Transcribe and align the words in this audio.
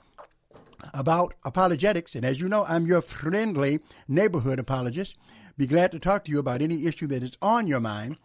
about 0.96 1.36
apologetics. 1.46 2.16
And 2.16 2.26
as 2.26 2.40
you 2.40 2.50
know, 2.50 2.66
I'm 2.66 2.88
your 2.88 3.04
friendly 3.04 3.82
neighborhood 4.08 4.58
apologist. 4.58 5.16
Be 5.58 5.68
glad 5.68 5.92
to 5.92 6.00
talk 6.00 6.26
to 6.26 6.32
you 6.32 6.40
about 6.40 6.64
any 6.64 6.88
issue 6.88 7.06
that 7.08 7.22
is 7.22 7.34
on 7.40 7.68
your 7.68 7.82
mind. 7.82 8.18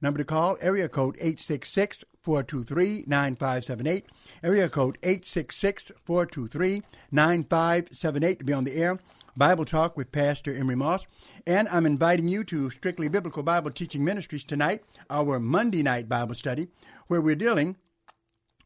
Number 0.00 0.18
to 0.18 0.24
call, 0.24 0.56
area 0.60 0.88
code 0.88 1.16
866 1.16 2.04
423 2.22 3.04
9578. 3.06 4.06
Area 4.44 4.68
code 4.68 4.98
866 5.02 5.92
423 6.04 6.82
9578 7.10 8.38
to 8.38 8.44
be 8.44 8.52
on 8.52 8.64
the 8.64 8.76
air. 8.76 8.98
Bible 9.36 9.64
Talk 9.64 9.96
with 9.96 10.12
Pastor 10.12 10.54
Emery 10.54 10.76
Moss. 10.76 11.04
And 11.46 11.68
I'm 11.68 11.86
inviting 11.86 12.28
you 12.28 12.44
to 12.44 12.70
Strictly 12.70 13.08
Biblical 13.08 13.42
Bible 13.42 13.70
Teaching 13.70 14.04
Ministries 14.04 14.44
tonight, 14.44 14.84
our 15.10 15.40
Monday 15.40 15.82
night 15.82 16.08
Bible 16.08 16.34
study, 16.34 16.68
where 17.08 17.20
we're 17.20 17.34
dealing 17.34 17.76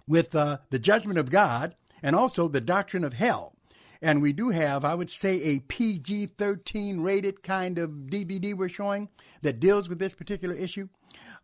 with 0.07 0.35
uh, 0.35 0.59
the 0.71 0.79
judgment 0.79 1.19
of 1.19 1.31
God 1.31 1.75
and 2.03 2.15
also 2.15 2.49
the 2.49 2.61
doctrine 2.61 3.05
of 3.05 3.15
hell. 3.15 3.55
And 4.03 4.21
we 4.21 4.35
do 4.35 4.51
have, 4.51 4.85
I 4.85 4.95
would 4.95 5.11
say, 5.11 5.43
a 5.43 5.61
PG 5.61 6.27
13 6.39 7.01
rated 7.01 7.43
kind 7.43 7.79
of 7.79 7.91
DVD 7.91 8.55
we're 8.55 8.69
showing 8.69 9.09
that 9.41 9.61
deals 9.61 9.89
with 9.89 9.99
this 9.99 10.13
particular 10.13 10.55
issue. 10.55 10.89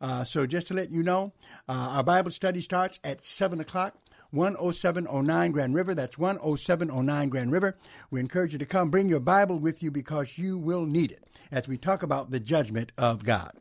Uh, 0.03 0.25
so 0.25 0.47
just 0.47 0.67
to 0.67 0.75
let 0.75 0.91
you 0.91 1.03
know, 1.03 1.33
uh, 1.69 1.73
our 1.73 2.05
Bible 2.05 2.33
study 2.33 2.61
starts 2.61 2.99
at 3.05 3.25
7 3.25 3.61
o'clock. 3.61 3.97
10709 4.33 5.53
Grand 5.53 5.75
River. 5.75 5.95
That's 5.95 6.17
10709 6.17 7.29
Grand 7.29 7.53
River. 7.53 7.77
We 8.11 8.19
encourage 8.21 8.53
you 8.53 8.59
to 8.59 8.67
come. 8.67 8.91
Bring 8.91 9.09
your 9.09 9.21
Bible 9.21 9.59
with 9.59 9.83
you 9.83 9.91
because 9.91 10.39
you 10.39 10.59
will 10.59 10.87
need 10.87 11.13
it 11.13 11.23
as 11.51 11.69
we 11.69 11.77
talk 11.77 12.03
about 12.03 12.31
the 12.31 12.41
judgment 12.41 12.93
of 12.97 13.25
God. 13.25 13.53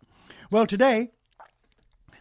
Well, 0.50 0.66
today, 0.66 1.12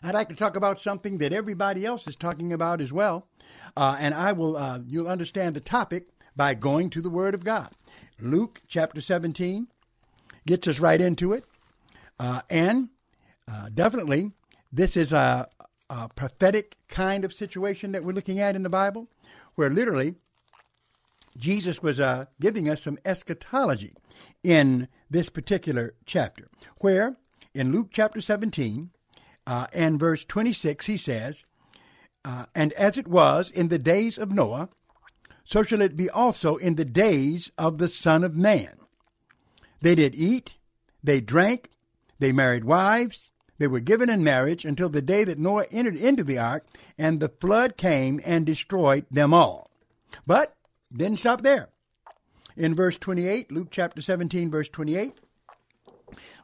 I'd 0.03 0.15
like 0.15 0.29
to 0.31 0.35
talk 0.35 0.57
about 0.57 0.81
something 0.81 1.19
that 1.19 1.33
everybody 1.33 1.87
else 1.87 2.07
is 2.07 2.17
talking 2.17 2.53
about 2.53 2.81
as 2.81 2.93
well. 2.93 3.29
Uh, 3.77 3.97
and 4.01 4.15
I 4.15 4.33
will, 4.33 4.57
uh, 4.57 4.81
you'll 4.87 5.09
understand 5.09 5.55
the 5.55 5.61
topic 5.61 6.09
by 6.35 6.55
going 6.55 6.91
to 6.91 7.01
the 7.01 7.11
Word 7.11 7.35
of 7.35 7.45
God. 7.45 7.71
Luke 8.21 8.63
chapter 8.67 9.01
17 9.01 9.69
gets 10.47 10.67
us 10.67 10.81
right 10.81 11.01
into 11.01 11.33
it. 11.33 11.45
Uh, 12.19 12.43
and 12.51 12.89
uh, 13.50 13.69
definitely, 13.75 14.33
this 14.72 14.97
is 14.97 15.12
a, 15.12 15.49
a 15.88 16.09
prophetic 16.09 16.77
kind 16.88 17.25
of 17.25 17.33
situation 17.33 17.93
that 17.93 18.05
we're 18.05 18.12
looking 18.12 18.38
at 18.38 18.55
in 18.55 18.62
the 18.62 18.69
Bible, 18.69 19.09
where 19.56 19.71
literally 19.71 20.15
Jesus 21.37 21.83
was 21.83 21.99
uh, 21.99 22.27
giving 22.41 22.69
us 22.69 22.83
some 22.83 22.99
eschatology 23.05 23.93
in 24.43 24.89
this 25.09 25.28
particular 25.28 25.94
chapter, 26.06 26.49
where 26.78 27.16
in 27.55 27.72
Luke 27.72 27.89
chapter 27.93 28.21
17 28.21 28.91
uh, 29.47 29.66
and 29.72 29.99
verse 29.99 30.25
26, 30.25 30.87
he 30.87 30.97
says, 30.97 31.44
uh, 32.25 32.47
And 32.55 32.72
as 32.75 32.97
it 32.97 33.09
was 33.09 33.50
in 33.50 33.69
the 33.69 33.78
days 33.78 34.16
of 34.16 34.31
Noah, 34.31 34.69
so 35.44 35.65
shall 35.65 35.81
it 35.81 35.97
be 35.97 36.09
also 36.09 36.56
in 36.56 36.77
the 36.77 36.84
days 36.84 37.50
of 37.59 37.78
the 37.78 37.89
Son 37.89 38.22
of 38.22 38.37
Man. 38.37 38.77
They 39.81 39.97
did 39.97 40.15
eat, 40.15 40.55
they 41.03 41.21
drank, 41.21 41.71
they 42.21 42.33
married 42.33 42.65
wives, 42.65 43.30
they 43.60 43.69
were 43.69 43.78
given 43.78 44.09
in 44.09 44.25
marriage 44.25 44.65
until 44.65 44.88
the 44.88 45.03
day 45.03 45.22
that 45.22 45.38
Noah 45.38 45.66
entered 45.71 45.94
into 45.94 46.25
the 46.25 46.38
ark, 46.38 46.65
and 46.97 47.21
the 47.21 47.28
flood 47.28 47.76
came 47.76 48.19
and 48.25 48.47
destroyed 48.47 49.04
them 49.10 49.34
all. 49.34 49.71
But 50.26 50.56
didn't 50.91 51.19
stop 51.19 51.43
there. 51.43 51.69
In 52.56 52.75
verse 52.75 52.97
28, 52.97 53.53
Luke 53.53 53.69
chapter 53.71 54.00
17, 54.00 54.50
verse 54.50 54.71
28, 54.71 55.12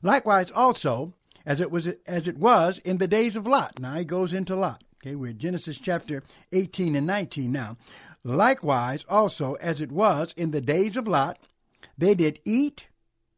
likewise 0.02 0.50
also, 0.50 1.14
as 1.46 1.62
it 1.62 1.70
was 1.70 1.88
as 2.06 2.28
it 2.28 2.36
was 2.36 2.78
in 2.80 2.98
the 2.98 3.08
days 3.08 3.34
of 3.34 3.46
Lot. 3.46 3.80
Now 3.80 3.94
he 3.94 4.04
goes 4.04 4.34
into 4.34 4.54
Lot. 4.54 4.84
Okay, 5.02 5.14
we're 5.14 5.32
Genesis 5.32 5.78
chapter 5.78 6.22
18 6.52 6.94
and 6.94 7.06
19 7.06 7.50
now. 7.50 7.78
Likewise 8.24 9.06
also 9.08 9.54
as 9.54 9.80
it 9.80 9.90
was 9.90 10.34
in 10.36 10.50
the 10.50 10.60
days 10.60 10.98
of 10.98 11.08
Lot, 11.08 11.38
they 11.96 12.14
did 12.14 12.40
eat, 12.44 12.88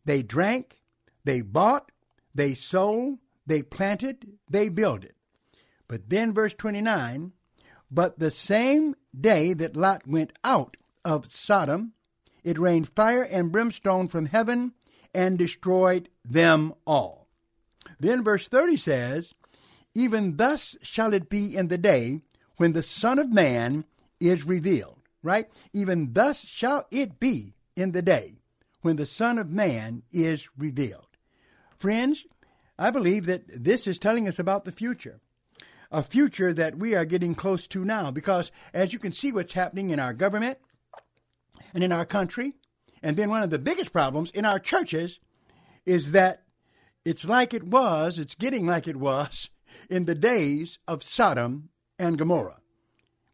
they 0.04 0.22
drank, 0.22 0.80
they 1.24 1.42
bought, 1.42 1.92
they 2.34 2.54
sold, 2.54 3.18
they 3.48 3.62
planted, 3.62 4.38
they 4.50 4.68
builded. 4.68 5.14
But 5.88 6.10
then, 6.10 6.34
verse 6.34 6.54
29 6.54 7.32
But 7.90 8.18
the 8.18 8.30
same 8.30 8.94
day 9.18 9.54
that 9.54 9.76
Lot 9.76 10.06
went 10.06 10.32
out 10.44 10.76
of 11.04 11.32
Sodom, 11.32 11.92
it 12.44 12.58
rained 12.58 12.90
fire 12.90 13.22
and 13.22 13.50
brimstone 13.50 14.08
from 14.08 14.26
heaven 14.26 14.72
and 15.14 15.38
destroyed 15.38 16.10
them 16.24 16.74
all. 16.86 17.26
Then, 17.98 18.22
verse 18.22 18.48
30 18.48 18.76
says, 18.76 19.34
Even 19.94 20.36
thus 20.36 20.76
shall 20.82 21.14
it 21.14 21.30
be 21.30 21.56
in 21.56 21.68
the 21.68 21.78
day 21.78 22.20
when 22.58 22.72
the 22.72 22.82
Son 22.82 23.18
of 23.18 23.32
Man 23.32 23.84
is 24.20 24.44
revealed. 24.44 24.96
Right? 25.22 25.48
Even 25.72 26.12
thus 26.12 26.38
shall 26.38 26.86
it 26.90 27.18
be 27.18 27.54
in 27.74 27.92
the 27.92 28.02
day 28.02 28.34
when 28.82 28.96
the 28.96 29.06
Son 29.06 29.38
of 29.38 29.50
Man 29.50 30.02
is 30.12 30.48
revealed. 30.56 31.06
Friends, 31.78 32.26
I 32.78 32.90
believe 32.90 33.26
that 33.26 33.44
this 33.64 33.86
is 33.86 33.98
telling 33.98 34.28
us 34.28 34.38
about 34.38 34.64
the 34.64 34.72
future, 34.72 35.20
a 35.90 36.02
future 36.02 36.52
that 36.52 36.76
we 36.76 36.94
are 36.94 37.04
getting 37.04 37.34
close 37.34 37.66
to 37.68 37.84
now, 37.84 38.10
because 38.10 38.52
as 38.72 38.92
you 38.92 39.00
can 39.00 39.12
see 39.12 39.32
what's 39.32 39.54
happening 39.54 39.90
in 39.90 39.98
our 39.98 40.12
government 40.12 40.58
and 41.74 41.82
in 41.82 41.90
our 41.90 42.06
country, 42.06 42.54
and 43.02 43.16
then 43.16 43.30
one 43.30 43.42
of 43.42 43.50
the 43.50 43.58
biggest 43.58 43.92
problems 43.92 44.30
in 44.30 44.44
our 44.44 44.60
churches 44.60 45.18
is 45.86 46.12
that 46.12 46.44
it's 47.04 47.24
like 47.24 47.52
it 47.52 47.64
was, 47.64 48.18
it's 48.18 48.34
getting 48.34 48.66
like 48.66 48.86
it 48.86 48.96
was 48.96 49.48
in 49.90 50.04
the 50.04 50.14
days 50.14 50.78
of 50.86 51.02
Sodom 51.02 51.70
and 51.98 52.16
Gomorrah. 52.16 52.60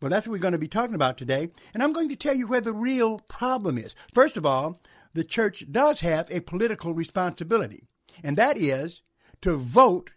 Well, 0.00 0.10
that's 0.10 0.26
what 0.26 0.32
we're 0.32 0.38
going 0.38 0.52
to 0.52 0.58
be 0.58 0.68
talking 0.68 0.94
about 0.94 1.18
today, 1.18 1.50
and 1.72 1.82
I'm 1.82 1.92
going 1.92 2.08
to 2.08 2.16
tell 2.16 2.34
you 2.34 2.46
where 2.46 2.60
the 2.60 2.72
real 2.72 3.18
problem 3.20 3.76
is. 3.76 3.94
First 4.12 4.36
of 4.36 4.46
all, 4.46 4.80
the 5.12 5.24
church 5.24 5.64
does 5.70 6.00
have 6.00 6.30
a 6.30 6.40
political 6.40 6.94
responsibility, 6.94 7.84
and 8.22 8.36
that 8.36 8.56
is 8.58 9.02
to 9.42 9.56
vote 9.56 10.10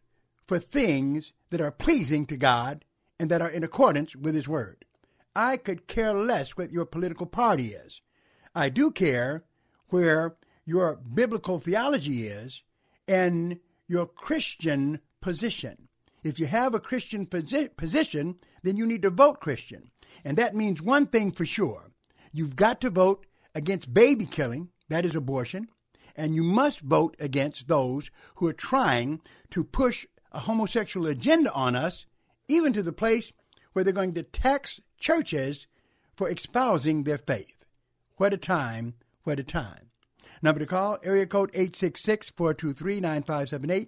for 0.48 0.60
things 0.60 1.34
that 1.50 1.62
are 1.62 1.72
pleasing 1.72 2.26
to 2.26 2.38
God 2.38 2.86
and 3.20 3.30
that 3.30 3.42
are 3.42 3.50
in 3.50 3.64
accordance 3.64 4.16
with 4.16 4.36
His 4.36 4.48
Word. 4.48 4.86
I 5.36 5.58
could 5.58 5.88
care 5.88 6.14
less 6.14 6.52
what 6.52 6.72
your 6.72 6.86
political 6.86 7.26
party 7.26 7.74
is. 7.74 8.02
I 8.56 8.70
do 8.70 8.92
care 8.92 9.44
where 9.90 10.36
your 10.66 10.96
biblical 10.96 11.60
theology 11.60 12.28
is 12.28 12.64
and 13.08 13.60
your 13.88 14.06
Christian 14.06 15.00
position. 15.22 15.88
If 16.24 16.40
you 16.40 16.48
have 16.48 16.74
a 16.74 16.80
Christian 16.80 17.26
posi- 17.26 17.76
position, 17.78 18.36
then 18.64 18.78
you 18.78 18.86
need 18.86 19.04
to 19.04 19.10
vote 19.10 19.40
Christian. 19.40 19.92
And 20.26 20.38
that 20.38 20.56
means 20.56 20.82
one 20.82 21.08
thing 21.08 21.32
for 21.32 21.46
sure 21.46 21.92
you've 22.34 22.56
got 22.56 22.82
to 22.82 22.90
vote 22.90 23.26
against 23.56 23.94
baby 23.94 24.26
killing, 24.26 24.70
that 24.90 25.06
is 25.06 25.16
abortion, 25.16 25.70
and 26.18 26.36
you 26.36 26.44
must 26.44 26.82
vote 26.82 27.16
against 27.20 27.68
those 27.68 28.10
who 28.36 28.48
are 28.48 28.54
trying 28.54 29.22
to 29.52 29.64
push 29.64 30.06
a 30.32 30.40
homosexual 30.40 31.06
agenda 31.08 31.54
on 31.54 31.76
us, 31.76 32.06
even 32.48 32.74
to 32.74 32.84
the 32.84 32.92
place 32.92 33.32
where 33.74 33.84
they're 33.84 33.94
going 33.94 34.16
to 34.16 34.24
tax 34.24 34.82
churches 35.00 35.68
for 36.16 36.28
espousing 36.30 37.04
their 37.04 37.20
faith. 37.20 37.64
What 38.18 38.34
a 38.34 38.38
time, 38.38 38.96
what 39.24 39.40
a 39.40 39.44
time. 39.44 39.92
Number 40.42 40.60
to 40.60 40.66
call, 40.66 40.98
area 41.04 41.28
code 41.28 41.52
866-423-9578. 41.54 43.88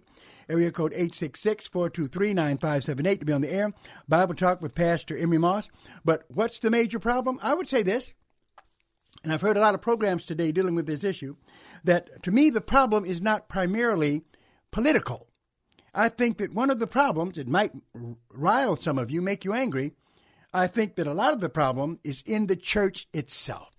Area 0.49 0.71
code 0.71 0.93
866-423-9578 0.93 3.19
to 3.19 3.25
be 3.25 3.33
on 3.33 3.41
the 3.41 3.53
air. 3.53 3.71
Bible 4.07 4.33
Talk 4.33 4.61
with 4.61 4.73
Pastor 4.73 5.15
Emery 5.15 5.37
Moss. 5.37 5.69
But 6.03 6.23
what's 6.27 6.57
the 6.57 6.71
major 6.71 6.97
problem? 6.97 7.37
I 7.43 7.53
would 7.53 7.69
say 7.69 7.83
this, 7.83 8.15
and 9.23 9.33
I've 9.33 9.41
heard 9.41 9.57
a 9.57 9.61
lot 9.61 9.75
of 9.75 9.81
programs 9.81 10.25
today 10.25 10.51
dealing 10.51 10.75
with 10.75 10.85
this 10.85 11.03
issue, 11.03 11.35
that 11.83 12.23
to 12.23 12.31
me 12.31 12.49
the 12.49 12.61
problem 12.61 13.05
is 13.05 13.21
not 13.21 13.49
primarily 13.49 14.23
political. 14.71 15.27
I 15.93 16.09
think 16.09 16.37
that 16.37 16.53
one 16.53 16.69
of 16.69 16.79
the 16.79 16.87
problems, 16.87 17.37
it 17.37 17.47
might 17.47 17.71
rile 18.31 18.75
some 18.75 18.97
of 18.97 19.11
you, 19.11 19.21
make 19.21 19.43
you 19.43 19.53
angry, 19.53 19.93
I 20.53 20.67
think 20.67 20.95
that 20.95 21.07
a 21.07 21.13
lot 21.13 21.33
of 21.33 21.41
the 21.41 21.49
problem 21.49 21.99
is 22.03 22.23
in 22.25 22.47
the 22.47 22.55
church 22.55 23.07
itself. 23.13 23.69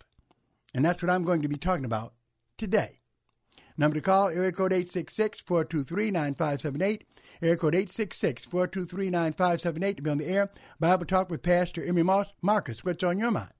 And 0.74 0.84
that's 0.84 1.02
what 1.02 1.10
I'm 1.10 1.24
going 1.24 1.42
to 1.42 1.48
be 1.48 1.56
talking 1.56 1.84
about 1.84 2.14
today. 2.58 3.00
Number 3.76 3.94
to 3.94 4.00
call, 4.00 4.28
area 4.28 4.52
code 4.52 4.72
866-423-9578. 4.72 7.02
Area 7.42 7.56
code 7.56 7.74
866-423-9578 7.74 9.96
to 9.96 10.02
be 10.02 10.10
on 10.10 10.18
the 10.18 10.26
air. 10.26 10.50
Bible 10.78 11.06
Talk 11.06 11.30
with 11.30 11.42
Pastor 11.42 11.82
Emery 11.82 12.02
Moss. 12.02 12.26
Marcus, 12.42 12.84
what's 12.84 13.02
on 13.02 13.18
your 13.18 13.30
mind? 13.30 13.52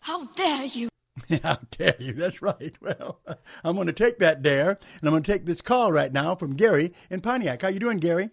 How 0.00 0.24
dare 0.34 0.64
you? 0.64 0.88
How 1.42 1.58
dare 1.70 1.96
you? 1.98 2.12
That's 2.12 2.42
right. 2.42 2.74
Well, 2.80 3.20
I'm 3.64 3.74
going 3.74 3.86
to 3.88 3.92
take 3.92 4.18
that 4.20 4.42
dare, 4.42 4.70
and 4.70 5.02
I'm 5.02 5.10
going 5.10 5.22
to 5.22 5.32
take 5.32 5.44
this 5.44 5.60
call 5.60 5.92
right 5.92 6.12
now 6.12 6.34
from 6.34 6.54
Gary 6.54 6.92
in 7.10 7.20
Pontiac. 7.20 7.62
How 7.62 7.68
you 7.68 7.78
doing, 7.78 7.98
Gary? 7.98 8.30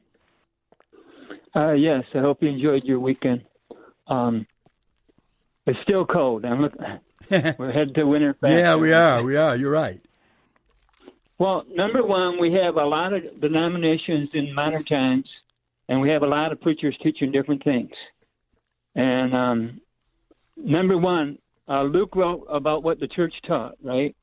Uh, 1.55 1.71
yes, 1.71 2.03
I 2.13 2.19
hope 2.19 2.41
you 2.41 2.49
enjoyed 2.49 2.83
your 2.83 2.99
weekend. 2.99 3.43
Um, 4.07 4.45
it's 5.65 5.79
still 5.83 6.05
cold. 6.05 6.45
I'm 6.45 6.61
we're 7.57 7.71
headed 7.71 7.95
to 7.95 8.05
winter. 8.05 8.33
Fast. 8.33 8.53
yeah, 8.53 8.75
we 8.75 8.93
are. 8.93 9.23
We 9.23 9.35
are. 9.35 9.55
You're 9.55 9.71
right. 9.71 9.99
Well, 11.37 11.65
number 11.69 12.03
one, 12.05 12.39
we 12.39 12.53
have 12.53 12.77
a 12.77 12.85
lot 12.85 13.13
of 13.13 13.41
denominations 13.41 14.29
in 14.33 14.53
modern 14.53 14.85
times, 14.85 15.29
and 15.89 15.99
we 15.99 16.09
have 16.09 16.23
a 16.23 16.27
lot 16.27 16.51
of 16.51 16.61
preachers 16.61 16.95
teaching 17.01 17.31
different 17.31 17.63
things. 17.63 17.91
And 18.95 19.35
um, 19.35 19.81
number 20.55 20.97
one, 20.97 21.39
uh, 21.67 21.83
Luke 21.83 22.15
wrote 22.15 22.45
about 22.49 22.83
what 22.83 22.99
the 22.99 23.07
church 23.07 23.33
taught, 23.47 23.75
right? 23.83 24.15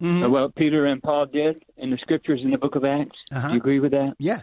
Mm-hmm. 0.00 0.30
What 0.30 0.54
Peter 0.54 0.86
and 0.86 1.02
Paul 1.02 1.26
did 1.26 1.62
in 1.76 1.90
the 1.90 1.98
scriptures 1.98 2.40
in 2.42 2.50
the 2.50 2.58
book 2.58 2.74
of 2.74 2.84
Acts. 2.84 3.18
Uh-huh. 3.32 3.48
Do 3.48 3.54
you 3.54 3.58
agree 3.60 3.80
with 3.80 3.92
that? 3.92 4.14
Yes. 4.18 4.42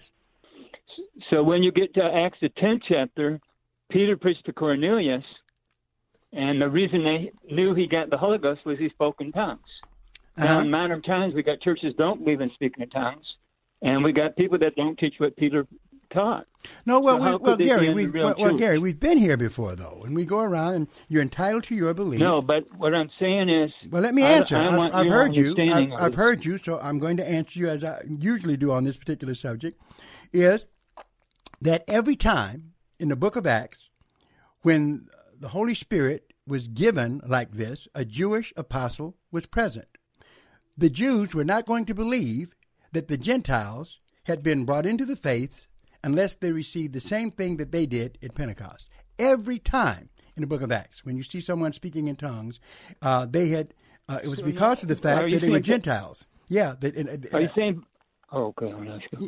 So 1.30 1.42
when 1.44 1.64
you 1.64 1.72
get 1.72 1.94
to 1.96 2.04
Acts, 2.04 2.38
the 2.42 2.50
10th 2.50 2.81
chapter, 2.88 3.40
Peter 3.90 4.18
preached 4.18 4.46
to 4.46 4.54
Cornelius, 4.54 5.24
and 6.34 6.62
the 6.62 6.69
reason 6.69 7.04
they 7.04 7.31
knew 7.52 7.74
he 7.74 7.88
got 7.88 8.10
the 8.10 8.18
Holy 8.18 8.38
Ghost 8.38 8.66
was 8.66 8.78
he 8.78 8.90
spoke 8.90 9.19
in 9.22 9.31
tongues. 9.31 9.62
Now, 10.38 10.46
Uh-huh. 10.54 10.62
in 10.62 10.69
modern 10.72 11.02
times, 11.02 11.34
we 11.34 11.42
got 11.42 11.62
churches 11.62 11.94
don't 11.98 12.24
believe 12.24 12.42
in 12.42 12.52
speaking 12.52 12.84
in 12.84 12.90
tongues, 12.90 13.25
and 13.81 14.04
we 14.04 14.12
got 14.12 14.36
people 14.36 14.60
that 14.60 14.75
don't 14.75 14.98
teach 15.00 15.16
what 15.19 15.36
Peter 15.38 15.66
taught. 16.09 16.48
No, 16.86 17.00
well, 17.00 17.18
So 17.18 17.24
we, 17.24 17.30
well, 17.30 17.39
could 17.39 17.57
they 17.59 17.63
be 17.63 17.69
Gary, 17.69 17.94
we, 17.94 18.07
well, 18.07 18.36
well, 18.38 18.54
Gary, 18.54 18.77
we've 18.77 19.00
been 19.00 19.18
here 19.18 19.38
before, 19.38 19.75
though, 19.75 20.01
and 20.06 20.15
we 20.15 20.25
go 20.25 20.39
around, 20.39 20.74
and 20.74 20.88
you're 21.07 21.21
entitled 21.21 21.63
to 21.65 21.75
your 21.75 21.94
belief. 21.94 22.19
No, 22.19 22.42
but 22.42 22.65
what 22.77 22.94
I'm 22.94 23.09
saying 23.19 23.50
is, 23.50 23.71
Well, 23.89 24.01
let 24.01 24.13
me 24.13 24.24
answer. 24.24 24.56
I 24.57 24.68
I've, 24.68 24.77
want 24.77 24.94
I've 24.94 25.07
heard 25.07 25.36
you. 25.36 25.56
I've, 25.57 25.92
I've 25.94 26.15
heard 26.15 26.44
you, 26.45 26.57
so 26.57 26.80
I'm 26.81 27.00
going 27.00 27.18
to 27.18 27.27
answer 27.27 27.59
you 27.59 27.69
as 27.69 27.83
I 27.83 28.01
usually 28.07 28.57
do 28.57 28.71
on 28.71 28.83
this 28.83 28.98
particular 28.98 29.36
subject. 29.36 29.80
Is 30.33 30.65
that 31.62 31.83
every 31.88 32.15
time 32.15 32.74
in 33.00 33.09
the 33.09 33.15
Book 33.15 33.36
of 33.36 33.48
Acts, 33.48 33.89
when 34.62 35.07
the 35.39 35.50
Holy 35.50 35.75
Spirit 35.75 36.33
was 36.45 36.68
given 36.68 37.21
like 37.25 37.51
this, 37.51 37.88
a 37.94 38.06
Jewish 38.06 38.54
apostle 38.57 39.15
was 39.31 39.45
present. 39.45 39.88
The 40.77 40.89
Jews 40.89 41.33
were 41.33 41.44
not 41.44 41.65
going 41.65 41.86
to 41.86 41.95
believe 41.95 42.56
that 42.92 43.07
the 43.07 43.18
Gentiles 43.18 44.00
had 44.24 44.44
been 44.44 44.65
brought 44.65 44.86
into 44.86 45.06
the 45.06 45.15
faith 45.15 45.68
unless 46.03 46.35
they 46.35 46.51
received 46.51 46.94
the 46.94 47.01
same 47.01 47.31
thing 47.31 47.57
that 47.57 47.71
they 47.71 47.85
did 47.85 48.17
at 48.23 48.35
Pentecost. 48.35 48.88
Every 49.19 49.59
time 49.59 50.09
in 50.35 50.41
the 50.41 50.47
book 50.47 50.61
of 50.61 50.71
Acts, 50.71 51.03
when 51.05 51.15
you 51.15 51.23
see 51.23 51.41
someone 51.41 51.73
speaking 51.73 52.07
in 52.07 52.15
tongues, 52.15 52.59
uh, 53.01 53.25
they 53.25 53.49
had, 53.49 53.73
uh, 54.07 54.19
it 54.23 54.27
was 54.27 54.41
because 54.41 54.83
of 54.83 54.89
the 54.89 54.95
fact 54.95 55.31
that 55.31 55.41
they 55.41 55.49
were 55.49 55.59
Gentiles. 55.59 56.25
Yeah. 56.49 56.75
That, 56.79 56.95
and- 56.95 57.27
Are 57.33 57.41
you 57.41 57.49
saying? 57.55 57.83
Oh, 58.31 58.53
okay. 58.57 58.73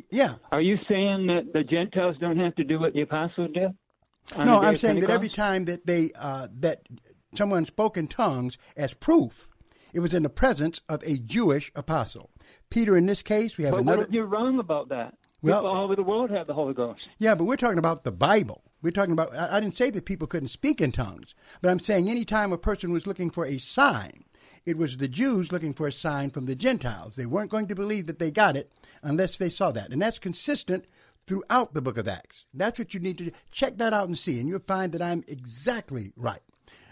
Yeah. 0.10 0.36
Are 0.52 0.62
you 0.62 0.78
saying 0.90 1.28
that 1.28 1.54
the 1.54 1.64
Gentiles 1.64 2.18
don't 2.20 2.38
have 2.38 2.56
to 2.56 2.64
do 2.64 2.80
what 2.80 2.94
the 2.94 3.02
apostles 3.02 3.50
did? 3.54 3.72
No, 4.38 4.62
I'm 4.62 4.78
saying 4.78 5.00
that 5.00 5.10
every 5.10 5.30
time 5.30 5.66
that 5.66 5.86
they 5.88 6.12
uh, 6.16 6.48
that 6.60 6.82
someone 7.34 7.66
spoke 7.66 7.98
in 7.98 8.08
tongues 8.08 8.58
as 8.78 8.94
proof, 8.94 9.50
it 9.94 10.02
was 10.02 10.14
in 10.14 10.24
the 10.24 10.30
presence 10.30 10.82
of 10.88 11.02
a 11.04 11.18
Jewish 11.18 11.72
apostle. 11.76 12.30
Peter, 12.70 12.96
in 12.98 13.06
this 13.06 13.22
case, 13.24 13.58
we 13.58 13.64
have 13.64 13.72
But 13.72 13.82
another. 13.82 13.98
what 14.00 14.08
if 14.10 14.14
you're 14.14 14.26
wrong 14.28 14.60
about 14.60 14.90
that? 14.90 15.16
Well- 15.42 15.62
People 15.62 15.72
all 15.78 15.84
over 15.84 15.96
the 15.96 16.04
world 16.04 16.30
have 16.32 16.48
the 16.48 16.54
Holy 16.54 16.74
Ghost. 16.74 17.02
Yeah, 17.18 17.36
but 17.36 17.46
we're 17.46 17.56
talking 17.58 17.78
about 17.78 18.04
the 18.04 18.12
Bible. 18.12 18.62
We're 18.82 18.92
talking 18.92 19.14
about. 19.14 19.36
I, 19.36 19.58
I 19.58 19.60
didn't 19.60 19.78
say 19.78 19.90
that 19.90 20.06
people 20.06 20.28
couldn't 20.28 20.50
speak 20.50 20.82
in 20.82 20.92
tongues, 20.92 21.34
but 21.62 21.70
I'm 21.70 21.80
saying 21.80 22.10
any 22.10 22.26
time 22.26 22.52
a 22.54 22.58
person 22.58 22.92
was 22.92 23.08
looking 23.08 23.30
for 23.30 23.46
a 23.46 23.58
sign, 23.58 24.24
it 24.66 24.78
was 24.78 24.98
the 24.98 25.08
Jews 25.08 25.52
looking 25.52 25.74
for 25.74 25.88
a 25.88 25.92
sign 25.92 26.30
from 26.30 26.46
the 26.46 26.56
Gentiles. 26.56 27.16
They 27.16 27.26
weren't 27.26 27.52
going 27.52 27.68
to 27.68 27.76
believe 27.76 28.06
that 28.08 28.20
they 28.20 28.32
got 28.32 28.56
it 28.56 28.72
unless 29.04 29.38
they 29.38 29.50
saw 29.50 29.72
that, 29.72 29.92
and 29.92 30.02
that's 30.02 30.20
consistent 30.20 30.86
throughout 31.28 31.74
the 31.74 31.82
Book 31.82 31.98
of 31.98 32.08
Acts. 32.08 32.46
That's 32.54 32.80
what 32.80 32.94
you 32.94 33.00
need 33.00 33.18
to 33.20 33.32
check 33.52 33.78
that 33.78 33.94
out 33.94 34.08
and 34.08 34.18
see, 34.18 34.40
and 34.40 34.48
you'll 34.48 34.60
find 34.60 34.94
that 34.94 35.02
I'm 35.02 35.24
exactly 35.28 36.12
right. 36.16 36.42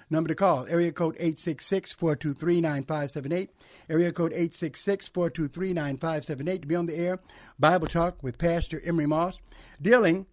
Number 0.10 0.30
to 0.30 0.36
call, 0.36 0.66
area 0.68 0.94
code 0.94 1.18
866-423-9578. 1.18 3.50
Area 3.90 4.14
code 4.14 4.32
866-423-9578 4.32 6.62
to 6.62 6.68
be 6.68 6.76
on 6.76 6.86
the 6.86 6.96
air. 6.96 7.20
Bible 7.60 7.88
Talk 7.88 8.24
with 8.24 8.38
Pastor 8.38 8.82
Emery 8.86 9.06
Moss, 9.06 9.38
dealing 9.82 10.26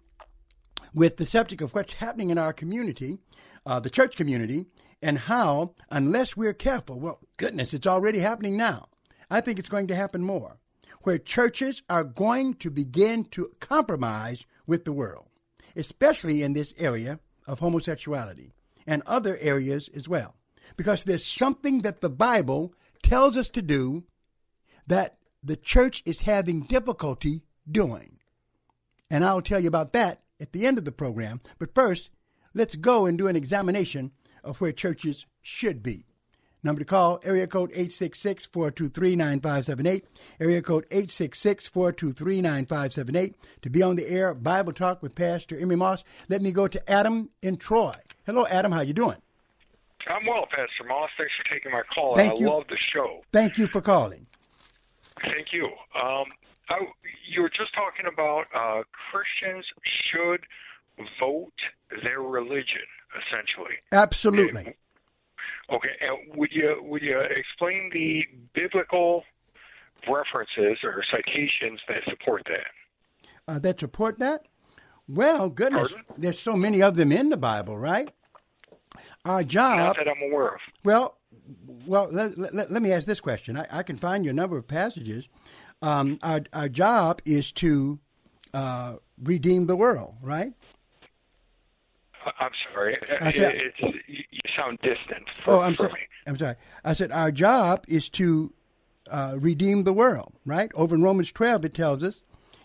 with 0.94 1.16
the 1.16 1.26
subject 1.26 1.60
of 1.60 1.74
what's 1.74 1.94
happening 1.94 2.30
in 2.30 2.38
our 2.38 2.52
community, 2.52 3.18
uh, 3.66 3.80
the 3.80 3.90
church 3.90 4.14
community, 4.16 4.66
and 5.02 5.18
how, 5.18 5.74
unless 5.90 6.36
we're 6.36 6.54
careful, 6.54 7.00
well, 7.00 7.18
goodness, 7.36 7.74
it's 7.74 7.86
already 7.86 8.20
happening 8.20 8.56
now. 8.56 8.86
I 9.28 9.40
think 9.40 9.58
it's 9.58 9.68
going 9.68 9.88
to 9.88 9.96
happen 9.96 10.22
more, 10.22 10.58
where 11.02 11.18
churches 11.18 11.82
are 11.90 12.04
going 12.04 12.54
to 12.54 12.70
begin 12.70 13.24
to 13.32 13.50
compromise 13.58 14.46
with 14.68 14.84
the 14.84 14.92
world, 14.92 15.26
especially 15.74 16.44
in 16.44 16.52
this 16.52 16.72
area 16.78 17.18
of 17.46 17.58
homosexuality 17.58 18.53
and 18.86 19.02
other 19.06 19.36
areas 19.40 19.88
as 19.94 20.08
well. 20.08 20.34
Because 20.76 21.04
there's 21.04 21.24
something 21.24 21.82
that 21.82 22.00
the 22.00 22.10
Bible 22.10 22.74
tells 23.02 23.36
us 23.36 23.48
to 23.50 23.62
do 23.62 24.04
that 24.86 25.18
the 25.42 25.56
church 25.56 26.02
is 26.04 26.22
having 26.22 26.62
difficulty 26.62 27.42
doing. 27.70 28.18
And 29.10 29.24
I'll 29.24 29.42
tell 29.42 29.60
you 29.60 29.68
about 29.68 29.92
that 29.92 30.22
at 30.40 30.52
the 30.52 30.66
end 30.66 30.78
of 30.78 30.84
the 30.84 30.92
program. 30.92 31.40
But 31.58 31.74
first, 31.74 32.10
let's 32.54 32.74
go 32.74 33.06
and 33.06 33.16
do 33.16 33.28
an 33.28 33.36
examination 33.36 34.12
of 34.42 34.60
where 34.60 34.72
churches 34.72 35.26
should 35.42 35.82
be. 35.82 36.06
Number 36.64 36.80
to 36.80 36.86
call, 36.86 37.20
area 37.22 37.46
code 37.46 37.70
866-423-9578. 37.72 40.02
Area 40.40 40.62
code 40.62 40.88
866-423-9578. 40.88 43.34
To 43.62 43.70
be 43.70 43.82
on 43.82 43.96
the 43.96 44.08
air, 44.08 44.32
Bible 44.32 44.72
Talk 44.72 45.02
with 45.02 45.14
Pastor 45.14 45.58
Emery 45.58 45.76
Moss. 45.76 46.02
Let 46.30 46.40
me 46.40 46.52
go 46.52 46.66
to 46.66 46.90
Adam 46.90 47.28
in 47.42 47.58
Troy. 47.58 47.94
Hello, 48.24 48.46
Adam. 48.46 48.72
How 48.72 48.80
you 48.80 48.94
doing? 48.94 49.18
I'm 50.08 50.24
well, 50.26 50.46
Pastor 50.50 50.84
Moss. 50.88 51.10
Thanks 51.18 51.34
for 51.36 51.44
taking 51.54 51.70
my 51.70 51.82
call. 51.94 52.16
Thank 52.16 52.32
I 52.32 52.36
you. 52.36 52.48
love 52.48 52.64
the 52.70 52.78
show. 52.92 53.20
Thank 53.30 53.58
you 53.58 53.66
for 53.66 53.82
calling. 53.82 54.26
Thank 55.20 55.52
you. 55.52 55.66
Um, 55.94 56.24
I, 56.70 56.78
you 57.28 57.42
were 57.42 57.50
just 57.50 57.74
talking 57.74 58.06
about 58.10 58.46
uh, 58.54 58.84
Christians 59.10 59.66
should 60.10 60.40
vote 61.20 61.52
their 62.02 62.20
religion, 62.20 62.86
essentially. 63.12 63.74
Absolutely. 63.92 64.76
Okay, 65.72 65.88
and 66.00 66.36
would 66.36 66.50
you 66.52 66.76
would 66.82 67.02
you 67.02 67.18
explain 67.20 67.90
the 67.92 68.22
biblical 68.54 69.24
references 70.06 70.78
or 70.84 71.02
citations 71.10 71.80
that 71.88 72.02
support 72.08 72.42
that? 72.46 72.66
uh, 73.48 73.58
that 73.60 73.80
support 73.80 74.18
that? 74.18 74.46
Well, 75.08 75.48
goodness, 75.48 75.92
Pardon? 75.92 76.22
there's 76.22 76.38
so 76.38 76.54
many 76.54 76.82
of 76.82 76.96
them 76.96 77.12
in 77.12 77.28
the 77.28 77.36
Bible, 77.36 77.76
right? 77.76 78.10
Our 79.24 79.42
job, 79.42 79.78
Not 79.78 79.96
that 79.96 80.08
I'm 80.08 80.30
aware 80.30 80.54
of. 80.54 80.60
well, 80.84 81.18
well, 81.86 82.08
let, 82.10 82.38
let, 82.38 82.70
let, 82.70 82.82
me 82.82 82.92
ask 82.92 83.06
this 83.06 83.20
question. 83.20 83.56
I, 83.56 83.66
I, 83.70 83.82
can 83.82 83.96
find 83.96 84.24
you 84.24 84.30
a 84.30 84.34
number 84.34 84.56
of 84.56 84.66
passages. 84.68 85.28
Um, 85.82 86.18
our, 86.22 86.42
our 86.52 86.68
job 86.68 87.20
is 87.24 87.50
to 87.52 87.98
uh, 88.54 88.96
redeem 89.22 89.66
the 89.66 89.76
world, 89.76 90.14
right? 90.22 90.52
I'm 92.40 92.50
sorry. 92.72 92.96
Said, 93.32 93.92
you 94.08 94.40
sound 94.56 94.78
distant. 94.82 95.28
For, 95.44 95.54
oh, 95.54 95.60
I'm 95.60 95.74
sorry. 95.74 96.08
I'm 96.26 96.36
sorry. 96.36 96.56
I 96.84 96.94
said 96.94 97.12
our 97.12 97.30
job 97.30 97.84
is 97.88 98.08
to 98.10 98.52
uh, 99.10 99.36
redeem 99.38 99.84
the 99.84 99.92
world, 99.92 100.32
right? 100.46 100.70
Over 100.74 100.94
in 100.94 101.02
Romans 101.02 101.32
12, 101.32 101.66
it 101.66 101.74
tells 101.74 102.02
us, 102.02 102.20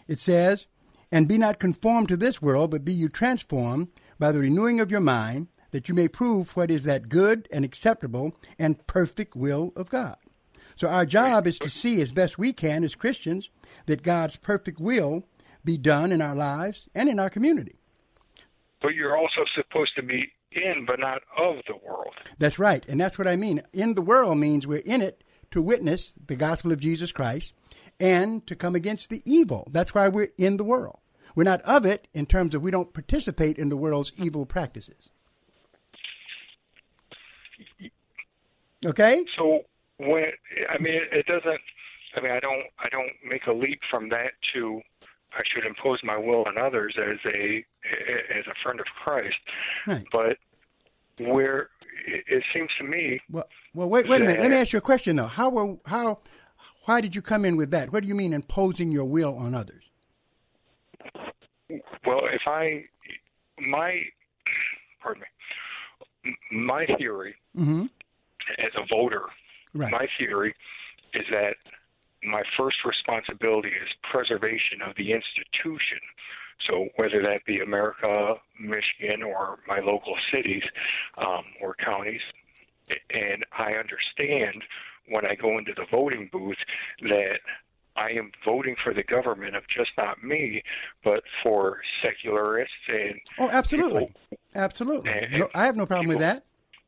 it 0.07 0.19
says, 0.19 0.65
and 1.11 1.27
be 1.27 1.37
not 1.37 1.59
conformed 1.59 2.07
to 2.09 2.17
this 2.17 2.41
world, 2.41 2.71
but 2.71 2.85
be 2.85 2.93
you 2.93 3.09
transformed 3.09 3.89
by 4.17 4.31
the 4.31 4.39
renewing 4.39 4.79
of 4.79 4.91
your 4.91 4.99
mind, 4.99 5.47
that 5.71 5.89
you 5.89 5.95
may 5.95 6.07
prove 6.07 6.55
what 6.55 6.71
is 6.71 6.83
that 6.83 7.09
good 7.09 7.47
and 7.51 7.63
acceptable 7.63 8.33
and 8.57 8.85
perfect 8.87 9.35
will 9.35 9.73
of 9.75 9.89
God. 9.89 10.17
So 10.75 10.87
our 10.87 11.05
job 11.05 11.45
is 11.45 11.59
to 11.59 11.69
see 11.69 12.01
as 12.01 12.11
best 12.11 12.39
we 12.39 12.53
can 12.53 12.83
as 12.83 12.95
Christians 12.95 13.49
that 13.85 14.01
God's 14.03 14.37
perfect 14.37 14.79
will 14.79 15.25
be 15.63 15.77
done 15.77 16.11
in 16.11 16.21
our 16.21 16.35
lives 16.35 16.87
and 16.95 17.09
in 17.09 17.19
our 17.19 17.29
community. 17.29 17.78
But 18.81 18.95
you're 18.95 19.17
also 19.17 19.41
supposed 19.55 19.95
to 19.95 20.03
be 20.03 20.31
in, 20.51 20.85
but 20.85 20.99
not 20.99 21.21
of 21.37 21.57
the 21.67 21.75
world. 21.85 22.13
That's 22.37 22.59
right. 22.59 22.85
And 22.87 22.99
that's 22.99 23.17
what 23.17 23.27
I 23.27 23.35
mean. 23.35 23.61
In 23.73 23.93
the 23.93 24.01
world 24.01 24.37
means 24.37 24.65
we're 24.65 24.77
in 24.77 25.01
it 25.01 25.23
to 25.51 25.61
witness 25.61 26.13
the 26.27 26.35
gospel 26.35 26.71
of 26.71 26.79
Jesus 26.79 27.11
Christ 27.11 27.53
and 27.99 28.45
to 28.47 28.55
come 28.55 28.75
against 28.75 29.09
the 29.09 29.21
evil. 29.25 29.67
That's 29.71 29.93
why 29.93 30.07
we're 30.07 30.29
in 30.37 30.57
the 30.57 30.63
world. 30.63 30.99
We're 31.35 31.43
not 31.43 31.61
of 31.63 31.85
it 31.85 32.07
in 32.13 32.25
terms 32.25 32.55
of 32.55 32.61
we 32.61 32.71
don't 32.71 32.93
participate 32.93 33.57
in 33.57 33.69
the 33.69 33.77
world's 33.77 34.11
evil 34.17 34.45
practices. 34.45 35.09
Okay? 38.85 39.25
So 39.37 39.65
when 39.97 40.25
I 40.69 40.81
mean 40.81 41.01
it 41.11 41.25
doesn't 41.25 41.61
I 42.15 42.21
mean 42.21 42.31
I 42.31 42.39
don't 42.39 42.63
I 42.79 42.89
don't 42.89 43.11
make 43.27 43.47
a 43.47 43.53
leap 43.53 43.81
from 43.89 44.09
that 44.09 44.31
to 44.53 44.81
I 45.33 45.41
should 45.53 45.65
impose 45.65 45.99
my 46.03 46.17
will 46.17 46.43
on 46.47 46.57
others 46.57 46.95
as 46.97 47.17
a 47.25 47.65
as 48.37 48.45
a 48.47 48.55
friend 48.63 48.79
of 48.79 48.85
Christ. 49.03 49.35
Right. 49.85 50.05
But 50.11 50.37
where 51.19 51.69
it 52.05 52.43
seems 52.53 52.69
to 52.79 52.83
me. 52.83 53.19
Well, 53.29 53.47
well, 53.73 53.89
wait, 53.89 54.07
wait 54.07 54.21
a 54.21 54.25
minute. 54.25 54.39
Let 54.39 54.51
me 54.51 54.57
ask 54.57 54.73
you 54.73 54.79
a 54.79 54.81
question 54.81 55.15
though. 55.15 55.27
How 55.27 55.49
were 55.49 55.77
how 55.85 56.19
why 56.85 57.01
did 57.01 57.15
you 57.15 57.21
come 57.21 57.45
in 57.45 57.57
with 57.57 57.71
that? 57.71 57.91
What 57.91 58.01
do 58.03 58.07
you 58.07 58.15
mean 58.15 58.33
imposing 58.33 58.89
your 58.89 59.05
will 59.05 59.35
on 59.35 59.53
others? 59.53 59.83
Well, 61.69 62.21
if 62.31 62.41
I 62.47 62.85
my 63.59 64.01
pardon 65.01 65.23
me, 66.23 66.35
my 66.51 66.85
theory 66.97 67.35
mm-hmm. 67.55 67.85
as 68.57 68.71
a 68.75 68.85
voter, 68.89 69.23
right. 69.73 69.91
my 69.91 70.07
theory 70.17 70.55
is 71.13 71.25
that 71.31 71.55
my 72.23 72.43
first 72.57 72.77
responsibility 72.85 73.69
is 73.69 73.89
preservation 74.11 74.81
of 74.87 74.95
the 74.95 75.13
institution. 75.13 75.99
So 76.67 76.89
whether 76.97 77.21
that 77.21 77.45
be 77.45 77.59
America, 77.59 78.35
Michigan, 78.59 79.23
or 79.23 79.59
my 79.67 79.79
local 79.79 80.15
cities 80.31 80.63
um, 81.17 81.45
or 81.61 81.75
counties, 81.75 82.21
and 83.09 83.45
I 83.57 83.73
understand 83.73 84.63
when 85.07 85.25
I 85.25 85.35
go 85.35 85.57
into 85.57 85.73
the 85.75 85.85
voting 85.89 86.29
booth 86.31 86.57
that 87.01 87.39
I 87.95 88.11
am 88.11 88.31
voting 88.45 88.75
for 88.83 88.93
the 88.93 89.03
government 89.03 89.55
of 89.55 89.63
just 89.67 89.91
not 89.97 90.23
me, 90.23 90.63
but 91.03 91.23
for 91.43 91.79
secularists 92.01 92.73
and 92.87 93.19
oh, 93.39 93.49
absolutely, 93.49 94.07
people, 94.07 94.37
absolutely. 94.55 95.11
And, 95.11 95.39
no, 95.39 95.49
I 95.53 95.65
have 95.65 95.75
no 95.75 95.85
problem 95.85 96.07
people, 96.07 96.19
with 96.19 96.27
that. 96.27 96.45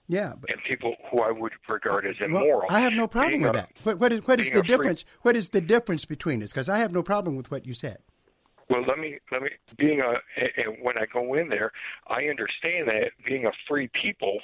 Yeah, 0.07 0.33
but, 0.39 0.49
and 0.49 0.59
people 0.67 0.95
who 1.09 1.21
I 1.21 1.31
would 1.31 1.53
regard 1.69 2.05
as 2.05 2.15
immoral. 2.19 2.65
Well, 2.67 2.77
I 2.77 2.81
have 2.81 2.93
no 2.93 3.07
problem 3.07 3.41
with 3.41 3.51
a, 3.51 3.53
that. 3.53 3.71
What, 3.83 3.99
what 3.99 4.11
is 4.11 4.27
what 4.27 4.39
is 4.39 4.51
the 4.51 4.61
difference? 4.61 5.03
Free, 5.03 5.11
what 5.21 5.35
is 5.35 5.49
the 5.49 5.61
difference 5.61 6.05
between 6.05 6.43
us? 6.43 6.51
Because 6.51 6.69
I 6.69 6.79
have 6.79 6.91
no 6.91 7.03
problem 7.03 7.35
with 7.35 7.49
what 7.49 7.65
you 7.65 7.73
said. 7.73 7.99
Well, 8.69 8.83
let 8.87 8.99
me 8.99 9.19
let 9.31 9.41
me 9.41 9.49
being 9.77 10.01
a 10.01 10.13
and 10.57 10.77
when 10.81 10.97
I 10.97 11.05
go 11.11 11.33
in 11.35 11.49
there, 11.49 11.71
I 12.07 12.25
understand 12.25 12.87
that 12.87 13.11
being 13.25 13.45
a 13.45 13.51
free 13.67 13.89
people, 14.01 14.39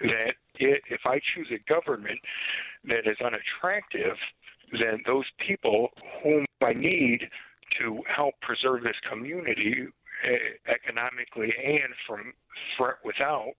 that 0.00 0.34
it, 0.56 0.82
if 0.90 1.00
I 1.04 1.20
choose 1.34 1.48
a 1.52 1.58
government 1.68 2.18
that 2.84 3.06
is 3.06 3.16
unattractive, 3.20 4.16
then 4.72 5.02
those 5.06 5.24
people 5.46 5.88
whom 6.22 6.44
I 6.62 6.72
need 6.72 7.28
to 7.80 8.00
help 8.14 8.34
preserve 8.40 8.82
this 8.82 8.96
community 9.10 9.88
eh, 10.24 10.72
economically 10.72 11.52
and 11.64 11.92
from 12.08 12.32
threat 12.76 12.96
without 13.04 13.52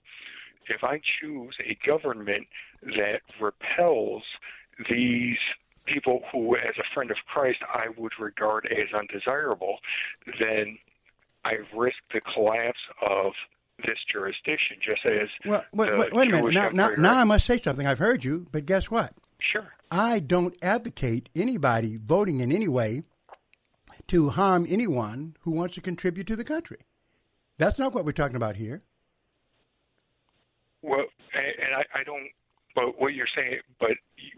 if 0.70 0.84
I 0.84 1.02
choose 1.20 1.56
a 1.66 1.78
government 1.86 2.48
that 2.84 3.22
repels 3.42 4.24
these 4.90 5.38
people 5.86 6.22
who, 6.32 6.56
as 6.56 6.76
a 6.78 6.84
friend 6.94 7.12
of 7.12 7.18
Christ, 7.28 7.60
I 7.74 7.88
would 7.98 8.14
regard 8.20 8.68
as 8.68 8.94
undesirable, 8.98 9.78
then 10.40 10.78
I 11.44 11.58
risk 11.76 11.98
the 12.14 12.22
collapse 12.22 12.80
of 13.08 13.34
this 13.86 13.98
jurisdiction, 14.12 14.78
just 14.86 15.06
as. 15.06 15.30
Well, 15.46 15.64
wait, 15.74 15.98
wait, 15.98 16.14
wait 16.14 16.30
a 16.30 16.32
minute. 16.32 16.54
Now, 16.54 16.70
now, 16.70 16.90
now 16.98 17.20
I 17.20 17.24
must 17.24 17.46
say 17.46 17.60
something. 17.60 17.88
I've 17.88 18.00
heard 18.00 18.24
you, 18.24 18.48
but 18.52 18.66
guess 18.66 18.92
what? 18.92 19.14
Sure. 19.40 19.74
I 19.90 20.20
don't 20.20 20.56
advocate 20.62 21.30
anybody 21.36 21.98
voting 21.98 22.42
in 22.42 22.52
any 22.52 22.68
way 22.68 23.04
to 24.08 24.30
harm 24.30 24.66
anyone 24.70 25.36
who 25.42 25.52
wants 25.52 25.76
to 25.76 25.82
contribute 25.82 26.28
to 26.28 26.36
the 26.36 26.44
country. 26.44 26.80
That's 27.58 27.80
not 27.80 27.94
what 27.94 28.06
we're 28.06 28.12
talking 28.12 28.36
about 28.36 28.56
here. 28.56 28.84
Well, 30.82 31.06
and 31.34 31.76
I, 31.76 32.00
I 32.00 32.04
don't. 32.04 32.30
But 32.76 33.02
what 33.02 33.14
you're 33.14 33.28
saying, 33.36 33.60
but 33.80 33.92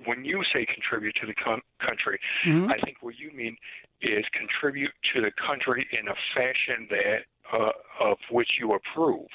when 0.05 0.23
you 0.23 0.41
say 0.53 0.65
contribute 0.65 1.15
to 1.21 1.27
the 1.27 1.33
com- 1.33 1.61
country, 1.79 2.19
mm-hmm. 2.45 2.71
I 2.71 2.77
think 2.79 2.97
what 3.01 3.19
you 3.19 3.29
mean 3.35 3.57
is 4.01 4.23
contribute 4.33 4.91
to 5.13 5.21
the 5.21 5.31
country 5.45 5.85
in 5.91 6.07
a 6.07 6.15
fashion 6.33 6.87
that 6.89 7.25
uh, 7.53 7.71
of 7.99 8.17
which 8.31 8.49
you 8.59 8.73
approve. 8.73 9.27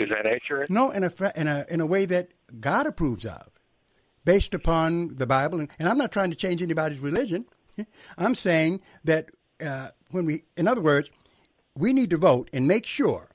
Is 0.00 0.08
that 0.08 0.26
accurate? 0.26 0.70
No, 0.70 0.90
in 0.90 1.04
a 1.04 1.12
in 1.36 1.46
a 1.46 1.66
in 1.68 1.80
a 1.80 1.86
way 1.86 2.06
that 2.06 2.28
God 2.58 2.86
approves 2.86 3.26
of, 3.26 3.50
based 4.24 4.54
upon 4.54 5.16
the 5.16 5.26
Bible. 5.26 5.60
And, 5.60 5.68
and 5.78 5.88
I'm 5.88 5.98
not 5.98 6.12
trying 6.12 6.30
to 6.30 6.36
change 6.36 6.62
anybody's 6.62 7.00
religion. 7.00 7.44
I'm 8.18 8.34
saying 8.34 8.80
that 9.04 9.30
uh, 9.64 9.88
when 10.10 10.26
we, 10.26 10.44
in 10.56 10.68
other 10.68 10.80
words, 10.80 11.10
we 11.76 11.92
need 11.92 12.10
to 12.10 12.18
vote 12.18 12.50
and 12.52 12.66
make 12.66 12.86
sure 12.86 13.30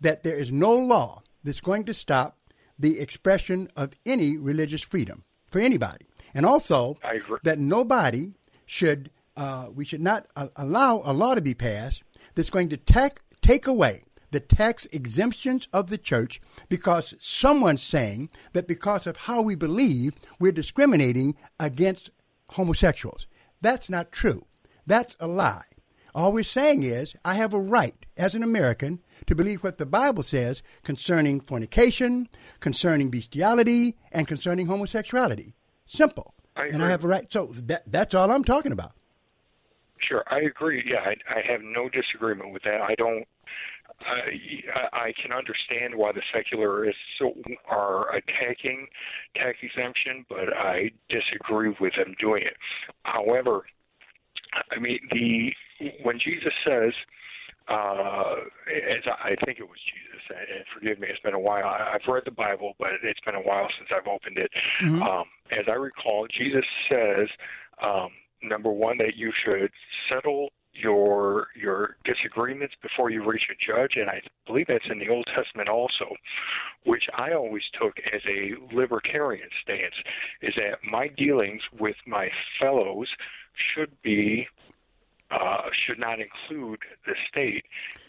that 0.00 0.22
there 0.22 0.36
is 0.36 0.50
no 0.50 0.74
law 0.74 1.22
that's 1.44 1.60
going 1.60 1.84
to 1.84 1.94
stop 1.94 2.36
the 2.78 2.98
expression 2.98 3.68
of 3.76 3.92
any 4.06 4.36
religious 4.36 4.82
freedom 4.82 5.24
for 5.50 5.60
anybody. 5.60 6.06
And 6.34 6.46
also 6.46 6.98
that 7.42 7.58
nobody 7.58 8.32
should, 8.66 9.10
uh, 9.36 9.68
we 9.74 9.84
should 9.84 10.00
not 10.00 10.26
uh, 10.36 10.48
allow 10.56 11.02
a 11.04 11.12
law 11.12 11.34
to 11.34 11.40
be 11.40 11.54
passed 11.54 12.02
that's 12.34 12.50
going 12.50 12.68
to 12.70 12.76
take, 12.76 13.20
take 13.42 13.66
away 13.66 14.04
the 14.30 14.40
tax 14.40 14.86
exemptions 14.86 15.68
of 15.72 15.90
the 15.90 15.98
church 15.98 16.40
because 16.68 17.14
someone's 17.20 17.82
saying 17.82 18.30
that 18.52 18.68
because 18.68 19.06
of 19.06 19.16
how 19.16 19.42
we 19.42 19.54
believe, 19.54 20.14
we're 20.38 20.52
discriminating 20.52 21.36
against 21.58 22.10
homosexuals. 22.50 23.26
That's 23.60 23.90
not 23.90 24.12
true. 24.12 24.46
That's 24.86 25.16
a 25.20 25.26
lie. 25.26 25.64
All 26.14 26.32
we're 26.32 26.44
saying 26.44 26.82
is, 26.82 27.14
I 27.24 27.34
have 27.34 27.54
a 27.54 27.60
right 27.60 28.06
as 28.16 28.34
an 28.34 28.42
American 28.42 29.00
to 29.26 29.34
believe 29.34 29.62
what 29.62 29.78
the 29.78 29.86
Bible 29.86 30.22
says 30.22 30.62
concerning 30.82 31.40
fornication, 31.40 32.28
concerning 32.58 33.10
bestiality, 33.10 33.96
and 34.12 34.26
concerning 34.26 34.66
homosexuality. 34.66 35.54
Simple. 35.86 36.34
I 36.56 36.66
and 36.66 36.82
I 36.82 36.90
have 36.90 37.04
a 37.04 37.08
right. 37.08 37.32
So 37.32 37.46
that, 37.54 37.84
that's 37.86 38.14
all 38.14 38.30
I'm 38.30 38.44
talking 38.44 38.72
about. 38.72 38.92
Sure, 39.98 40.24
I 40.28 40.40
agree. 40.40 40.82
Yeah, 40.86 41.00
I, 41.00 41.16
I 41.28 41.42
have 41.46 41.60
no 41.62 41.88
disagreement 41.88 42.52
with 42.52 42.62
that. 42.64 42.80
I 42.80 42.94
don't. 42.96 43.26
I, 44.00 44.88
I 44.92 45.12
can 45.20 45.30
understand 45.30 45.94
why 45.94 46.12
the 46.12 46.22
secularists 46.32 47.02
are 47.68 48.14
attacking 48.14 48.86
tax 49.34 49.58
exemption, 49.62 50.24
but 50.28 50.56
I 50.56 50.90
disagree 51.10 51.74
with 51.80 51.94
them 51.96 52.14
doing 52.18 52.42
it. 52.42 52.56
However, 53.02 53.66
I 54.70 54.78
mean 54.78 55.00
the 55.12 55.52
when 56.02 56.18
Jesus 56.18 56.52
says, 56.66 56.92
uh, 57.68 58.34
as 58.68 59.04
I 59.22 59.36
think 59.44 59.58
it 59.60 59.68
was 59.68 59.78
Jesus, 59.78 60.22
and 60.30 60.64
forgive 60.74 60.98
me, 60.98 61.08
it's 61.08 61.20
been 61.20 61.34
a 61.34 61.40
while. 61.40 61.64
I've 61.66 62.06
read 62.08 62.24
the 62.24 62.30
Bible, 62.30 62.74
but 62.78 62.88
it's 63.02 63.20
been 63.20 63.34
a 63.34 63.40
while 63.40 63.68
since 63.78 63.90
I've 63.94 64.08
opened 64.08 64.38
it. 64.38 64.50
Mm-hmm. 64.82 65.02
Um, 65.02 65.24
as 65.52 65.66
I 65.68 65.74
recall, 65.74 66.26
Jesus 66.26 66.64
says, 66.88 67.28
um, 67.82 68.08
number 68.42 68.70
one, 68.72 68.98
that 68.98 69.16
you 69.16 69.32
should 69.44 69.70
settle 70.08 70.50
your 70.72 71.48
your 71.60 71.96
disagreements 72.04 72.74
before 72.80 73.10
you 73.10 73.24
reach 73.24 73.48
a 73.50 73.72
judge, 73.72 73.96
and 73.96 74.08
I 74.08 74.20
believe 74.46 74.66
that's 74.68 74.84
in 74.90 74.98
the 74.98 75.08
Old 75.08 75.26
Testament 75.34 75.68
also, 75.68 76.14
which 76.84 77.04
I 77.16 77.32
always 77.32 77.64
took 77.80 77.94
as 78.12 78.20
a 78.28 78.54
libertarian 78.74 79.48
stance, 79.62 79.94
is 80.42 80.54
that 80.56 80.78
my 80.88 81.08
dealings 81.08 81.62
with 81.78 81.96
my 82.06 82.30
fellows 82.60 83.08
should 83.74 83.90
be 84.02 84.46
uh, 85.30 85.62
should 85.72 85.98
not 85.98 86.18
include 86.20 86.80
the 87.06 87.14
state, 87.28 87.64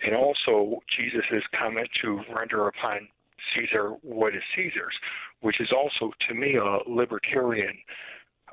and 0.05 0.15
also 0.15 0.81
Jesus' 0.95 1.43
comment 1.57 1.89
to 2.01 2.21
render 2.35 2.67
upon 2.67 3.07
Caesar 3.53 3.91
what 4.01 4.35
is 4.35 4.41
Caesar's, 4.55 4.95
which 5.41 5.59
is 5.59 5.69
also 5.71 6.11
to 6.27 6.33
me 6.33 6.55
a 6.55 6.89
libertarian 6.89 7.77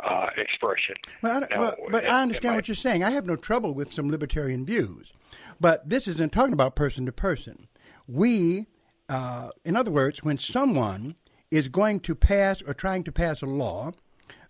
uh, 0.03 0.27
expression. 0.37 0.95
Well, 1.23 1.45
I, 1.45 1.55
Now, 1.55 1.61
well, 1.61 1.77
but 1.91 2.07
I 2.07 2.23
understand 2.23 2.57
what 2.57 2.69
you're 2.69 2.75
saying. 2.75 3.03
I 3.03 3.11
have 3.11 3.27
no 3.27 3.37
trouble 3.37 3.75
with 3.75 3.93
some 3.93 4.11
libertarian 4.11 4.65
views, 4.65 5.13
but 5.61 5.89
this 5.89 6.07
isn't 6.09 6.33
talking 6.33 6.53
about 6.53 6.77
person 6.77 7.07
to 7.07 7.13
person. 7.13 7.69
We, 8.07 8.67
uh, 9.09 9.51
in 9.65 9.77
other 9.77 9.91
words, 9.91 10.23
when 10.23 10.39
someone 10.39 11.17
is 11.51 11.69
going 11.69 12.01
to 12.01 12.15
pass 12.15 12.63
or 12.63 12.75
trying 12.75 13.05
to 13.05 13.13
pass 13.13 13.43
a 13.43 13.47
law 13.47 13.93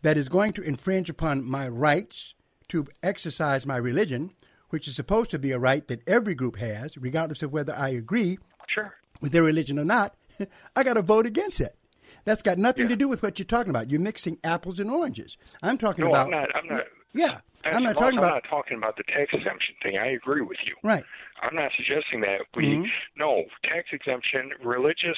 that 0.02 0.18
is 0.18 0.28
going 0.28 0.52
to 0.52 0.62
infringe 0.62 1.08
upon 1.08 1.44
my 1.44 1.68
rights 1.68 2.34
to 2.68 2.86
exercise 3.02 3.66
my 3.66 3.76
religion, 3.76 4.32
which 4.70 4.86
is 4.88 4.94
supposed 4.96 5.30
to 5.30 5.38
be 5.38 5.52
a 5.52 5.58
right 5.58 5.86
that 5.88 6.06
every 6.08 6.34
group 6.34 6.56
has, 6.56 6.96
regardless 6.96 7.42
of 7.42 7.52
whether 7.52 7.74
I 7.74 7.88
agree 7.90 8.38
Sure. 8.68 8.94
with 9.20 9.32
their 9.32 9.42
religion 9.42 9.78
or 9.78 9.84
not, 9.84 10.14
I 10.76 10.82
got 10.84 10.94
to 10.94 11.02
vote 11.02 11.26
against 11.26 11.60
it. 11.60 11.74
That's 12.24 12.42
got 12.42 12.58
nothing 12.58 12.84
Yeah. 12.84 12.90
to 12.90 12.96
do 12.96 13.08
with 13.08 13.22
what 13.22 13.38
you're 13.38 13.46
talking 13.46 13.70
about. 13.70 13.90
You're 13.90 14.00
mixing 14.00 14.38
apples 14.44 14.78
and 14.78 14.90
oranges. 14.90 15.36
I'm 15.62 15.78
talking 15.78 16.04
No, 16.04 16.10
about. 16.10 16.26
I'm 16.26 16.30
not. 16.30 16.48
I'm 16.56 16.66
not. 16.68 16.84
Yeah, 17.14 17.40
I'm 17.64 17.82
not 17.82 17.96
talking 17.96 18.18
I'm 18.18 18.24
not 18.26 18.44
talking 18.50 18.76
about 18.76 18.96
the 18.98 19.02
tax 19.04 19.30
exemption 19.32 19.74
thing. 19.82 19.96
I 19.96 20.08
agree 20.08 20.42
with 20.42 20.58
you. 20.66 20.74
Right. 20.82 21.04
I'm 21.40 21.56
not 21.56 21.70
suggesting 21.74 22.20
that 22.20 22.42
we 22.54 22.76
Mhm. 22.76 22.90
no 23.16 23.44
tax 23.64 23.88
exemption, 23.92 24.52
religious. 24.62 25.16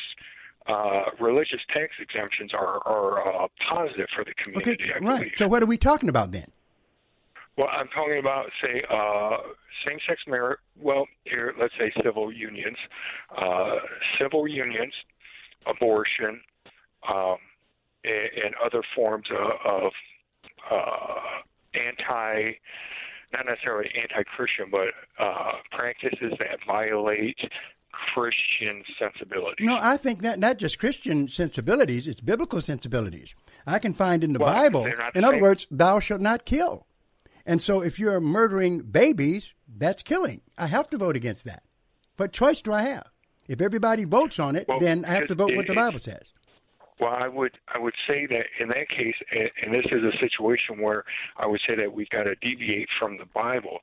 Uh, 0.68 1.06
religious 1.18 1.60
tax 1.72 1.94
exemptions 1.98 2.54
are 2.54 2.86
are 2.86 3.44
uh, 3.44 3.48
positive 3.68 4.08
for 4.14 4.22
the 4.24 4.30
Okay, 4.56 4.76
community. 4.76 4.92
I 4.94 4.98
right. 4.98 5.32
So 5.36 5.48
what 5.48 5.62
are 5.64 5.66
we 5.66 5.76
talking 5.78 6.08
about 6.08 6.30
then? 6.30 6.52
Well, 7.56 7.68
I'm 7.70 7.88
talking 7.88 8.18
about, 8.18 8.46
say, 8.62 8.82
uh, 8.90 9.36
same-sex 9.86 10.22
marriage. 10.26 10.58
Well, 10.80 11.06
here, 11.24 11.54
let's 11.60 11.74
say 11.78 11.92
civil 12.02 12.32
unions, 12.32 12.76
uh, 13.36 13.76
civil 14.18 14.48
unions, 14.48 14.94
abortion, 15.66 16.40
um, 17.08 17.36
and, 18.04 18.30
and 18.44 18.54
other 18.64 18.82
forms 18.94 19.26
of, 19.30 19.50
of 19.64 19.92
uh, 20.70 21.40
anti, 21.74 22.52
not 23.32 23.46
necessarily 23.46 23.90
anti-Christian, 24.00 24.66
but 24.70 24.88
uh, 25.18 25.52
practices 25.70 26.32
that 26.38 26.58
violate 26.66 27.38
Christian 28.14 28.82
sensibilities. 28.98 29.66
No, 29.66 29.78
I 29.80 29.96
think 29.96 30.22
that 30.22 30.38
not 30.38 30.56
just 30.56 30.78
Christian 30.78 31.28
sensibilities; 31.28 32.06
it's 32.06 32.20
biblical 32.20 32.60
sensibilities. 32.60 33.34
I 33.66 33.78
can 33.78 33.92
find 33.92 34.24
in 34.24 34.32
the 34.32 34.38
Well, 34.38 34.52
Bible. 34.52 34.86
In 34.86 35.22
the 35.22 35.28
other 35.28 35.40
words, 35.40 35.66
"Thou 35.70 36.00
shalt 36.00 36.20
not 36.20 36.44
kill." 36.44 36.86
And 37.46 37.60
so, 37.60 37.82
if 37.82 37.98
you're 37.98 38.20
murdering 38.20 38.80
babies, 38.80 39.52
that's 39.78 40.02
killing. 40.02 40.40
I 40.58 40.66
have 40.66 40.88
to 40.90 40.98
vote 40.98 41.16
against 41.16 41.44
that. 41.44 41.62
What 42.16 42.32
choice 42.32 42.60
do 42.62 42.72
I 42.72 42.82
have? 42.82 43.08
If 43.48 43.60
everybody 43.60 44.04
votes 44.04 44.38
on 44.38 44.56
it, 44.56 44.68
Well, 44.68 44.78
then 44.78 45.04
I 45.04 45.08
have 45.14 45.26
to 45.28 45.32
it- 45.32 45.36
vote 45.36 45.54
what 45.56 45.66
the 45.66 45.74
Bible 45.74 45.98
says. 45.98 46.32
Well, 47.00 47.14
I 47.14 47.28
would 47.28 47.52
I 47.74 47.78
would 47.78 47.94
say 48.06 48.26
that 48.26 48.44
in 48.60 48.68
that 48.68 48.90
case, 48.90 49.14
and 49.32 49.50
and 49.62 49.72
this 49.74 49.86
is 49.90 50.04
a 50.04 50.14
situation 50.18 50.82
where 50.82 51.04
I 51.38 51.46
would 51.46 51.60
say 51.66 51.74
that 51.74 51.94
we've 51.94 52.10
got 52.10 52.24
to 52.24 52.34
deviate 52.36 52.88
from 52.98 53.16
the 53.16 53.24
Bible. 53.24 53.78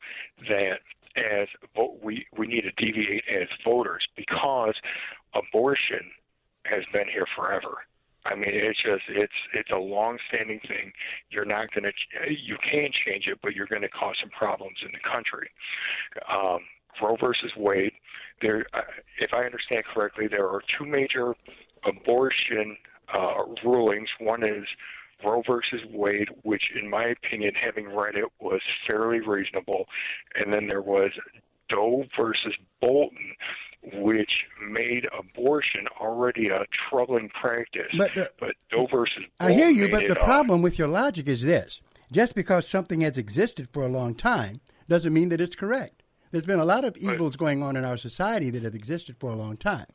That 0.48 0.82
as 1.16 1.48
we 2.04 2.28
we 2.38 2.46
need 2.46 2.62
to 2.62 2.72
deviate 2.72 3.24
as 3.28 3.48
voters 3.66 4.08
because 4.16 4.76
abortion 5.34 6.12
has 6.66 6.84
been 6.94 7.08
here 7.08 7.26
forever. 7.36 7.80
I 8.30 8.36
mean, 8.36 8.52
it's 8.52 8.82
just 8.82 9.04
it's 9.10 9.34
it's 9.54 9.70
a 9.72 9.78
long-standing 9.78 10.60
thing. 10.68 10.92
You're 11.30 11.46
not 11.46 11.72
going 11.74 11.84
to 11.84 11.92
you 12.30 12.58
can 12.62 12.90
change 13.06 13.28
it, 13.28 13.40
but 13.42 13.54
you're 13.54 13.68
going 13.68 13.82
to 13.82 13.90
cause 13.90 14.16
some 14.22 14.30
problems 14.30 14.78
in 14.84 14.92
the 14.92 15.10
country. 15.10 15.50
Um, 16.32 16.60
Roe 17.02 17.18
versus 17.20 17.52
Wade. 17.56 17.94
There, 18.42 18.66
uh, 18.74 18.82
if 19.20 19.34
I 19.34 19.44
understand 19.46 19.84
correctly, 19.86 20.28
there 20.28 20.48
are 20.48 20.62
two 20.78 20.86
major 20.86 21.36
abortion 21.86 22.78
uh, 23.14 23.44
rulings. 23.64 24.10
One 24.20 24.44
is 24.44 24.66
Roe 25.24 25.44
versus 25.48 25.82
Wade, 25.92 26.30
which, 26.44 26.72
in 26.76 26.90
my 26.90 27.06
opinion, 27.06 27.54
having 27.56 27.88
read 27.96 28.16
it, 28.16 28.26
was 28.40 28.62
fairly 28.86 29.20
reasonable, 29.20 29.86
and 30.36 30.54
then 30.54 30.68
there 30.68 30.82
was 30.82 31.12
Doe 31.70 32.06
versus 32.18 32.54
Bolton, 32.82 33.36
which 33.94 34.32
made 34.70 35.08
abortion 35.18 35.88
already 36.00 36.50
a 36.50 36.66
troubling 36.90 37.30
practice. 37.30 37.88
But 37.98 38.14
the- 38.16 38.32
Doe 38.72 38.88
versus 38.88 39.24
I 39.40 39.54
hear 39.54 39.70
you, 39.70 39.90
but 39.90 40.08
the 40.08 40.20
uh, 40.20 40.24
problem 40.26 40.62
with 40.62 40.78
your 40.78 40.88
logic 40.88 41.28
is 41.28 41.42
this: 41.44 41.82
just 42.12 42.36
because 42.36 42.68
something 42.68 43.02
has 43.02 43.18
existed 43.18 43.70
for 43.72 43.84
a 43.84 43.88
long 43.90 44.14
time 44.16 44.60
doesn't 44.90 45.14
mean 45.14 45.30
that 45.30 45.42
it's 45.42 45.56
correct. 45.56 46.04
There's 46.32 46.46
been 46.46 46.60
a 46.60 46.66
lot 46.66 46.84
of 46.84 46.98
evils 46.98 47.38
going 47.38 47.64
on 47.64 47.78
in 47.78 47.86
our 47.86 47.96
society 47.98 48.50
that 48.50 48.64
have 48.64 48.76
existed 48.76 49.16
for 49.20 49.32
a 49.32 49.36
long 49.36 49.56
time. 49.56 49.86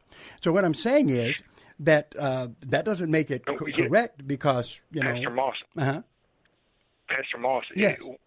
So 0.40 0.50
what 0.52 0.64
I'm 0.64 0.72
saying 0.74 1.10
is 1.10 1.42
that 1.80 2.14
uh, 2.18 2.48
that 2.62 2.84
doesn't 2.86 3.10
make 3.10 3.30
it 3.30 3.42
No, 3.46 3.54
co- 3.54 3.66
correct 3.66 4.26
because 4.26 4.80
you 4.92 5.02
know. 5.02 5.12
Pastor 5.12 5.30
Moss, 5.30 5.54
Uh-huh. 5.76 6.02
Pastor 7.08 7.38
Moss, 7.38 7.64
Yes. 7.74 7.98
it- 8.00 8.20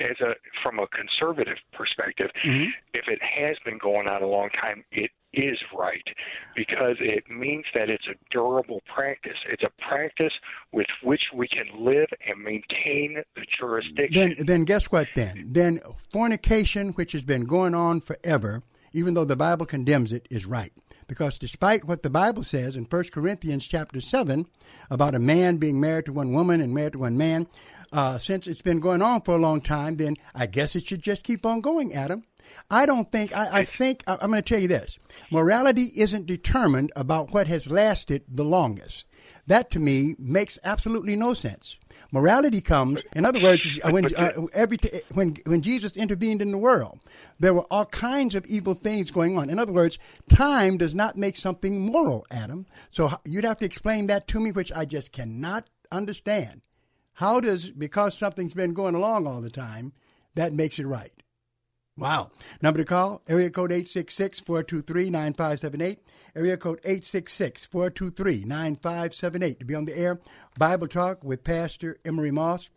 as 0.00 0.20
a 0.20 0.34
from 0.62 0.78
a 0.78 0.86
conservative 0.88 1.58
perspective, 1.72 2.30
Mhm. 2.44 2.68
if 2.94 3.08
it 3.08 3.20
has 3.22 3.58
been 3.64 3.78
going 3.78 4.08
on 4.08 4.22
a 4.22 4.26
long 4.26 4.50
time, 4.50 4.84
it 4.92 5.10
is 5.32 5.58
right 5.76 6.08
because 6.56 6.96
it 6.98 7.30
means 7.30 7.64
that 7.72 7.88
it's 7.88 8.06
a 8.08 8.14
durable 8.30 8.82
practice. 8.92 9.36
It's 9.48 9.62
a 9.62 9.70
practice 9.80 10.32
with 10.72 10.88
which 11.02 11.22
we 11.32 11.46
can 11.46 11.66
live 11.84 12.08
and 12.26 12.42
maintain 12.42 13.22
the 13.36 13.46
jurisdiction. 13.56 14.34
Then, 14.36 14.46
then 14.46 14.64
guess 14.64 14.86
what? 14.86 15.08
Then, 15.14 15.44
then 15.52 15.80
fornication, 16.12 16.90
which 16.90 17.12
has 17.12 17.22
been 17.22 17.44
going 17.44 17.74
on 17.74 18.00
forever, 18.00 18.62
even 18.92 19.14
though 19.14 19.24
the 19.24 19.36
Bible 19.36 19.66
condemns 19.66 20.12
it, 20.12 20.26
is 20.30 20.46
right. 20.46 20.72
Because 21.06 21.38
despite 21.38 21.84
what 21.84 22.02
the 22.02 22.10
Bible 22.10 22.44
says 22.44 22.76
in 22.76 22.84
1 22.84 23.12
Corinthians 23.12 23.66
chapter 23.66 24.00
seven 24.00 24.46
about 24.90 25.14
a 25.14 25.18
man 25.18 25.56
being 25.56 25.80
married 25.80 26.06
to 26.06 26.12
one 26.12 26.32
woman 26.32 26.60
and 26.60 26.74
married 26.74 26.92
to 26.92 27.00
one 27.00 27.16
man, 27.16 27.46
uh, 27.92 28.18
since 28.18 28.46
it's 28.46 28.62
been 28.62 28.80
going 28.80 29.02
on 29.02 29.22
for 29.22 29.34
a 29.34 29.38
long 29.38 29.60
time, 29.60 29.96
then 29.96 30.16
I 30.34 30.46
guess 30.46 30.76
it 30.76 30.86
should 30.86 31.02
just 31.02 31.22
keep 31.22 31.44
on 31.44 31.60
going, 31.60 31.94
Adam. 31.94 32.24
I 32.70 32.86
don't 32.86 33.10
think. 33.12 33.34
I, 33.36 33.60
I 33.60 33.64
think 33.64 34.02
I- 34.06 34.18
I'm 34.20 34.30
going 34.30 34.42
to 34.42 34.48
tell 34.48 34.60
you 34.60 34.68
this: 34.68 34.98
morality 35.30 35.92
isn't 35.94 36.26
determined 36.26 36.90
about 36.96 37.32
what 37.32 37.46
has 37.46 37.70
lasted 37.70 38.24
the 38.28 38.44
longest. 38.44 39.06
That 39.46 39.70
to 39.72 39.78
me 39.78 40.14
makes 40.18 40.58
absolutely 40.64 41.16
no 41.16 41.34
sense. 41.34 41.76
Morality 42.12 42.60
comes, 42.60 43.00
in 43.14 43.24
other 43.24 43.40
words, 43.40 43.64
when 43.88 44.12
uh, 44.16 44.32
every 44.52 44.78
t- 44.78 45.00
when 45.14 45.36
when 45.46 45.62
Jesus 45.62 45.96
intervened 45.96 46.42
in 46.42 46.50
the 46.50 46.58
world, 46.58 46.98
there 47.38 47.54
were 47.54 47.66
all 47.70 47.86
kinds 47.86 48.34
of 48.34 48.44
evil 48.46 48.74
things 48.74 49.12
going 49.12 49.38
on. 49.38 49.48
In 49.48 49.60
other 49.60 49.72
words, 49.72 49.96
time 50.28 50.76
does 50.76 50.92
not 50.94 51.16
make 51.16 51.36
something 51.36 51.78
moral, 51.80 52.26
Adam. 52.30 52.66
So 52.90 53.12
you'd 53.24 53.44
have 53.44 53.58
to 53.58 53.64
explain 53.64 54.08
that 54.08 54.26
to 54.28 54.40
me, 54.40 54.50
which 54.50 54.72
I 54.72 54.84
just 54.86 55.12
cannot 55.12 55.68
understand. 55.92 56.62
How 57.20 57.38
does 57.38 57.68
because 57.68 58.16
something's 58.16 58.54
been 58.54 58.72
going 58.72 58.94
along 58.94 59.26
all 59.26 59.42
the 59.42 59.50
time, 59.50 59.92
that 60.36 60.54
makes 60.54 60.78
it 60.78 60.86
right? 60.86 61.12
Wow. 61.98 62.30
Number 62.62 62.78
to 62.78 62.84
call, 62.86 63.20
area 63.28 63.50
code 63.50 63.72
866-423-9578. 63.72 65.98
Area 66.34 66.56
code 66.56 66.80
866-423-9578 66.82 69.58
to 69.58 69.66
be 69.66 69.74
on 69.74 69.84
the 69.84 69.98
air. 69.98 70.18
Bible 70.56 70.88
Talk 70.88 71.22
with 71.22 71.44
Pastor 71.44 71.98
Emery 72.06 72.30
Moss. 72.30 72.70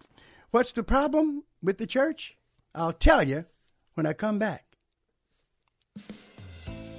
What's 0.52 0.70
the 0.72 0.84
problem 0.84 1.44
with 1.62 1.78
the 1.78 1.86
church? 1.86 2.36
I'll 2.74 2.92
tell 2.92 3.26
you 3.26 3.46
when 3.94 4.06
I 4.06 4.12
come 4.12 4.38
back. 4.38 4.66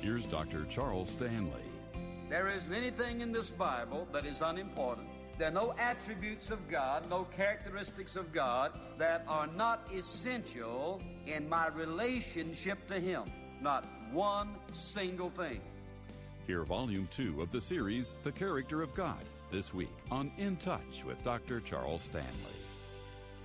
Here's 0.02 0.26
Dr. 0.26 0.66
Charles 0.66 1.12
Stanley. 1.12 1.71
There 2.32 2.48
isn't 2.48 2.74
anything 2.74 3.20
in 3.20 3.34
this 3.34 3.52
Bible 3.52 4.08
that 4.14 4.26
is 4.26 4.42
unimportant. 4.42 5.10
There 5.38 5.50
are 5.50 5.52
no 5.52 5.76
attributes 5.78 6.50
of 6.50 6.66
God, 6.70 7.10
no 7.10 7.26
characteristics 7.26 8.16
of 8.16 8.32
God 8.32 8.72
that 8.98 9.26
are 9.28 9.48
not 9.48 9.86
essential 9.94 11.02
in 11.26 11.50
my 11.50 11.68
relationship 11.68 12.88
to 12.88 13.02
Him. 13.02 13.30
Not 13.62 13.86
one 14.14 14.56
single 14.72 15.30
thing. 15.30 15.60
Hear 16.48 16.64
Volume 16.64 17.10
2 17.12 17.42
of 17.42 17.52
the 17.52 17.60
series, 17.60 18.16
The 18.24 18.32
Character 18.32 18.82
of 18.82 18.94
God, 18.96 19.26
this 19.52 19.74
week 19.74 19.92
on 20.10 20.32
In 20.38 20.56
Touch 20.56 21.04
with 21.06 21.22
Dr. 21.26 21.60
Charles 21.60 22.04
Stanley. 22.04 22.30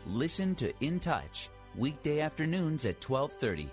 Listen 0.07 0.55
to 0.55 0.72
In 0.81 1.01
Touch, 1.01 1.49
weekday 1.75 2.20
afternoons 2.20 2.85
at 2.85 3.03
1230. 3.03 3.68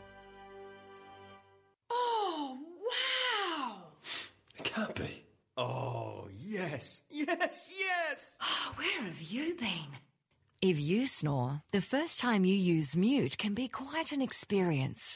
Can't 4.73 4.95
be. 4.95 5.23
Oh, 5.55 6.27
yes, 6.35 7.03
yes, 7.11 7.69
yes! 7.79 8.37
Oh, 8.41 8.73
where 8.75 9.03
have 9.03 9.21
you 9.21 9.55
been? 9.55 9.99
If 10.63 10.79
you 10.79 11.05
snore, 11.05 11.61
the 11.71 11.81
first 11.81 12.19
time 12.19 12.43
you 12.43 12.55
use 12.55 12.95
mute 12.95 13.37
can 13.37 13.53
be 13.53 13.67
quite 13.67 14.11
an 14.11 14.21
experience. 14.21 15.15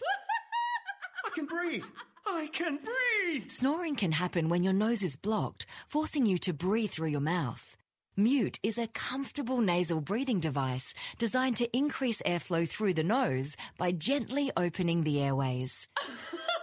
I 1.26 1.30
can 1.34 1.46
breathe! 1.46 1.86
I 2.28 2.50
can 2.54 2.78
breathe! 2.78 3.50
Snoring 3.50 3.96
can 3.96 4.12
happen 4.12 4.50
when 4.50 4.63
your 4.63 4.74
nose 4.74 5.02
is 5.02 5.15
blocked, 5.15 5.65
forcing 5.88 6.28
you 6.28 6.38
to 6.39 6.54
breathe 6.54 6.91
through 6.91 7.10
your 7.10 7.22
mouth. 7.22 7.76
Mute 8.15 8.60
is 8.62 8.78
a 8.78 8.88
comfortable 8.88 9.62
nasal 9.62 10.02
breathing 10.02 10.39
device 10.39 10.93
designed 11.17 11.58
to 11.58 11.76
increase 11.76 12.22
airflow 12.24 12.67
through 12.67 12.93
the 12.93 13.04
nose 13.04 13.56
by 13.78 13.91
gently 13.91 14.52
opening 14.56 15.04
the 15.04 15.20
airways. 15.20 15.88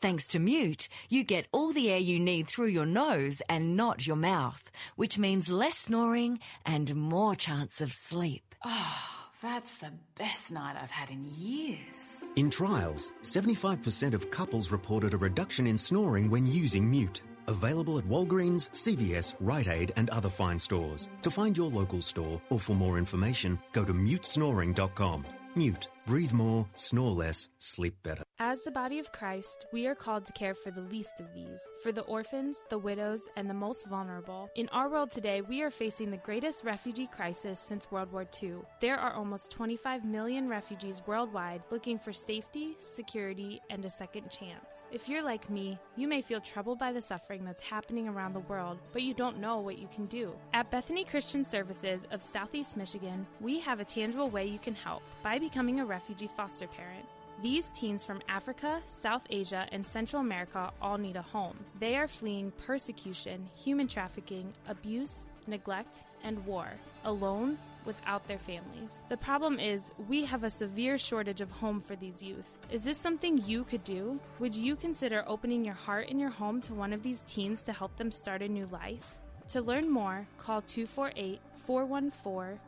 Thanks 0.00 0.26
to 0.28 0.38
Mute, 0.38 0.88
you 1.10 1.24
get 1.24 1.46
all 1.52 1.74
the 1.74 1.90
air 1.90 1.98
you 1.98 2.18
need 2.18 2.48
through 2.48 2.68
your 2.68 2.86
nose 2.86 3.42
and 3.50 3.76
not 3.76 4.06
your 4.06 4.16
mouth, 4.16 4.70
which 4.96 5.18
means 5.18 5.52
less 5.52 5.80
snoring 5.80 6.40
and 6.64 6.94
more 6.96 7.34
chance 7.34 7.82
of 7.82 7.92
sleep. 7.92 8.54
Oh, 8.64 9.18
that's 9.42 9.74
the 9.76 9.92
best 10.16 10.52
night 10.52 10.76
I've 10.82 10.90
had 10.90 11.10
in 11.10 11.26
years. 11.36 12.24
In 12.36 12.48
trials, 12.48 13.12
75% 13.20 14.14
of 14.14 14.30
couples 14.30 14.72
reported 14.72 15.12
a 15.12 15.18
reduction 15.18 15.66
in 15.66 15.76
snoring 15.76 16.30
when 16.30 16.46
using 16.46 16.90
Mute. 16.90 17.22
Available 17.48 17.98
at 17.98 18.04
Walgreens, 18.06 18.70
CVS, 18.70 19.34
Rite 19.38 19.68
Aid, 19.68 19.92
and 19.96 20.08
other 20.08 20.30
fine 20.30 20.58
stores. 20.58 21.10
To 21.20 21.30
find 21.30 21.54
your 21.54 21.68
local 21.68 22.00
store 22.00 22.40
or 22.48 22.58
for 22.58 22.74
more 22.74 22.96
information, 22.96 23.58
go 23.72 23.84
to 23.84 23.92
mutesnoring.com. 23.92 25.26
Mute. 25.56 25.88
Breathe 26.06 26.32
more, 26.32 26.66
snore 26.74 27.10
less, 27.10 27.48
sleep 27.58 27.94
better. 28.02 28.24
As 28.42 28.62
the 28.64 28.70
body 28.70 28.98
of 28.98 29.12
Christ, 29.12 29.66
we 29.70 29.86
are 29.86 29.94
called 29.94 30.24
to 30.24 30.32
care 30.32 30.54
for 30.54 30.70
the 30.70 30.80
least 30.80 31.20
of 31.20 31.26
these, 31.34 31.60
for 31.82 31.92
the 31.92 32.00
orphans, 32.02 32.64
the 32.70 32.78
widows, 32.78 33.28
and 33.36 33.48
the 33.48 33.54
most 33.54 33.86
vulnerable. 33.86 34.48
In 34.56 34.68
our 34.70 34.88
world 34.88 35.10
today, 35.10 35.42
we 35.42 35.60
are 35.60 35.70
facing 35.70 36.10
the 36.10 36.16
greatest 36.16 36.64
refugee 36.64 37.06
crisis 37.06 37.60
since 37.60 37.90
World 37.90 38.10
War 38.10 38.26
II. 38.42 38.54
There 38.80 38.96
are 38.96 39.12
almost 39.12 39.50
25 39.50 40.04
million 40.06 40.48
refugees 40.48 41.02
worldwide 41.06 41.62
looking 41.70 41.98
for 41.98 42.14
safety, 42.14 42.76
security, 42.80 43.60
and 43.68 43.84
a 43.84 43.90
second 43.90 44.30
chance. 44.30 44.64
If 44.90 45.06
you're 45.08 45.22
like 45.22 45.50
me, 45.50 45.78
you 45.96 46.08
may 46.08 46.22
feel 46.22 46.40
troubled 46.40 46.78
by 46.78 46.92
the 46.92 47.02
suffering 47.02 47.44
that's 47.44 47.60
happening 47.60 48.08
around 48.08 48.32
the 48.32 48.40
world, 48.40 48.78
but 48.92 49.02
you 49.02 49.12
don't 49.12 49.38
know 49.38 49.58
what 49.58 49.78
you 49.78 49.86
can 49.94 50.06
do. 50.06 50.32
At 50.54 50.70
Bethany 50.70 51.04
Christian 51.04 51.44
Services 51.44 52.06
of 52.10 52.22
Southeast 52.22 52.76
Michigan, 52.76 53.26
we 53.38 53.60
have 53.60 53.80
a 53.80 53.84
tangible 53.84 54.30
way 54.30 54.46
you 54.46 54.58
can 54.58 54.74
help 54.74 55.02
by 55.22 55.38
becoming 55.38 55.80
a 55.80 55.89
refugee 55.90 56.30
foster 56.36 56.68
parent. 56.68 57.04
These 57.42 57.70
teens 57.74 58.04
from 58.04 58.20
Africa, 58.28 58.80
South 58.86 59.22
Asia, 59.30 59.66
and 59.72 59.84
Central 59.84 60.20
America 60.20 60.70
all 60.80 60.98
need 60.98 61.16
a 61.16 61.22
home. 61.22 61.56
They 61.78 61.96
are 61.96 62.06
fleeing 62.06 62.52
persecution, 62.66 63.48
human 63.54 63.88
trafficking, 63.88 64.52
abuse, 64.68 65.26
neglect, 65.46 66.04
and 66.22 66.44
war, 66.46 66.68
alone 67.04 67.58
without 67.86 68.28
their 68.28 68.38
families. 68.38 68.92
The 69.08 69.16
problem 69.16 69.58
is, 69.58 69.90
we 70.06 70.22
have 70.26 70.44
a 70.44 70.50
severe 70.50 70.98
shortage 70.98 71.40
of 71.40 71.50
home 71.50 71.80
for 71.80 71.96
these 71.96 72.22
youth. 72.22 72.44
Is 72.70 72.82
this 72.82 72.98
something 72.98 73.38
you 73.38 73.64
could 73.64 73.84
do? 73.84 74.20
Would 74.38 74.54
you 74.54 74.76
consider 74.76 75.24
opening 75.26 75.64
your 75.64 75.74
heart 75.74 76.08
and 76.10 76.20
your 76.20 76.30
home 76.30 76.60
to 76.62 76.74
one 76.74 76.92
of 76.92 77.02
these 77.02 77.22
teens 77.26 77.62
to 77.62 77.72
help 77.72 77.96
them 77.96 78.10
start 78.10 78.42
a 78.42 78.48
new 78.48 78.66
life? 78.66 79.16
To 79.48 79.62
learn 79.62 79.90
more, 79.90 80.26
call 80.38 80.60
248 80.60 81.40
414 81.66 82.58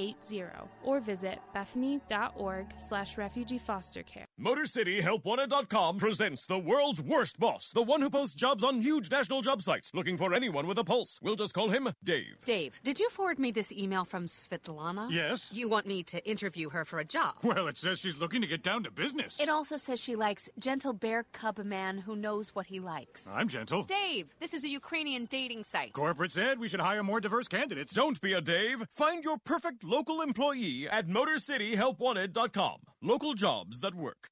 4080 0.00 0.68
or 0.82 1.00
visit 1.00 1.38
bethany.org 1.52 2.66
slash 2.78 3.18
refugee 3.18 3.58
foster 3.58 4.02
care. 4.02 4.24
MotorCityHelpWanted.com 4.40 5.98
presents 5.98 6.46
the 6.46 6.58
world's 6.58 7.02
worst 7.02 7.38
boss, 7.38 7.72
the 7.72 7.82
one 7.82 8.00
who 8.00 8.10
posts 8.10 8.34
jobs 8.34 8.64
on 8.64 8.80
huge 8.80 9.10
national 9.10 9.42
job 9.42 9.62
sites, 9.62 9.90
looking 9.94 10.16
for 10.16 10.32
anyone 10.32 10.66
with 10.66 10.78
a 10.78 10.84
pulse. 10.84 11.18
We'll 11.22 11.36
just 11.36 11.54
call 11.54 11.68
him 11.68 11.88
Dave. 12.02 12.36
Dave, 12.44 12.80
did 12.82 12.98
you 12.98 13.10
forward 13.10 13.38
me 13.38 13.50
this 13.50 13.72
email 13.72 14.04
from 14.04 14.26
Svetlana? 14.26 15.10
Yes. 15.10 15.50
You 15.52 15.68
want 15.68 15.86
me 15.86 16.02
to 16.04 16.28
interview 16.28 16.70
her 16.70 16.84
for 16.84 16.98
a 16.98 17.04
job? 17.04 17.34
Well, 17.42 17.68
it 17.68 17.76
says 17.76 17.98
she's 17.98 18.18
looking 18.18 18.40
to 18.40 18.46
get 18.46 18.62
down 18.62 18.84
to 18.84 18.90
business. 18.90 19.40
It 19.40 19.48
also 19.48 19.76
says 19.76 20.00
she 20.00 20.16
likes 20.16 20.48
gentle 20.58 20.92
bear 20.92 21.24
cub 21.32 21.58
man 21.58 21.98
who 21.98 22.16
knows 22.16 22.54
what 22.54 22.66
he 22.66 22.80
likes. 22.80 23.26
I'm 23.28 23.48
gentle. 23.48 23.82
Dave, 23.82 24.34
this 24.40 24.54
is 24.54 24.64
a 24.64 24.68
Ukrainian 24.68 25.26
dating 25.26 25.64
site. 25.64 25.92
Corporate 25.92 26.32
said 26.32 26.58
we 26.58 26.68
should 26.68 26.80
hire 26.80 27.02
more 27.02 27.20
diverse 27.20 27.48
candidates. 27.48 27.92
Don't 27.92 28.20
be 28.20 28.32
a 28.32 28.40
Dave. 28.40 28.84
Find 28.90 29.24
your 29.24 29.36
perfect 29.38 29.84
local 29.90 30.22
employee 30.22 30.88
at 30.88 31.08
MotorCityHelpWanted.com. 31.08 32.76
Local 33.02 33.34
jobs 33.34 33.80
that 33.80 33.94
work. 33.94 34.28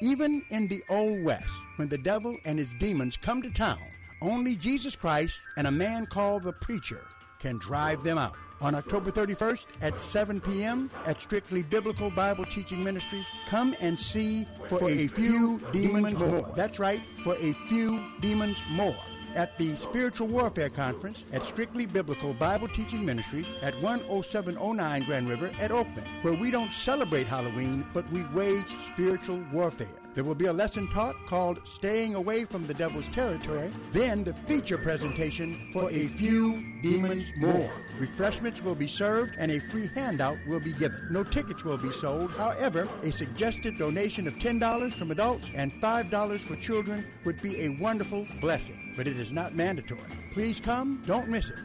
Even 0.00 0.42
in 0.50 0.66
the 0.68 0.82
Old 0.88 1.22
West, 1.22 1.50
when 1.76 1.88
the 1.88 1.98
devil 1.98 2.36
and 2.46 2.58
his 2.58 2.68
demons 2.80 3.18
come 3.18 3.42
to 3.42 3.50
town, 3.50 3.78
only 4.22 4.56
Jesus 4.56 4.96
Christ 4.96 5.34
and 5.58 5.66
a 5.66 5.70
man 5.70 6.06
called 6.06 6.44
the 6.44 6.52
preacher 6.54 7.04
can 7.40 7.58
drive 7.58 8.02
them 8.02 8.16
out. 8.16 8.34
On 8.60 8.74
October 8.74 9.10
31st 9.10 9.66
at 9.82 10.00
7 10.00 10.40
p.m. 10.40 10.90
at 11.04 11.20
Strictly 11.20 11.62
Biblical 11.62 12.08
Bible 12.10 12.46
Teaching 12.46 12.82
Ministries, 12.82 13.26
come 13.46 13.76
and 13.80 14.00
see 14.00 14.46
For, 14.68 14.78
for 14.78 14.90
a, 14.90 15.08
Few 15.08 15.60
Demons 15.72 16.18
More. 16.18 16.50
That's 16.56 16.78
right, 16.78 17.02
For 17.22 17.36
a 17.36 17.52
Few 17.68 18.02
Demons 18.22 18.56
More 18.70 18.96
at 19.34 19.56
the 19.58 19.76
Spiritual 19.76 20.28
Warfare 20.28 20.70
Conference 20.70 21.24
at 21.32 21.44
Strictly 21.46 21.86
Biblical 21.86 22.34
Bible 22.34 22.68
Teaching 22.68 23.04
Ministries 23.04 23.46
at 23.62 23.74
10709 23.80 25.04
Grand 25.04 25.28
River 25.28 25.50
at 25.58 25.70
Oakland, 25.70 26.08
where 26.22 26.34
we 26.34 26.50
don't 26.50 26.72
celebrate 26.72 27.26
Halloween, 27.26 27.86
but 27.92 28.10
we 28.12 28.22
wage 28.34 28.72
spiritual 28.92 29.44
warfare. 29.52 30.03
There 30.14 30.22
will 30.22 30.36
be 30.36 30.46
a 30.46 30.52
lesson 30.52 30.86
taught 30.88 31.16
called 31.26 31.60
Staying 31.66 32.14
Away 32.14 32.44
from 32.44 32.68
the 32.68 32.74
Devil's 32.74 33.08
Territory, 33.12 33.72
then 33.92 34.22
the 34.22 34.32
feature 34.46 34.78
presentation 34.78 35.70
for 35.72 35.90
a 35.90 36.06
few 36.06 36.62
demons 36.82 37.26
more. 37.36 37.72
Refreshments 37.98 38.62
will 38.62 38.76
be 38.76 38.86
served 38.86 39.34
and 39.38 39.50
a 39.50 39.58
free 39.58 39.88
handout 39.88 40.38
will 40.46 40.60
be 40.60 40.72
given. 40.72 41.08
No 41.10 41.24
tickets 41.24 41.64
will 41.64 41.78
be 41.78 41.90
sold. 41.94 42.30
However, 42.30 42.88
a 43.02 43.10
suggested 43.10 43.76
donation 43.76 44.28
of 44.28 44.34
$10 44.34 44.94
from 44.94 45.10
adults 45.10 45.48
and 45.52 45.72
$5 45.82 46.40
for 46.42 46.54
children 46.56 47.04
would 47.24 47.42
be 47.42 47.62
a 47.62 47.70
wonderful 47.80 48.24
blessing, 48.40 48.94
but 48.96 49.08
it 49.08 49.18
is 49.18 49.32
not 49.32 49.56
mandatory. 49.56 50.00
Please 50.32 50.60
come, 50.60 51.02
don't 51.06 51.28
miss 51.28 51.48
it. 51.48 51.58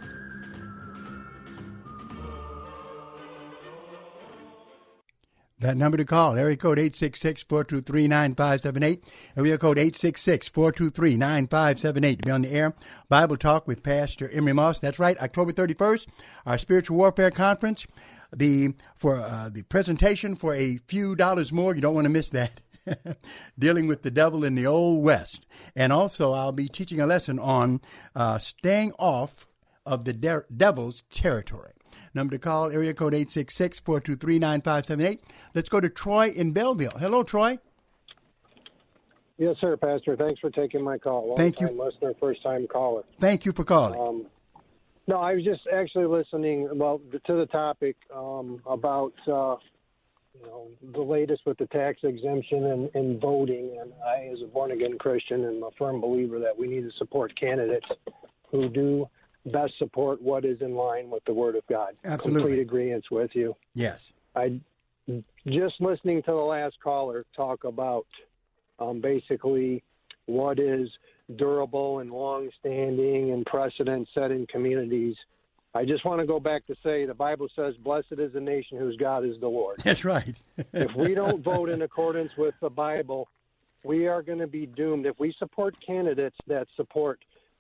That 5.60 5.76
number 5.76 5.98
to 5.98 6.06
call, 6.06 6.38
area 6.38 6.56
code 6.56 6.78
866-423-9578, 6.78 9.02
area 9.36 9.58
code 9.58 9.76
866-423-9578 9.76 12.18
to 12.18 12.26
be 12.26 12.32
on 12.32 12.44
the 12.44 12.52
air. 12.52 12.74
Bible 13.10 13.36
Talk 13.36 13.68
with 13.68 13.84
Pastor 13.84 14.30
Emery 14.30 14.54
Moss. 14.54 14.80
That's 14.80 15.00
right, 15.00 15.20
October 15.20 15.52
31st, 15.52 16.06
our 16.46 16.58
Spiritual 16.58 16.96
Warfare 16.96 17.32
Conference. 17.32 17.86
The 18.34 18.74
For 18.96 19.18
uh, 19.18 19.50
the 19.52 19.64
presentation 19.64 20.38
for 20.38 20.56
a 20.56 20.78
few 20.78 21.18
dollars 21.18 21.52
more, 21.52 21.76
you 21.76 21.82
don't 21.82 21.96
want 21.96 22.06
to 22.06 22.10
miss 22.10 22.30
that. 22.30 22.62
Dealing 23.60 23.88
with 23.88 24.04
the 24.04 24.12
devil 24.12 24.46
in 24.46 24.56
the 24.56 24.66
Old 24.66 25.04
West. 25.04 25.46
And 25.76 25.92
also, 25.92 26.32
I'll 26.32 26.54
be 26.54 26.70
teaching 26.70 27.02
a 27.02 27.06
lesson 27.06 27.38
on 27.38 27.82
uh, 28.16 28.38
staying 28.38 28.94
off 28.98 29.46
of 29.86 30.06
the 30.06 30.14
de- 30.14 30.46
devil's 30.56 31.04
territory. 31.12 31.74
Number 32.14 32.36
to 32.36 32.40
call, 32.40 32.72
area 32.72 32.94
code 32.94 33.14
866-423-9578. 33.14 35.20
Let's 35.54 35.70
go 35.70 35.80
to 35.80 35.88
Troy 35.90 36.28
in 36.30 36.54
Belleville. 36.54 37.00
Hello, 37.00 37.24
Troy. 37.24 37.58
Yes, 39.38 39.56
sir, 39.62 39.78
Pastor. 39.78 40.18
Thanks 40.18 40.40
for 40.40 40.50
taking 40.50 40.84
my 40.84 40.98
call. 40.98 41.28
Long 41.30 41.38
Thank 41.38 41.62
you. 41.62 41.68
listener, 41.68 42.14
first 42.20 42.44
time 42.44 42.68
caller. 42.68 43.04
Thank 43.20 43.46
you 43.46 43.54
for 43.54 43.64
calling. 43.64 43.98
Um, 44.00 44.26
no, 45.08 45.18
I 45.18 45.34
was 45.34 45.46
just 45.46 45.62
actually 45.74 46.06
listening 46.06 46.68
well 46.74 47.02
to 47.26 47.36
the 47.36 47.46
topic 47.46 47.96
um, 48.14 48.62
about 48.66 49.14
uh, 49.28 49.56
you 50.36 50.46
know 50.46 50.68
the 50.94 51.02
latest 51.02 51.44
with 51.46 51.58
the 51.58 51.68
tax 51.68 52.02
exemption 52.04 52.66
and, 52.66 52.90
and 52.94 53.22
voting. 53.22 53.78
And 53.82 53.94
I, 54.06 54.30
as 54.32 54.42
a 54.44 54.48
born 54.48 54.72
again 54.72 54.98
Christian, 55.00 55.46
am 55.46 55.64
a 55.64 55.72
firm 55.78 56.02
believer 56.02 56.38
that 56.40 56.56
we 56.56 56.68
need 56.68 56.82
to 56.82 56.92
support 56.98 57.34
candidates 57.40 57.88
who 58.52 58.68
do 58.68 59.08
best 59.46 59.78
support 59.78 60.22
what 60.22 60.46
is 60.46 60.62
in 60.62 60.76
line 60.76 61.10
with 61.10 61.24
the 61.26 61.34
Word 61.34 61.56
of 61.56 61.66
God. 61.68 61.96
Absolutely. 62.04 62.42
Complete 62.42 62.62
agreement 62.62 63.06
with 63.12 63.32
you. 63.34 63.56
Yes. 63.74 64.08
I 64.36 64.60
just 65.48 65.76
listening 65.80 66.22
to 66.24 66.32
the 66.32 66.38
last 66.38 66.78
caller 66.84 67.26
talk 67.36 67.64
about 67.64 68.06
um, 68.80 69.02
basically 69.02 69.84
what 70.26 70.60
is 70.60 70.90
durable 71.38 72.00
and 72.00 72.12
long-standing 72.12 73.32
and 73.32 73.46
precedent-setting 73.46 74.48
communities. 74.52 75.16
I 75.74 75.86
just 75.86 76.06
want 76.06 76.20
to 76.20 76.26
go 76.26 76.40
back 76.40 76.66
to 76.68 76.76
say 76.84 77.06
the 77.06 77.14
Bible 77.14 77.48
says, 77.56 77.76
"Blessed 77.78 78.14
is 78.18 78.34
the 78.34 78.40
nation 78.40 78.78
whose 78.78 78.96
God 78.98 79.24
is 79.24 79.40
the 79.40 79.48
Lord." 79.48 79.80
That's 79.84 80.04
right. 80.04 80.36
if 80.74 80.96
we 80.96 81.14
don't 81.14 81.44
vote 81.44 81.70
in 81.70 81.84
accordance 81.84 82.32
with 82.38 82.56
the 82.60 82.70
Bible, 82.70 83.30
we 83.84 84.08
are 84.08 84.24
going 84.24 84.40
to 84.40 84.48
be 84.48 84.66
doomed. 84.66 85.06
If 85.06 85.20
we 85.20 85.34
support 85.38 85.76
candidates 85.86 86.36
that 86.48 86.68
support 86.76 87.20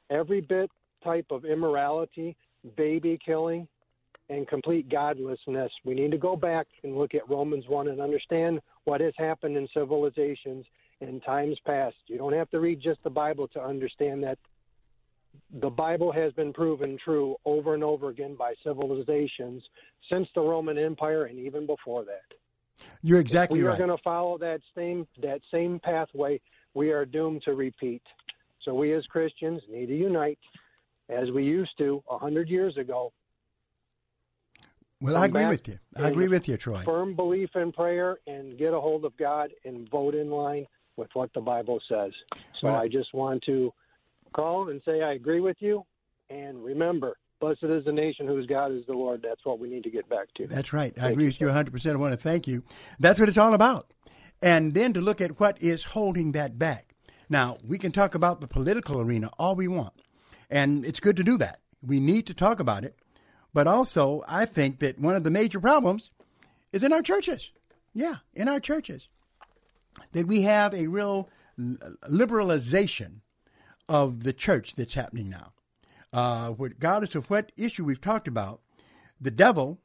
every 0.10 0.42
bit 0.42 0.72
type 1.04 1.28
of 1.32 1.46
immorality, 1.46 2.36
baby 2.76 3.20
killing, 3.24 3.68
and 4.30 4.48
complete 4.48 4.90
godlessness, 4.90 5.72
we 5.84 5.96
need 5.96 6.12
to 6.12 6.18
go 6.18 6.36
back 6.36 6.68
and 6.84 6.98
look 6.98 7.16
at 7.16 7.28
Romans 7.30 7.66
1 7.68 7.88
and 7.88 8.00
understand 8.00 8.60
what 8.84 9.02
has 9.02 9.14
happened 9.18 9.58
in 9.58 9.68
civilizations 9.74 10.66
in 11.02 11.20
times 11.22 11.58
past. 11.66 11.96
You 12.08 12.18
don't 12.18 12.34
have 12.34 12.50
to 12.52 12.60
read 12.60 12.82
just 12.82 13.02
the 13.04 13.10
Bible 13.10 13.48
to 13.50 13.62
understand 13.62 14.24
that 14.24 14.38
the 15.62 15.70
Bible 15.70 16.12
has 16.12 16.32
been 16.34 16.54
proven 16.54 16.98
true 17.04 17.36
over 17.46 17.74
and 17.74 17.84
over 17.84 18.10
again 18.10 18.36
by 18.36 18.54
civilizations 18.64 19.64
since 20.10 20.28
the 20.36 20.42
Roman 20.42 20.78
Empire 20.78 21.26
and 21.26 21.40
even 21.40 21.66
before 21.66 22.04
that. 22.06 22.86
You're 23.02 23.20
exactly 23.20 23.60
if 23.60 23.64
we 23.64 23.68
right. 23.68 23.76
are 23.76 23.78
going 23.78 23.96
to 23.96 24.04
follow 24.04 24.38
that 24.38 24.62
same 24.76 25.08
that 25.22 25.42
same 25.52 25.80
pathway. 25.80 26.40
We 26.74 26.92
are 26.92 27.06
doomed 27.06 27.44
to 27.44 27.54
repeat. 27.54 28.04
So 28.64 28.74
we 28.74 28.94
as 28.94 29.06
Christians 29.06 29.62
need 29.70 29.88
to 29.88 29.96
unite 29.96 30.40
as 31.10 31.32
we 31.32 31.44
used 31.44 31.78
to 31.80 32.04
a 32.10 32.18
hundred 32.18 32.50
years 32.50 32.78
ago. 32.78 33.12
Well, 35.02 35.14
Come 35.14 35.24
I 35.24 35.26
agree 35.28 35.46
with 35.46 35.68
you. 35.68 35.80
I 35.96 36.08
agree 36.10 36.28
with 36.28 36.48
you, 36.48 36.58
Troy. 36.58 36.84
Firm 36.84 37.16
belief 37.16 37.50
in 37.56 37.72
prayer 37.72 38.18
and 38.28 38.58
get 38.58 38.74
a 38.74 38.80
hold 38.80 39.06
of 39.06 39.16
God 39.18 39.50
and 39.64 39.90
vote 39.90 40.14
in 40.14 40.30
line 40.30 40.68
with 40.98 41.10
what 41.14 41.32
the 41.34 41.40
Bible 41.40 41.80
says. 41.88 42.12
So 42.60 42.68
Well, 42.68 42.76
I 42.76 42.90
just 42.90 43.14
want 43.14 43.42
to 43.44 43.74
call 44.34 44.70
and 44.70 44.82
say 44.86 45.02
I 45.02 45.14
agree 45.14 45.40
with 45.40 45.58
you. 45.60 45.86
And 46.30 46.64
remember, 46.64 47.18
blessed 47.40 47.64
is 47.64 47.86
the 47.86 47.94
nation 47.94 48.28
whose 48.28 48.46
God 48.46 48.74
is 48.74 48.86
the 48.86 48.94
Lord. 48.94 49.22
That's 49.24 49.44
what 49.46 49.58
we 49.60 49.70
need 49.70 49.84
to 49.84 49.90
get 49.90 50.08
back 50.10 50.28
to. 50.36 50.48
That's 50.48 50.74
right. 50.74 50.94
I 51.02 51.12
agree 51.12 51.24
you, 51.24 51.30
with 51.30 51.42
you 51.42 51.48
100%. 51.48 51.92
I 51.92 51.96
want 51.96 52.14
to 52.14 52.18
thank 52.18 52.46
you. 52.46 52.64
That's 53.00 53.20
what 53.20 53.30
it's 53.30 53.38
all 53.38 53.54
about. 53.54 53.94
And 54.42 54.74
then 54.74 54.94
to 54.94 55.02
look 55.02 55.22
at 55.22 55.40
what 55.40 55.62
is 55.62 55.84
holding 55.84 56.34
that 56.34 56.60
back. 56.60 56.94
Now, 57.30 57.58
we 57.66 57.78
can 57.78 57.92
talk 57.92 58.16
about 58.16 58.42
the 58.42 58.48
political 58.48 59.00
arena 59.00 59.30
all 59.38 59.56
we 59.56 59.68
want, 59.68 60.02
and 60.50 60.86
it's 60.86 61.00
good 61.00 61.18
to 61.18 61.24
do 61.24 61.38
that. 61.38 61.60
We 61.82 62.00
need 62.00 62.28
to 62.28 62.34
talk 62.34 62.60
about 62.60 62.84
it. 62.84 62.96
But 63.54 63.68
also, 63.68 64.24
I 64.28 64.46
think 64.46 64.80
that 64.80 65.00
one 65.00 65.16
of 65.16 65.24
the 65.24 65.32
major 65.32 65.60
problems 65.60 66.12
is 66.72 66.84
in 66.84 66.94
our 66.94 67.02
churches. 67.02 67.50
Yeah, 67.94 68.18
in 68.34 68.48
our 68.48 68.60
churches. 68.60 69.08
That 70.12 70.28
we 70.28 70.44
have 70.44 70.74
a 70.74 70.88
real 70.88 71.30
liberalization 71.58 73.22
of 73.88 74.24
the 74.24 74.34
church 74.34 74.76
that's 74.76 74.94
happening 74.94 75.30
now. 75.30 75.52
Uh, 76.14 76.54
regardless 76.58 77.16
of 77.16 77.30
what 77.30 77.52
issue 77.58 77.84
we've 77.84 78.02
talked 78.02 78.28
about, 78.28 78.62
the 79.20 79.32
devil 79.32 79.80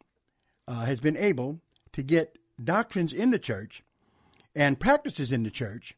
uh, 0.68 0.84
has 0.84 1.00
been 1.00 1.16
able 1.16 1.60
to 1.92 2.02
get 2.02 2.38
doctrines 2.62 3.12
in 3.12 3.30
the 3.30 3.38
church 3.38 3.82
and 4.54 4.78
practices 4.78 5.32
in 5.32 5.42
the 5.42 5.50
church 5.50 5.96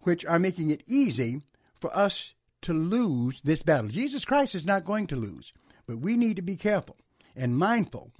which 0.00 0.24
are 0.26 0.38
making 0.38 0.70
it 0.70 0.82
easy 0.86 1.40
for 1.80 1.96
us 1.96 2.34
to 2.64 2.74
lose 2.74 3.40
this 3.42 3.62
battle. 3.62 3.88
Jesus 3.88 4.24
Christ 4.24 4.54
is 4.54 4.66
not 4.66 4.84
going 4.84 5.06
to 5.08 5.16
lose, 5.16 5.52
but 5.86 5.98
we 5.98 6.16
need 6.16 6.36
to 6.36 6.42
be 6.42 6.56
careful 6.56 6.96
and 7.36 7.56
mindful 7.56 8.10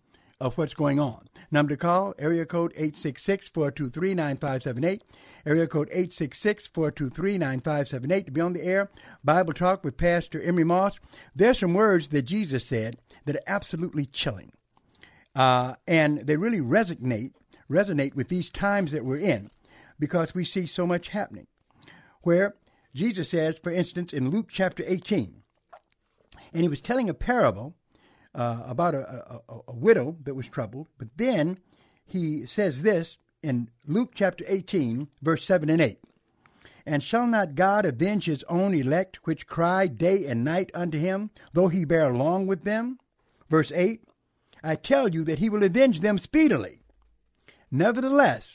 of 0.41 0.59
what's 0.59 0.75
going 0.75 0.99
on. 1.01 1.29
Number 1.51 1.71
to 1.71 1.77
call, 1.77 2.15
area 2.19 2.47
code 2.47 2.73
866-423-9578, 2.75 5.01
area 5.47 5.67
code 5.67 5.91
866-423-9578 5.91 8.27
to 8.27 8.31
be 8.31 8.41
on 8.41 8.53
the 8.53 8.65
air. 8.65 8.89
Bible 9.23 9.53
Talk 9.53 9.85
with 9.85 9.97
Pastor 9.97 10.41
Emery 10.43 10.65
Moss. 10.65 10.99
There's 11.35 11.59
some 11.61 11.75
words 11.75 12.09
that 12.11 12.23
Jesus 12.23 12.67
said 12.67 12.99
that 13.25 13.37
are 13.37 13.43
absolutely 13.47 14.07
chilling. 14.07 14.53
Uh, 15.35 15.75
and 15.87 16.19
they 16.21 16.37
really 16.37 16.61
resonate 16.61 17.33
resonate 17.71 18.15
with 18.15 18.29
these 18.29 18.51
times 18.51 18.93
that 18.93 19.05
we're 19.05 19.17
in 19.17 19.51
because 19.99 20.35
we 20.35 20.45
see 20.45 20.67
so 20.67 20.87
much 20.87 21.09
happening. 21.09 21.47
Where 22.23 22.55
Jesus 22.95 23.31
says, 23.31 23.59
for 23.59 23.73
instance, 23.73 24.13
in 24.13 24.31
Luke 24.31 24.49
chapter 24.51 24.85
18, 24.87 25.43
and 26.53 26.63
he 26.63 26.69
was 26.69 26.81
telling 26.81 27.11
a 27.11 27.15
parable 27.15 27.75
uh, 28.35 28.63
about 28.67 28.95
a, 28.95 29.41
a, 29.49 29.61
a 29.69 29.75
widow 29.75 30.17
that 30.23 30.35
was 30.35 30.49
troubled, 30.49 30.89
but 30.99 31.09
then 31.17 31.59
he 32.05 32.47
says 32.47 32.83
this 32.83 33.17
in 33.43 33.69
Luke 33.87 34.13
chapter 34.15 34.45
18, 34.47 35.09
verse 35.23 35.45
7 35.45 35.69
and 35.69 35.81
8. 35.81 35.99
And 36.87 37.03
shall 37.03 37.27
not 37.27 37.55
God 37.55 37.87
avenge 37.87 38.27
his 38.27 38.45
own 38.45 38.75
elect, 38.75 39.27
which 39.27 39.47
cry 39.47 39.87
day 39.87 40.27
and 40.27 40.45
night 40.45 40.71
unto 40.75 40.99
him, 40.99 41.31
though 41.53 41.69
he 41.69 41.85
bear 41.85 42.13
long 42.13 42.47
with 42.47 42.65
them? 42.65 42.99
Verse 43.49 43.73
8 43.73 44.03
I 44.63 44.77
tell 44.77 45.09
you 45.09 45.25
that 45.25 45.41
he 45.41 45.51
will 45.51 45.63
avenge 45.63 46.01
them 46.01 46.19
speedily. 46.19 46.81
Nevertheless, 47.71 48.51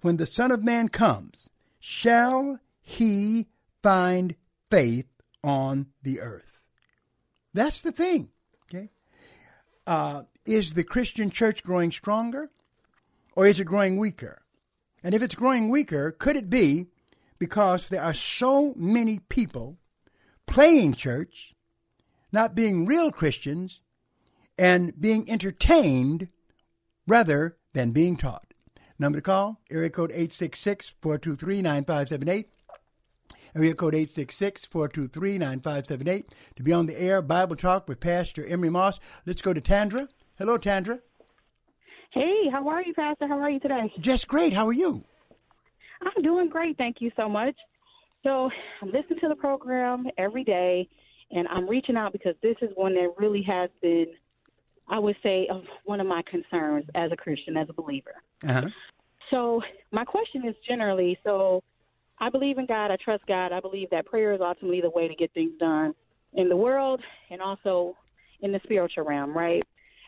when 0.00 0.16
the 0.16 0.24
Son 0.24 0.50
of 0.50 0.64
Man 0.64 0.88
comes, 0.88 1.50
shall 1.78 2.58
he 2.80 3.48
find 3.82 4.36
faith 4.70 5.06
on 5.42 5.86
the 6.02 6.20
earth? 6.20 6.62
That's 7.54 7.82
the 7.82 7.92
thing. 7.92 8.30
Okay. 8.64 8.90
Uh, 9.86 10.22
is 10.46 10.74
the 10.74 10.84
Christian 10.84 11.30
church 11.30 11.62
growing 11.62 11.92
stronger 11.92 12.50
or 13.36 13.46
is 13.46 13.60
it 13.60 13.64
growing 13.64 13.96
weaker? 13.96 14.42
And 15.02 15.14
if 15.14 15.22
it's 15.22 15.34
growing 15.34 15.68
weaker, 15.68 16.12
could 16.12 16.36
it 16.36 16.48
be 16.48 16.86
because 17.38 17.88
there 17.88 18.02
are 18.02 18.14
so 18.14 18.72
many 18.76 19.18
people 19.18 19.78
playing 20.46 20.94
church, 20.94 21.54
not 22.30 22.54
being 22.54 22.86
real 22.86 23.10
Christians, 23.10 23.80
and 24.58 24.92
being 25.00 25.28
entertained 25.28 26.28
rather 27.06 27.56
than 27.72 27.90
being 27.90 28.16
taught? 28.16 28.46
Number 28.98 29.18
to 29.18 29.22
call, 29.22 29.60
area 29.70 29.90
code 29.90 30.10
866 30.12 30.94
423 31.00 31.62
9578. 31.62 32.48
Area 33.54 33.74
code 33.74 33.92
866-423-9578 33.94 36.24
to 36.56 36.62
be 36.62 36.72
on 36.72 36.86
the 36.86 36.98
air 36.98 37.20
Bible 37.20 37.56
Talk 37.56 37.86
with 37.86 38.00
Pastor 38.00 38.46
Emery 38.46 38.70
Moss. 38.70 38.98
Let's 39.26 39.42
go 39.42 39.52
to 39.52 39.60
Tandra. 39.60 40.08
Hello, 40.38 40.56
Tandra. 40.56 41.00
Hey, 42.10 42.48
how 42.50 42.66
are 42.68 42.82
you, 42.82 42.94
Pastor? 42.94 43.28
How 43.28 43.38
are 43.40 43.50
you 43.50 43.60
today? 43.60 43.92
Just 44.00 44.26
great. 44.26 44.54
How 44.54 44.66
are 44.66 44.72
you? 44.72 45.04
I'm 46.00 46.22
doing 46.22 46.48
great. 46.48 46.78
Thank 46.78 46.96
you 47.00 47.10
so 47.14 47.28
much. 47.28 47.54
So 48.22 48.48
I'm 48.80 48.90
listening 48.90 49.20
to 49.20 49.28
the 49.28 49.36
program 49.36 50.06
every 50.16 50.44
day, 50.44 50.88
and 51.30 51.46
I'm 51.48 51.68
reaching 51.68 51.96
out 51.96 52.12
because 52.12 52.34
this 52.42 52.56
is 52.62 52.70
one 52.74 52.94
that 52.94 53.12
really 53.18 53.42
has 53.42 53.68
been, 53.82 54.06
I 54.88 54.98
would 54.98 55.16
say, 55.22 55.46
of 55.50 55.64
one 55.84 56.00
of 56.00 56.06
my 56.06 56.22
concerns 56.22 56.86
as 56.94 57.12
a 57.12 57.16
Christian, 57.16 57.58
as 57.58 57.68
a 57.68 57.74
believer. 57.74 58.14
Uh-huh. 58.46 58.68
So 59.30 59.60
my 59.90 60.04
question 60.04 60.46
is 60.46 60.54
generally, 60.66 61.18
so 61.24 61.62
I 62.18 62.30
believe 62.30 62.58
in 62.58 62.66
God. 62.66 62.90
I 62.90 62.96
trust 62.96 63.26
God. 63.26 63.52
I 63.52 63.60
believe 63.60 63.90
that 63.90 64.06
prayer 64.06 64.32
is 64.32 64.40
ultimately 64.40 64.80
the 64.80 64.90
way 64.90 65.08
to 65.08 65.14
get 65.14 65.32
things 65.32 65.52
done 65.58 65.94
in 66.34 66.48
the 66.48 66.56
world 66.56 67.00
and 67.30 67.40
also 67.40 67.96
in 68.40 68.52
the 68.52 68.60
spiritual 68.64 69.04
realm, 69.04 69.36
right? 69.36 69.64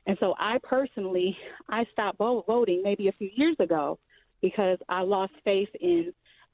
And 0.07 0.17
so 0.21 0.35
I 0.39 0.59
personally, 0.63 1.37
I 1.69 1.85
stopped 1.93 2.19
voting 2.19 2.83
maybe 2.83 3.09
a 3.09 3.13
few 3.13 3.31
years 3.35 3.57
ago 3.59 3.99
because 4.43 4.79
I 4.89 5.01
lost 5.03 5.33
faith 5.45 5.71
in 5.81 6.13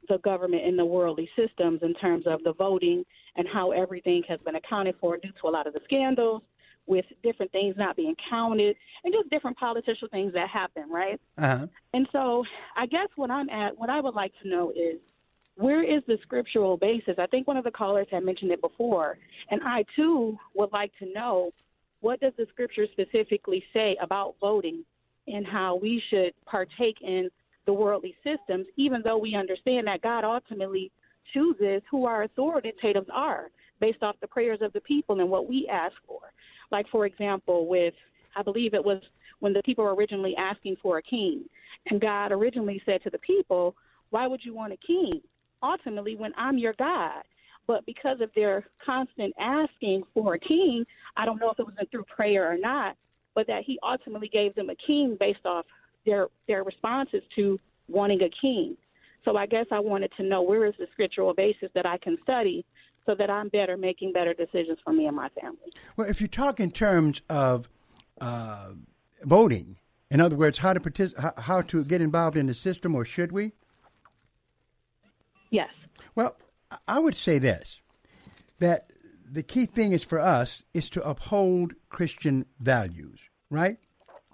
the 0.09 0.19
government 0.19 0.65
and 0.65 0.79
the 0.79 0.85
worldly 0.85 1.29
systems 1.37 1.81
in 1.83 1.95
terms 1.95 2.27
of 2.27 2.43
the 2.45 2.53
voting 2.53 3.05
and 3.37 3.47
how 3.49 3.73
everything 3.73 4.23
has 4.29 4.41
been 4.41 4.55
accounted 4.55 4.95
for 5.01 5.17
due 5.17 5.33
to 5.41 5.49
a 5.49 5.51
lot 5.51 5.67
of 5.67 5.75
the 5.75 5.81
scandals 5.85 6.43
with 6.87 7.05
different 7.23 7.53
things 7.53 7.75
not 7.77 7.97
being 7.97 8.17
counted 8.29 8.77
and 9.05 9.13
just 9.13 9.31
different 9.31 9.57
political 9.59 10.09
things 10.09 10.33
that 10.33 10.49
happen, 10.49 10.89
right? 10.91 11.21
Uh-huh. 11.39 11.67
And 11.93 12.09
so 12.13 12.45
I 12.77 12.87
guess 12.87 13.09
what 13.17 13.31
I'm 13.31 13.49
at, 13.51 13.79
what 13.79 13.91
I 13.91 14.01
would 14.01 14.15
like 14.15 14.33
to 14.43 14.49
know 14.49 14.71
is 14.71 14.99
where 15.61 15.83
is 15.83 16.03
the 16.07 16.19
scriptural 16.23 16.79
basis? 16.79 17.17
I 17.19 17.27
think 17.27 17.47
one 17.47 17.59
of 17.59 17.65
the 17.65 17.71
callers 17.71 18.07
had 18.11 18.25
mentioned 18.25 18.51
it 18.51 18.63
before, 18.63 19.19
and 19.51 19.61
I 19.63 19.85
too 19.95 20.39
would 20.55 20.73
like 20.73 20.91
to 21.01 21.13
know 21.13 21.51
what 22.01 22.19
does 22.21 22.33
the 22.39 22.47
scripture 22.51 22.87
specifically 22.93 23.63
say 23.75 23.97
about 24.01 24.37
voting 24.41 24.85
and 25.27 25.47
how 25.47 25.77
we 25.77 26.03
should 26.09 26.33
partake 26.47 26.97
in 27.03 27.29
the 27.67 27.73
worldly 27.75 28.15
systems, 28.25 28.67
even 28.77 29.03
though 29.07 29.19
we 29.19 29.35
understand 29.35 29.87
that 29.87 30.01
God 30.01 30.25
ultimately 30.25 30.91
chooses 31.35 31.83
who 31.91 32.07
our 32.07 32.23
authoritative 32.23 33.05
are 33.13 33.51
based 33.81 34.03
off 34.03 34.17
the 34.23 34.29
prayers 34.29 34.61
of 34.63 34.73
the 34.73 34.81
people 34.81 35.21
and 35.21 35.29
what 35.29 35.49
we 35.49 35.69
ask 35.71 35.95
for. 36.07 36.21
Like, 36.73 36.87
for 36.91 37.05
example, 37.05 37.67
with, 37.67 37.95
I 38.35 38.43
believe 38.43 38.73
it 38.73 38.85
was 38.85 39.03
when 39.41 39.53
the 39.53 39.63
people 39.63 39.85
were 39.85 39.95
originally 39.95 40.35
asking 40.37 40.77
for 40.83 40.99
a 40.99 41.03
king, 41.03 41.45
and 41.91 42.01
God 42.01 42.33
originally 42.33 42.83
said 42.87 43.03
to 43.03 43.11
the 43.11 43.19
people, 43.19 43.77
Why 44.09 44.27
would 44.27 44.41
you 44.43 44.55
want 44.55 44.73
a 44.73 44.79
king? 44.79 45.21
Ultimately, 45.63 46.17
when 46.17 46.33
I'm 46.37 46.59
your 46.59 46.75
God. 46.79 47.23
But 47.67 47.87
because 47.87 48.21
of 48.21 48.31
their 48.35 48.65
constant 48.85 49.33
asking 49.39 50.03
for 50.13 50.35
a 50.35 50.39
king, 50.41 50.85
I 51.17 51.25
don't 51.25 51.39
know 51.39 51.51
if 51.51 51.59
it 51.59 51.67
was 51.67 51.75
through 51.91 52.05
prayer 52.05 52.51
or 52.53 52.59
not, 52.59 52.97
but 53.35 53.47
that 53.47 53.63
he 53.65 53.79
ultimately 53.83 54.29
gave 54.29 54.55
them 54.55 54.71
a 54.71 54.75
king 54.75 55.17
based 55.21 55.45
off 55.45 55.67
their 56.05 56.29
their 56.49 56.65
responses 56.65 57.23
to 57.37 57.61
wanting 57.89 58.23
a 58.23 58.31
king. 58.41 58.77
So 59.25 59.37
I 59.37 59.47
guess 59.47 59.67
I 59.71 59.79
wanted 59.81 60.11
to 60.17 60.23
know 60.23 60.43
where 60.43 60.67
is 60.67 60.75
the 60.79 60.87
scriptural 60.93 61.35
basis 61.35 61.69
that 61.75 61.87
I 61.87 61.99
can 61.99 62.17
study 62.23 62.65
so 63.07 63.15
that 63.15 63.31
I'm 63.31 63.49
better 63.49 63.77
making 63.77 64.13
better 64.13 64.35
decisions 64.35 64.79
for 64.83 64.93
me 64.93 65.07
and 65.07 65.17
my 65.17 65.29
family. 65.41 65.73
Well, 65.97 66.09
if 66.09 66.21
you 66.21 66.29
talk 66.29 66.61
in 66.61 66.71
terms 66.71 67.21
of 67.29 67.69
uh, 68.21 68.73
voting, 69.25 69.77
in 70.11 70.21
other 70.21 70.37
words, 70.37 70.59
how 70.59 70.73
to 70.73 70.81
partic- 70.81 71.19
how, 71.19 71.33
how 71.37 71.63
to 71.63 71.85
get 71.85 72.01
involved 72.01 72.37
in 72.37 72.47
the 72.47 72.55
system, 72.55 72.95
or 72.95 73.05
should 73.05 73.33
we? 73.33 73.53
Yes. 75.51 75.71
Well, 76.15 76.37
I 76.89 76.99
would 76.99 77.17
say 77.17 77.39
this: 77.39 77.79
that 78.59 78.91
the 79.31 79.43
key 79.43 79.67
thing 79.67 79.93
is 79.93 80.05
for 80.05 80.19
us 80.19 80.63
is 80.75 80.91
to 80.91 81.09
uphold 81.09 81.75
Christian 81.89 82.47
values, 82.59 83.21
right? 83.51 83.79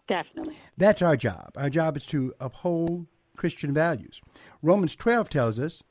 Definitely. 0.09 0.57
That's 0.76 1.02
our 1.02 1.16
job. 1.16 1.50
Our 1.57 1.70
job 1.70 1.96
is 1.96 2.07
to 2.07 2.33
uphold 2.40 3.07
Christian 3.37 3.74
values. 3.74 4.20
Romans 4.62 4.94
12 4.94 5.29
tells 5.29 5.59
us 5.59 5.83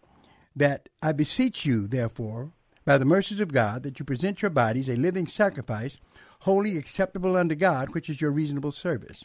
that 0.55 0.89
I 1.01 1.11
beseech 1.11 1.65
you, 1.65 1.87
therefore, 1.87 2.51
by 2.85 2.97
the 2.97 3.05
mercies 3.05 3.39
of 3.39 3.51
God, 3.51 3.83
that 3.83 3.99
you 3.99 4.05
present 4.05 4.41
your 4.41 4.51
bodies 4.51 4.89
a 4.89 4.95
living 4.95 5.27
sacrifice, 5.27 5.97
holy, 6.39 6.77
acceptable 6.77 7.35
unto 7.35 7.55
God, 7.55 7.93
which 7.93 8.09
is 8.09 8.21
your 8.21 8.31
reasonable 8.31 8.71
service. 8.71 9.23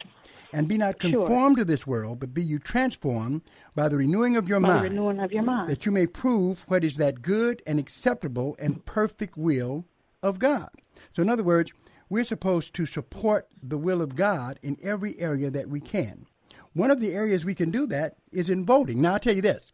And 0.53 0.67
be 0.67 0.77
not 0.77 1.01
Sure. 1.01 1.13
conformed 1.27 1.59
to 1.59 1.65
this 1.65 1.87
world, 1.87 2.19
but 2.19 2.35
be 2.35 2.43
you 2.43 2.59
transformed 2.59 3.43
by 3.77 3.89
the 3.89 3.97
renewing 3.97 4.37
of 4.37 4.49
your 4.49 4.59
By 4.61 4.69
the 4.69 4.75
mind, 4.75 4.85
renewing 4.91 5.21
of 5.21 5.33
your 5.33 5.43
mind. 5.45 5.71
that 5.71 5.87
you 5.87 5.93
may 5.93 6.07
prove 6.09 6.65
what 6.69 6.83
is 6.83 6.97
that 6.97 7.23
good 7.23 7.63
and 7.67 7.79
acceptable 7.79 8.57
and 8.59 8.85
perfect 8.85 9.37
will 9.37 9.85
of 10.23 10.39
God. 10.41 10.71
So, 11.15 11.23
in 11.23 11.29
other 11.31 11.45
words, 11.45 11.73
we're 12.09 12.25
supposed 12.25 12.75
to 12.75 12.87
support 12.87 13.47
the 13.63 13.79
will 13.79 14.03
of 14.03 14.17
God 14.17 14.59
in 14.63 14.77
every 14.83 15.19
area 15.21 15.51
that 15.51 15.69
we 15.69 15.81
can. 15.81 16.27
One 16.73 16.91
of 16.91 16.99
the 17.01 17.13
areas 17.15 17.45
we 17.45 17.55
can 17.55 17.71
do 17.71 17.87
that 17.87 18.17
is 18.33 18.51
in 18.51 18.65
voting. 18.67 19.01
Now, 19.01 19.13
I'll 19.15 19.19
tell 19.21 19.37
you 19.37 19.43
this 19.43 19.71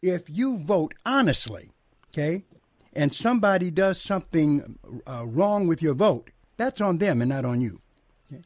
if 0.00 0.30
you 0.30 0.58
vote 0.58 0.94
honestly, 1.04 1.70
okay, 2.12 2.44
and 2.92 3.12
somebody 3.12 3.70
does 3.70 4.00
something 4.00 4.78
uh, 5.06 5.24
wrong 5.26 5.66
with 5.66 5.82
your 5.82 5.94
vote, 5.94 6.30
that's 6.56 6.80
on 6.80 6.98
them 6.98 7.20
and 7.22 7.28
not 7.30 7.44
on 7.44 7.60
you. 7.60 7.80
okay? 8.32 8.42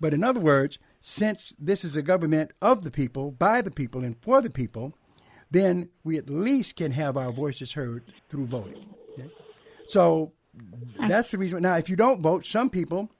But 0.00 0.14
in 0.14 0.22
other 0.22 0.40
words, 0.40 0.78
since 1.00 1.54
this 1.58 1.84
is 1.84 1.96
a 1.96 2.02
government 2.02 2.52
of 2.60 2.84
the 2.84 2.90
people, 2.90 3.30
by 3.30 3.62
the 3.62 3.70
people, 3.70 4.04
and 4.04 4.16
for 4.22 4.40
the 4.40 4.50
people, 4.50 4.94
then 5.50 5.88
we 6.04 6.18
at 6.18 6.30
least 6.30 6.76
can 6.76 6.92
have 6.92 7.16
our 7.16 7.32
voices 7.32 7.72
heard 7.72 8.04
through 8.28 8.46
voting. 8.46 8.94
okay? 9.18 9.30
So 9.88 10.32
that's 11.08 11.30
the 11.30 11.38
reason. 11.38 11.62
Now, 11.62 11.76
if 11.76 11.88
you 11.88 11.96
don't 11.96 12.20
vote, 12.20 12.44
some 12.44 12.70
people 12.70 13.10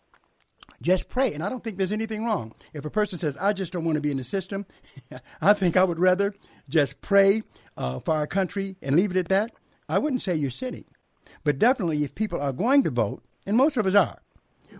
just 0.83 1.09
pray. 1.09 1.33
And 1.35 1.43
I 1.43 1.49
don't 1.49 1.65
think 1.65 1.79
there's 1.79 1.93
anything 1.93 2.25
wrong. 2.25 2.55
If 2.73 2.85
a 2.85 2.91
person 2.91 3.19
says, 3.19 3.37
I 3.41 3.53
just 3.53 3.73
don't 3.73 3.85
want 3.85 3.97
to 3.97 4.03
be 4.03 4.11
in 4.11 4.17
the 4.19 4.25
system, 4.25 4.67
I 5.41 5.53
think 5.53 5.77
I 5.77 5.85
would 5.85 5.99
rather 5.99 6.35
just 6.69 7.01
pray 7.01 7.43
uh, 7.77 8.01
for 8.01 8.15
our 8.15 8.27
country 8.27 8.77
and 8.83 8.95
leave 8.95 9.11
it 9.11 9.17
at 9.17 9.29
that. 9.29 9.53
I 9.89 9.99
wouldn't 9.99 10.23
say 10.23 10.35
you're 10.35 10.51
sinning. 10.51 10.85
But 11.43 11.59
definitely, 11.59 12.05
if 12.05 12.15
people 12.15 12.41
are 12.41 12.53
going 12.53 12.83
to 12.85 12.91
vote, 12.91 13.25
and 13.47 13.57
most 13.57 13.77
of 13.77 13.87
us 13.87 13.95
are, 13.95 14.21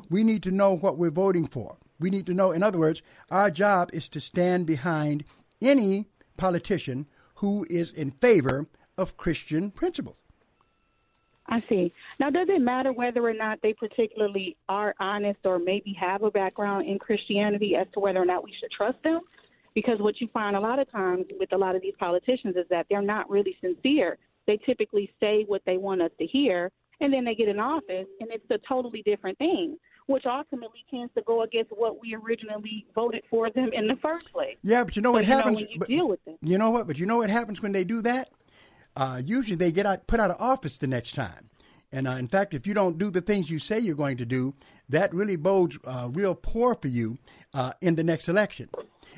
we 0.09 0.23
need 0.23 0.43
to 0.45 0.51
know 0.51 0.77
what 0.77 0.99
we're 0.99 1.11
voting 1.11 1.47
for. 1.47 1.79
We 2.01 2.11
need 2.11 2.27
to 2.27 2.35
know, 2.35 2.51
in 2.51 2.63
other 2.63 2.79
words, 2.79 3.03
our 3.31 3.51
job 3.51 3.91
is 3.93 4.09
to 4.09 4.21
stand 4.21 4.67
behind 4.67 5.25
any 5.61 6.07
politician 6.39 7.07
who 7.37 7.67
is 7.69 7.93
in 7.93 8.11
favor 8.11 8.67
of 8.97 9.19
Christian 9.19 9.71
principles. 9.71 10.23
I 11.47 11.63
see. 11.69 11.93
Now, 12.19 12.31
does 12.31 12.49
it 12.49 12.61
matter 12.61 12.93
whether 12.93 13.23
or 13.23 13.35
not 13.35 13.61
they 13.61 13.73
particularly 13.73 14.57
are 14.69 14.95
honest 15.01 15.41
or 15.45 15.59
maybe 15.59 15.93
have 15.95 16.23
a 16.23 16.31
background 16.31 16.85
in 16.85 16.99
Christianity 16.99 17.77
as 17.77 17.87
to 17.93 18.01
whether 18.01 18.21
or 18.21 18.25
not 18.25 18.45
we 18.45 18.55
should 18.59 18.71
trust 18.71 19.03
them? 19.03 19.21
Because 19.75 19.99
what 20.01 20.21
you 20.21 20.29
find 20.29 20.57
a 20.57 20.61
lot 20.61 20.79
of 20.79 20.91
times 20.91 21.27
with 21.39 21.53
a 21.53 21.59
lot 21.59 21.77
of 21.77 21.83
these 21.83 21.97
politicians 21.99 22.57
is 22.57 22.67
that 22.71 22.87
they're 22.89 23.03
not 23.03 23.29
really 23.29 23.57
sincere. 23.61 24.17
They 24.47 24.59
typically 24.59 25.13
say 25.21 25.45
what 25.47 25.63
they 25.67 25.77
want 25.77 26.03
us 26.03 26.13
to 26.19 26.27
hear, 26.27 26.71
and 27.01 27.13
then 27.13 27.25
they 27.25 27.35
get 27.35 27.49
in 27.49 27.59
office, 27.59 28.07
and 28.21 28.31
it's 28.31 28.51
a 28.51 28.59
totally 28.59 29.03
different 29.03 29.39
thing, 29.39 29.77
which 30.11 30.27
ultimately 30.27 30.85
tends 30.91 31.15
to 31.15 31.23
go 31.23 31.43
against 31.43 31.71
what 31.71 32.01
we 32.01 32.15
originally 32.17 32.85
voted 32.95 33.23
for 33.31 33.49
them 33.49 33.71
in 33.73 33.87
the 33.87 33.95
first 33.97 34.31
place. 34.33 34.57
Yeah, 34.63 34.83
but 34.83 34.97
you 34.97 35.03
know 35.03 35.13
what 35.13 35.25
happens? 35.25 35.59
when 35.59 35.69
you 35.69 35.79
but- 35.79 35.89
deal 35.89 36.09
with 36.09 36.25
them. 36.25 36.37
You 36.43 36.59
know 36.59 36.71
what? 36.71 36.89
But 36.89 36.99
you 36.99 37.07
know 37.07 37.19
what 37.19 37.31
happens 37.31 37.63
when 37.63 37.73
they 37.73 37.85
do 37.85 38.03
that? 38.03 38.31
Uh, 38.97 39.23
usually 39.25 39.55
they 39.55 39.71
get 39.71 39.87
out, 39.87 40.09
put 40.09 40.19
out 40.19 40.33
of 40.33 40.37
office 40.41 40.79
the 40.79 40.89
next 40.89 41.15
time. 41.15 41.49
And 41.93 42.09
uh, 42.09 42.13
in 42.13 42.27
fact, 42.27 42.55
if 42.55 42.67
you 42.67 42.75
don't 42.75 42.99
do 42.99 43.11
the 43.11 43.21
things 43.21 43.51
you 43.51 43.61
say 43.61 43.79
you're 43.79 43.95
going 43.95 44.17
to 44.17 44.27
do, 44.27 44.55
that 44.89 45.15
really 45.15 45.37
bodes 45.37 45.79
uh, 45.85 46.09
real 46.13 46.35
poor 46.35 46.75
for 46.75 46.89
you 46.89 47.17
uh, 47.55 47.73
in 47.81 47.95
the 47.95 48.03
next 48.03 48.29
election. 48.29 48.69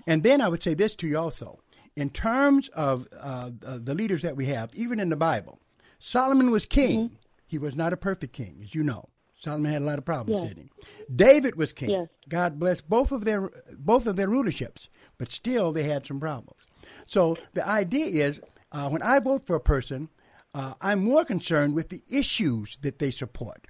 And 0.07 0.23
then 0.23 0.43
I 0.43 0.49
would 0.49 0.63
say 0.63 0.75
this 0.75 0.95
to 0.97 1.07
you 1.07 1.19
also. 1.19 1.59
In 1.97 2.11
terms 2.11 2.69
of 2.71 3.09
uh, 3.19 3.51
uh, 3.67 3.79
the 3.83 3.95
leaders 3.95 4.23
that 4.23 4.37
we 4.37 4.47
have, 4.47 4.75
even 4.75 5.01
in 5.01 5.09
the 5.09 5.17
Bible, 5.17 5.59
Solomon 5.99 6.51
was 6.51 6.67
king. 6.67 7.17
He 7.47 7.59
was 7.59 7.77
not 7.77 7.93
a 7.93 7.99
perfect 7.99 8.33
king, 8.33 8.61
as 8.63 8.75
you 8.75 8.83
know. 8.83 9.09
Solomon 9.43 9.73
had 9.73 9.83
a 9.83 9.85
lot 9.85 9.99
of 9.99 10.05
problems, 10.05 10.41
Yes. 10.41 10.49
didn't 10.49 10.71
he? 10.87 11.15
David 11.15 11.57
was 11.57 11.73
king. 11.73 11.91
Yes. 11.91 12.09
God 12.29 12.59
bless 12.59 12.81
both 12.81 13.11
of 13.13 13.25
their 13.25 13.51
both 13.77 14.07
of 14.07 14.17
their 14.17 14.29
rulerships, 14.29 14.89
but 15.19 15.31
still 15.31 15.73
they 15.73 15.83
had 15.83 16.07
some 16.07 16.21
problems. 16.21 16.63
So 17.07 17.37
the 17.55 17.67
idea 17.67 18.27
is, 18.27 18.41
uh, 18.71 18.89
when 18.89 19.03
I 19.03 19.19
vote 19.19 19.45
for 19.45 19.57
a 19.57 19.61
person, 19.61 20.09
uh, 20.55 20.75
I'm 20.81 21.03
more 21.05 21.25
concerned 21.25 21.75
with 21.75 21.89
the 21.89 22.03
issues 22.09 22.79
that 22.83 22.99
they 22.99 23.11
support 23.11 23.67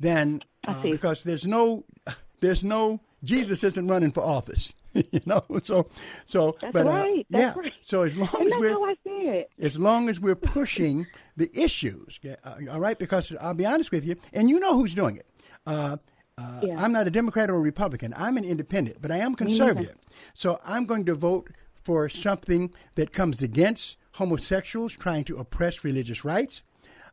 than 0.00 0.42
uh, 0.66 0.82
because 0.82 1.22
there's 1.22 1.46
no 1.46 1.84
there's 2.40 2.64
no 2.64 3.00
Jesus 3.22 3.62
isn't 3.62 3.86
running 3.86 4.10
for 4.10 4.22
office, 4.22 4.74
you 5.12 5.20
know. 5.26 5.42
So 5.62 5.88
so 6.26 6.56
That's 6.60 6.72
but 6.72 6.86
uh. 6.86 6.92
That's 6.92 7.24
yeah. 7.30 7.54
right. 7.56 7.72
So 7.82 8.02
as 8.02 8.16
long 8.16 8.28
And 8.40 8.52
as 8.52 8.58
we're 8.58 8.70
how 8.70 8.84
I 8.84 8.94
see 9.04 9.10
it. 9.10 9.50
as 9.58 9.78
long 9.78 10.08
as 10.08 10.20
we're 10.20 10.34
pushing 10.34 11.06
the 11.36 11.50
issues, 11.58 12.18
yeah, 12.22 12.36
uh, 12.44 12.56
all 12.70 12.80
right? 12.80 12.98
Because 12.98 13.32
I'll 13.40 13.54
be 13.54 13.66
honest 13.66 13.90
with 13.90 14.04
you, 14.06 14.16
and 14.32 14.48
you 14.48 14.60
know 14.60 14.74
who's 14.78 14.94
doing 14.94 15.16
it. 15.16 15.26
Uh, 15.66 15.96
uh, 16.38 16.60
Yeah. 16.62 16.82
I'm 16.82 16.92
not 16.92 17.06
a 17.06 17.10
Democrat 17.10 17.50
or 17.50 17.56
a 17.56 17.60
Republican. 17.60 18.12
I'm 18.16 18.36
an 18.36 18.44
independent, 18.44 18.98
but 19.00 19.10
I 19.10 19.18
am 19.18 19.34
conservative. 19.34 19.96
So 20.34 20.58
I'm 20.64 20.84
going 20.86 21.04
to 21.06 21.14
vote 21.14 21.50
for 21.82 22.08
something 22.08 22.72
that 22.94 23.12
comes 23.12 23.42
against 23.42 23.96
homosexuals 24.12 24.92
trying 24.94 25.24
to 25.24 25.36
oppress 25.36 25.84
religious 25.84 26.24
rights. 26.24 26.62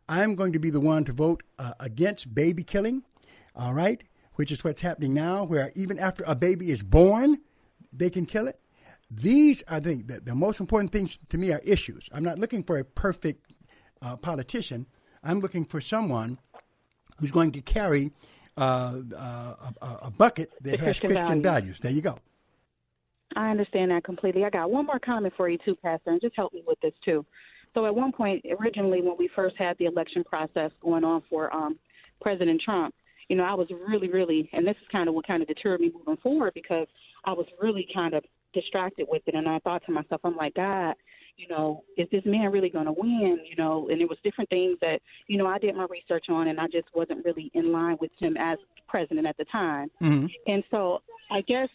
I'm 0.10 0.36
going 0.36 0.54
to 0.54 0.60
be 0.60 0.70
the 0.70 0.80
one 0.80 1.04
to 1.06 1.13
vote 1.13 1.44
uh, 1.60 1.74
against 1.80 2.34
baby 2.34 2.63
killing, 2.63 3.04
all 3.56 3.74
right, 3.74 4.02
which 4.36 4.52
is 4.52 4.63
what's 4.63 4.82
happening 4.82 5.13
now, 5.13 5.44
where 5.44 5.72
even 5.76 6.00
after 6.00 6.24
a 6.28 6.36
baby 6.36 6.72
is 6.72 6.82
born, 6.84 7.39
they 7.93 8.10
can 8.10 8.25
kill 8.25 8.47
it. 8.47 8.60
These 9.10 9.63
are 9.67 9.80
the, 9.80 10.01
the, 10.04 10.21
the 10.21 10.36
most 10.36 10.60
important 10.60 10.91
things 10.91 11.19
to 11.30 11.38
me 11.38 11.51
are 11.51 11.60
issues. 11.65 12.08
I'm 12.13 12.23
not 12.23 12.39
looking 12.39 12.63
for 12.63 12.80
a 12.80 12.86
perfect 12.86 13.51
uh, 14.01 14.15
politician. 14.17 14.86
I'm 15.23 15.39
looking 15.41 15.65
for 15.65 15.82
someone 15.82 16.39
who's 17.19 17.32
going 17.32 17.51
to 17.51 17.62
carry 17.62 18.12
uh, 18.58 18.62
uh, 19.15 19.19
a, 19.19 19.73
a- 19.86 19.99
a 20.04 20.12
bucket 20.12 20.51
that 20.62 20.71
The 20.71 20.77
has 20.77 20.99
Christian 20.99 21.10
Christian 21.10 21.41
values. 21.41 21.43
values. 21.43 21.80
There 21.80 21.91
you 21.91 22.01
go. 22.01 22.17
I 23.36 23.49
understand 23.49 23.91
that 23.91 24.04
completely. 24.04 24.43
I 24.43 24.49
got 24.49 24.69
one 24.71 24.86
more 24.86 24.99
comment 24.99 25.34
for 25.38 25.47
you 25.49 25.58
too, 25.63 25.75
Pastor, 25.75 26.12
and 26.12 26.19
just 26.21 26.36
help 26.36 26.54
me 26.54 26.63
with 26.67 26.80
this 26.82 26.93
too. 27.04 27.25
So 27.73 27.86
at 27.86 27.95
one 27.95 28.12
point, 28.12 28.45
originally 28.60 29.01
when 29.01 29.15
we 29.17 29.30
first 29.34 29.56
had 29.58 29.77
the 29.77 29.86
election 29.86 30.23
process 30.25 30.71
going 30.82 31.06
on 31.06 31.21
for 31.30 31.54
um, 31.56 31.80
President 32.21 32.62
Trump, 32.62 32.93
you 33.30 33.38
know, 33.38 33.43
I 33.45 33.54
was 33.54 33.67
really, 33.88 34.10
really, 34.10 34.49
and 34.51 34.67
this 34.67 34.75
is 34.82 34.88
kind 34.91 35.08
of 35.08 35.15
what 35.15 35.25
kind 35.25 35.41
of 35.41 35.47
deterred 35.47 35.80
me 35.80 35.89
moving 35.95 36.17
forward 36.17 36.54
because 36.54 36.88
I 37.26 37.34
was 37.34 37.46
really 37.62 37.88
kind 37.94 38.14
of 38.14 38.24
distracted 38.54 39.08
with 39.10 39.22
it, 39.28 39.36
and 39.36 39.48
I 39.48 39.60
thought 39.60 39.84
to 39.86 39.92
myself, 39.92 40.22
I'm 40.24 40.36
like, 40.36 40.56
God, 40.56 40.96
you 41.38 41.48
know, 41.48 41.84
is 41.98 42.08
this 42.12 42.24
man 42.26 42.52
really 42.52 42.70
going 42.70 42.86
to 42.86 42.92
win? 42.92 43.40
You 43.48 43.56
know, 43.58 43.88
and 43.90 44.00
there 44.00 44.08
was 44.08 44.18
different 44.24 44.50
things 44.50 44.78
that 44.82 45.02
you 45.28 45.38
know 45.38 45.48
I 45.48 45.58
did 45.58 45.76
my 45.76 45.88
research 45.90 46.26
on, 46.30 46.48
and 46.48 46.60
I 46.60 46.68
just 46.68 46.88
wasn't 46.94 47.26
really 47.26 47.52
in 47.54 47.72
line 47.72 47.98
with 48.00 48.12
him 48.20 48.36
as 48.38 48.58
president 48.88 49.28
at 49.28 49.38
the 49.38 49.46
time. 49.46 49.90
Mm-hmm. 50.02 50.28
And 50.48 50.64
so 50.70 51.02
I 51.32 51.42
guess 51.42 51.70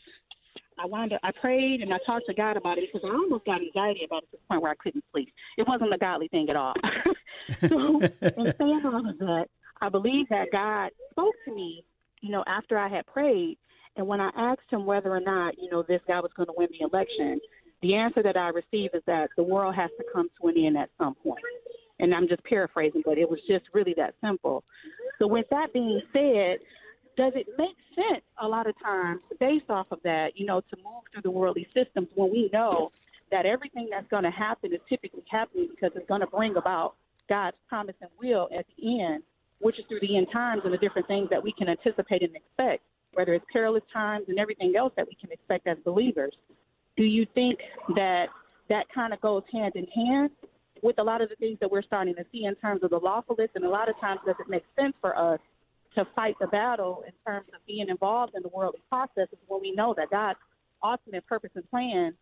I 0.79 0.87
wound 0.87 1.13
up, 1.13 1.21
I 1.23 1.31
prayed 1.33 1.81
and 1.81 1.93
I 1.93 1.99
talked 2.05 2.27
to 2.27 2.35
God 2.35 2.57
about 2.57 2.79
it 2.79 2.91
because 2.93 3.09
I 3.09 3.15
almost 3.15 3.47
got 3.47 3.61
anxiety 3.61 4.05
about 4.05 4.25
it 4.25 4.31
to 4.33 4.37
the 4.37 4.49
point 4.49 4.63
where 4.63 4.73
I 4.73 4.75
couldn't 4.75 5.05
sleep. 5.13 5.33
It 5.57 5.67
wasn't 5.67 5.95
a 5.95 5.99
godly 5.99 6.29
thing 6.29 6.49
at 6.51 6.57
all. 6.57 6.75
so, 7.69 8.01
in 8.23 8.55
saying 8.59 8.83
all 8.85 9.09
of 9.09 9.19
that, 9.19 9.47
I 9.81 9.89
believe 9.89 10.29
that 10.29 10.49
God 10.53 10.91
spoke 11.11 11.35
to 11.47 11.55
me, 11.55 11.85
you 12.21 12.31
know, 12.31 12.45
after 12.47 12.79
I 12.79 12.89
had 12.89 13.07
prayed. 13.07 13.59
And 13.97 14.07
when 14.07 14.21
I 14.21 14.31
asked 14.37 14.71
him 14.71 14.85
whether 14.85 15.11
or 15.11 15.21
not, 15.21 15.59
you 15.59 15.71
know, 15.71 15.83
this 15.83 16.01
guy 16.07 16.21
was 16.21 16.31
going 16.37 16.47
to 16.47 16.55
win 16.57 16.69
the 16.71 16.85
election, 16.85 17.41
the 17.83 17.95
answer 17.95 18.23
that 18.23 18.37
I 18.37 18.49
received 18.49 18.95
is 18.95 19.03
that 19.07 19.31
the 19.37 19.43
world 19.43 19.75
has 19.75 19.91
to 19.99 20.05
come 20.13 20.29
to 20.41 20.49
an 20.49 20.55
end 20.59 20.77
at 20.77 20.91
some 20.99 21.15
point. 21.15 21.43
And 21.99 22.15
I'm 22.15 22.29
just 22.29 22.45
paraphrasing, 22.45 23.03
but 23.05 23.17
it 23.17 23.29
was 23.29 23.41
just 23.49 23.65
really 23.73 23.95
that 23.97 24.15
simple. 24.23 24.65
So, 25.19 25.27
with 25.27 25.47
that 25.51 25.73
being 25.73 26.01
said, 26.13 26.59
does 27.17 27.33
it 27.35 27.47
make 27.57 27.77
sense 27.95 28.23
a 28.43 28.47
lot 28.47 28.67
of 28.67 28.75
times 28.83 29.23
based 29.41 29.71
off 29.71 29.87
of 29.91 30.01
that, 30.05 30.33
you 30.39 30.45
know, 30.45 30.61
to 30.61 30.77
move 30.77 31.05
through 31.13 31.23
the 31.23 31.31
worldly 31.31 31.67
systems 31.73 32.09
when 32.15 32.31
we 32.31 32.51
know 32.53 32.91
that 33.31 33.47
everything 33.47 33.89
that's 33.91 34.07
going 34.09 34.25
to 34.25 34.31
happen 34.31 34.73
is 34.73 34.81
typically 34.89 35.25
happening 35.31 35.69
because 35.71 35.91
it's 35.97 36.07
going 36.07 36.21
to 36.21 36.27
bring 36.27 36.57
about 36.57 36.95
God's 37.29 37.57
promise 37.69 37.97
and 38.03 38.11
will 38.21 38.49
at 38.57 38.67
the 38.77 39.03
end, 39.03 39.23
which 39.61 39.79
is 39.79 39.87
through 39.89 40.01
the 40.01 40.17
end 40.17 40.29
times 40.33 40.63
and 40.65 40.73
the 40.73 40.79
different 40.79 41.09
things 41.09 41.31
that 41.31 41.43
we 41.43 41.53
can 41.53 41.69
anticipate 41.69 42.23
and 42.23 42.37
expect, 42.37 42.83
whether 43.17 43.33
it's 43.33 43.45
perilous 43.51 43.83
times 43.93 44.27
and 44.29 44.39
everything 44.39 44.77
else 44.77 44.93
that 44.97 45.07
we 45.07 45.15
can 45.15 45.33
expect 45.33 45.67
as 45.67 45.79
believers. 45.85 46.35
Do 46.97 47.05
you 47.05 47.27
think 47.35 47.59
that 47.95 48.27
that 48.69 48.87
kind 48.95 49.13
of 49.13 49.21
goes 49.21 49.43
hand 49.51 49.75
in 49.75 49.87
hand 49.87 50.31
with 50.83 50.99
a 50.99 51.03
lot 51.03 51.23
of 51.23 51.31
the 51.31 51.37
things 51.37 51.59
that 51.61 51.71
we're 51.71 51.83
starting 51.83 52.15
to 52.15 52.25
see 52.31 52.45
in 52.45 52.55
terms 52.57 52.83
of 52.83 52.91
the 52.91 52.99
lawfulness? 52.99 53.49
And 53.55 53.65
a 53.65 53.69
lot 53.69 53.89
of 53.89 53.99
times, 53.99 54.21
does 54.27 54.37
it 54.39 54.49
make 54.51 54.65
sense 54.79 54.95
for 55.01 55.17
us 55.17 55.41
to 55.95 56.07
fight 56.15 56.37
the 56.41 56.47
battle 56.49 57.05
in 57.07 57.13
terms 57.27 57.49
of 57.49 57.55
being 57.67 57.89
involved 57.89 58.35
in 58.37 58.43
the 58.43 58.49
worldly 58.49 58.83
processes 58.91 59.39
when 59.49 59.63
we 59.63 59.73
know 59.73 59.95
that 59.97 60.11
God's 60.11 60.39
ultimate 60.83 61.27
purpose 61.27 61.53
and 61.55 61.69
plan 61.71 62.13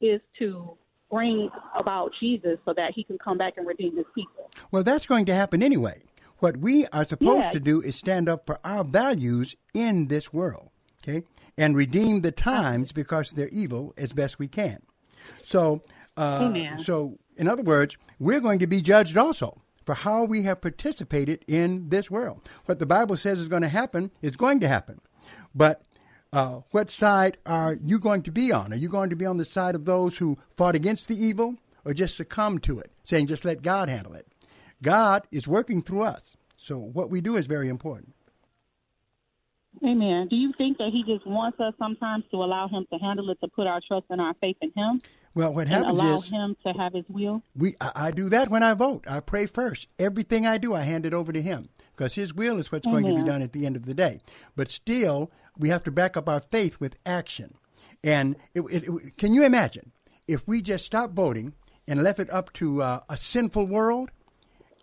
is 0.00 0.20
to 0.38 0.76
bring 1.10 1.50
about 1.76 2.12
Jesus 2.20 2.58
so 2.64 2.72
that 2.76 2.92
he 2.94 3.02
can 3.02 3.18
come 3.18 3.36
back 3.36 3.54
and 3.56 3.66
redeem 3.66 3.96
his 3.96 4.06
people. 4.14 4.50
Well, 4.70 4.84
that's 4.84 5.06
going 5.06 5.26
to 5.26 5.34
happen 5.34 5.62
anyway. 5.62 6.02
What 6.38 6.56
we 6.58 6.86
are 6.88 7.04
supposed 7.04 7.44
Yeah. 7.44 7.50
to 7.52 7.60
do 7.60 7.80
is 7.80 7.96
stand 7.96 8.28
up 8.28 8.46
for 8.46 8.58
our 8.64 8.84
values 8.84 9.56
in 9.72 10.08
this 10.08 10.32
world, 10.32 10.70
okay, 11.02 11.22
and 11.56 11.76
redeem 11.76 12.20
the 12.20 12.32
times 12.32 12.92
because 12.92 13.30
they're 13.32 13.48
evil 13.48 13.94
as 13.96 14.12
best 14.12 14.38
we 14.38 14.48
can. 14.48 14.82
So, 15.46 15.82
uh, 16.16 16.48
Amen. 16.50 16.78
so 16.84 17.18
In 17.36 17.48
other 17.48 17.64
words, 17.64 17.96
we're 18.20 18.38
going 18.38 18.60
to 18.60 18.66
be 18.68 18.80
judged 18.80 19.16
also 19.16 19.60
for 19.84 19.94
how 19.94 20.24
we 20.24 20.42
have 20.42 20.60
participated 20.60 21.44
in 21.48 21.88
this 21.88 22.08
world. 22.08 22.40
What 22.66 22.78
the 22.78 22.86
Bible 22.86 23.16
says 23.16 23.40
is 23.40 23.48
going 23.48 23.62
to 23.62 23.68
happen 23.68 24.12
is 24.22 24.36
going 24.36 24.60
to 24.60 24.68
happen. 24.68 25.00
But 25.52 25.82
uh, 26.32 26.60
what 26.70 26.90
side 26.92 27.38
are 27.44 27.74
you 27.74 27.98
going 27.98 28.22
to 28.22 28.30
be 28.30 28.52
on? 28.52 28.72
Are 28.72 28.76
you 28.76 28.88
going 28.88 29.10
to 29.10 29.16
be 29.16 29.26
on 29.26 29.36
the 29.38 29.44
side 29.44 29.74
of 29.74 29.84
those 29.84 30.16
who 30.18 30.38
fought 30.56 30.76
against 30.76 31.08
the 31.08 31.20
evil 31.20 31.56
or 31.84 31.92
just 31.92 32.16
succumb 32.16 32.60
to 32.60 32.78
it, 32.78 32.92
saying 33.02 33.26
just 33.26 33.44
let 33.44 33.62
God 33.62 33.88
handle 33.88 34.14
it? 34.14 34.28
God 34.84 35.26
is 35.32 35.48
working 35.48 35.82
through 35.82 36.02
us. 36.02 36.32
So 36.56 36.78
what 36.78 37.10
we 37.10 37.20
do 37.20 37.36
is 37.36 37.46
very 37.46 37.68
important. 37.68 38.14
Amen. 39.84 40.28
Do 40.28 40.36
you 40.36 40.52
think 40.56 40.78
that 40.78 40.90
he 40.92 41.02
just 41.02 41.26
wants 41.26 41.58
us 41.58 41.74
sometimes 41.78 42.24
to 42.30 42.36
allow 42.36 42.68
him 42.68 42.86
to 42.92 42.98
handle 42.98 43.28
it, 43.30 43.40
to 43.40 43.48
put 43.48 43.66
our 43.66 43.80
trust 43.86 44.06
and 44.10 44.20
our 44.20 44.34
faith 44.40 44.56
in 44.62 44.70
him? 44.76 45.00
Well, 45.34 45.52
what 45.52 45.66
happens 45.66 45.98
allow 45.98 46.18
is 46.18 46.28
him 46.28 46.56
to 46.64 46.72
have 46.74 46.92
his 46.94 47.04
will? 47.08 47.42
we 47.56 47.74
I, 47.80 47.90
I 47.96 48.10
do 48.12 48.28
that 48.28 48.50
when 48.50 48.62
I 48.62 48.74
vote. 48.74 49.04
I 49.08 49.18
pray 49.20 49.46
first. 49.46 49.88
Everything 49.98 50.46
I 50.46 50.58
do, 50.58 50.74
I 50.74 50.82
hand 50.82 51.06
it 51.06 51.12
over 51.12 51.32
to 51.32 51.42
him 51.42 51.68
because 51.92 52.14
his 52.14 52.32
will 52.32 52.58
is 52.60 52.70
what's 52.70 52.86
going 52.86 53.04
to 53.06 53.14
be 53.16 53.24
done 53.24 53.42
at 53.42 53.52
the 53.52 53.66
end 53.66 53.74
of 53.74 53.84
the 53.84 53.94
day. 53.94 54.20
But 54.54 54.68
still, 54.68 55.32
we 55.58 55.70
have 55.70 55.82
to 55.84 55.90
back 55.90 56.16
up 56.16 56.28
our 56.28 56.40
faith 56.40 56.78
with 56.78 56.96
action. 57.04 57.54
And 58.04 58.36
it, 58.54 58.60
it, 58.70 58.84
it- 58.86 59.16
can 59.16 59.34
you 59.34 59.44
imagine 59.44 59.90
if 60.28 60.46
we 60.46 60.62
just 60.62 60.84
stopped 60.86 61.14
voting 61.14 61.52
and 61.88 62.02
left 62.02 62.20
it 62.20 62.30
up 62.30 62.52
to 62.54 62.80
uh, 62.80 63.00
a 63.08 63.16
sinful 63.16 63.66
world? 63.66 64.10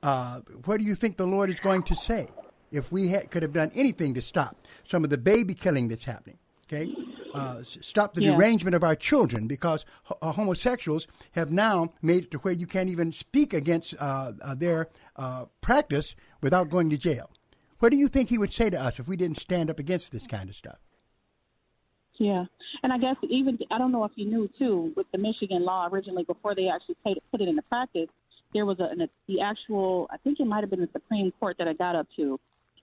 Uh, 0.04 0.41
what 0.66 0.78
do 0.78 0.84
you 0.84 0.95
think 0.95 1.18
the 1.18 1.28
Lord 1.28 1.49
is 1.49 1.60
going 1.60 1.84
to 1.84 1.95
say 1.95 2.28
if 2.72 2.91
we 2.91 3.10
had, 3.10 3.30
could 3.30 3.43
have 3.43 3.54
done 3.54 3.72
anything 3.76 4.14
to 4.16 4.22
stop 4.22 4.56
some 4.84 5.04
of 5.04 5.10
the 5.10 5.18
baby 5.18 5.54
killing 5.54 5.88
that's 5.88 6.06
happening? 6.06 6.38
Okay, 6.68 6.89
uh, 7.34 7.62
stop 7.64 8.14
the 8.14 8.22
Yeah. 8.22 8.32
derangement 8.32 8.76
of 8.76 8.84
our 8.84 8.95
children 8.95 9.47
because 9.47 9.86
ho- 10.04 10.18
uh, 10.22 10.32
homosexuals 10.32 11.06
have 11.34 11.52
now 11.52 11.93
made 12.02 12.24
it 12.26 12.32
to 12.32 12.38
where 12.39 12.54
you 12.54 12.66
can't 12.66 12.89
even 12.89 13.12
speak 13.12 13.54
against 13.54 13.93
uh, 13.99 14.32
uh, 14.41 14.56
their 14.56 14.89
uh, 15.18 15.45
practice 15.60 16.16
without 16.41 16.70
going 16.70 16.89
to 16.89 16.97
jail. 16.97 17.30
What 17.80 17.91
do 17.91 17.97
you 17.97 18.08
think 18.08 18.30
he 18.30 18.38
would 18.38 18.54
say 18.54 18.70
to 18.70 18.80
us 18.80 18.99
if 18.99 19.08
we 19.08 19.18
didn't 19.18 19.38
stand 19.38 19.70
up 19.70 19.80
against 19.80 20.12
this 20.12 20.26
kind 20.28 20.49
of 20.49 20.56
stuff? 20.56 20.80
Yeah, 22.18 22.45
and 22.84 22.93
I 22.93 22.97
guess 22.99 23.16
even 23.24 23.58
I 23.72 23.78
don't 23.80 23.91
know 23.91 24.04
if 24.04 24.12
you 24.16 24.26
knew 24.26 24.47
too 24.60 24.93
with 24.95 25.12
the 25.12 25.18
Michigan 25.18 25.64
law 25.66 25.88
originally 25.88 26.24
before 26.24 26.54
they 26.54 26.68
actually 26.70 26.95
put 27.04 27.41
it 27.41 27.47
into 27.47 27.64
practice, 27.64 28.10
there 28.54 28.66
was 28.66 28.80
a 28.80 28.86
an, 28.86 29.08
the 29.28 29.41
actual 29.41 30.08
I 30.12 30.18
think 30.18 30.39
it 30.39 30.45
might 30.45 30.62
have 30.62 30.70
been 30.70 30.82
the 30.82 30.89
Supreme 30.93 31.32
Court 31.39 31.58
that 31.60 31.68
I 31.68 31.74
got 31.74 31.95
up 31.95 32.08
to, 32.18 32.39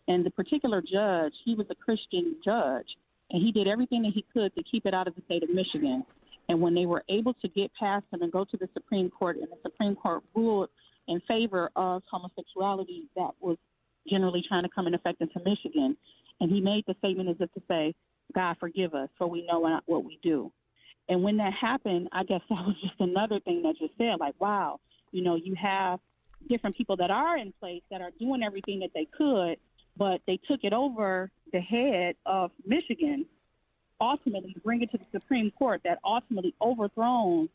and 0.07 0.25
the 0.25 0.31
particular 0.31 0.81
judge 0.81 1.33
he 1.45 1.55
was 1.55 1.67
a 1.71 1.75
Christian 1.75 2.37
judge, 2.45 2.87
and 3.31 3.43
he 3.43 3.53
did 3.53 3.69
everything 3.69 4.03
that 4.03 4.13
he 4.15 4.25
could 4.33 4.55
to 4.57 4.63
keep 4.65 4.87
it 4.87 4.95
out 4.95 5.09
of 5.09 5.15
the 5.15 5.23
state 5.27 5.43
of 5.43 5.51
Michigan. 5.51 6.05
And 6.49 6.63
when 6.63 6.75
they 6.75 6.87
were 6.87 7.05
able 7.11 7.35
to 7.35 7.49
get 7.49 7.71
past 7.79 8.07
him 8.11 8.23
and 8.23 8.33
go 8.33 8.45
to 8.45 8.57
the 8.57 8.69
Supreme 8.73 9.11
Court, 9.11 9.37
and 9.37 9.49
the 9.49 9.59
Supreme 9.63 9.95
Court 9.95 10.23
ruled 10.35 10.71
in 11.07 11.21
favor 11.29 11.71
of 11.77 12.03
homosexuality, 12.11 13.05
that 13.17 13.33
was 13.41 13.59
generally 14.09 14.43
trying 14.49 14.63
to 14.63 14.71
come 14.75 14.87
in 14.87 14.95
effect 14.95 15.21
into 15.21 15.41
Michigan. 15.45 15.97
And 16.41 16.51
he 16.51 16.61
made 16.61 16.85
the 16.87 16.95
statement 16.99 17.29
as 17.29 17.37
if 17.41 17.53
to 17.53 17.63
say, 17.69 17.95
God 18.35 18.57
forgive 18.61 18.95
us, 18.95 19.09
for 19.19 19.27
we 19.27 19.47
know 19.47 19.61
not 19.61 19.83
what 19.87 20.05
we 20.05 20.19
do. 20.23 20.51
And 21.09 21.23
when 21.23 21.39
that 21.39 21.53
happened, 21.53 22.09
I 22.13 22.25
guess 22.25 22.41
that 22.49 22.65
was 22.67 22.77
just 22.81 23.01
another 23.01 23.41
thing 23.41 23.63
that 23.63 23.75
you 23.81 23.89
said, 23.99 24.21
like, 24.21 24.35
wow, 24.39 24.81
you 25.13 25.23
know, 25.23 25.37
you 25.37 25.55
have 25.55 26.01
different 26.49 26.77
people 26.77 26.97
that 26.97 27.11
are 27.11 27.37
in 27.37 27.53
place 27.61 27.83
that 27.91 28.01
are 28.01 28.11
doing 28.19 28.43
everything 28.43 28.81
that 28.81 28.91
they 28.95 29.07
could, 29.17 29.57
but 29.97 30.21
they 30.27 30.39
took 30.49 30.61
it 30.63 30.73
over 30.73 31.31
the 31.53 31.61
head 31.61 32.15
of 32.27 32.51
Michigan, 32.67 33.27
ultimately 34.01 34.55
bring 34.65 34.83
it 34.83 34.91
to 34.93 34.99
the 34.99 35.05
Supreme 35.13 35.51
Court 35.53 35.81
that 35.85 35.99
ultimately 36.05 36.55
overthrown 36.61 37.49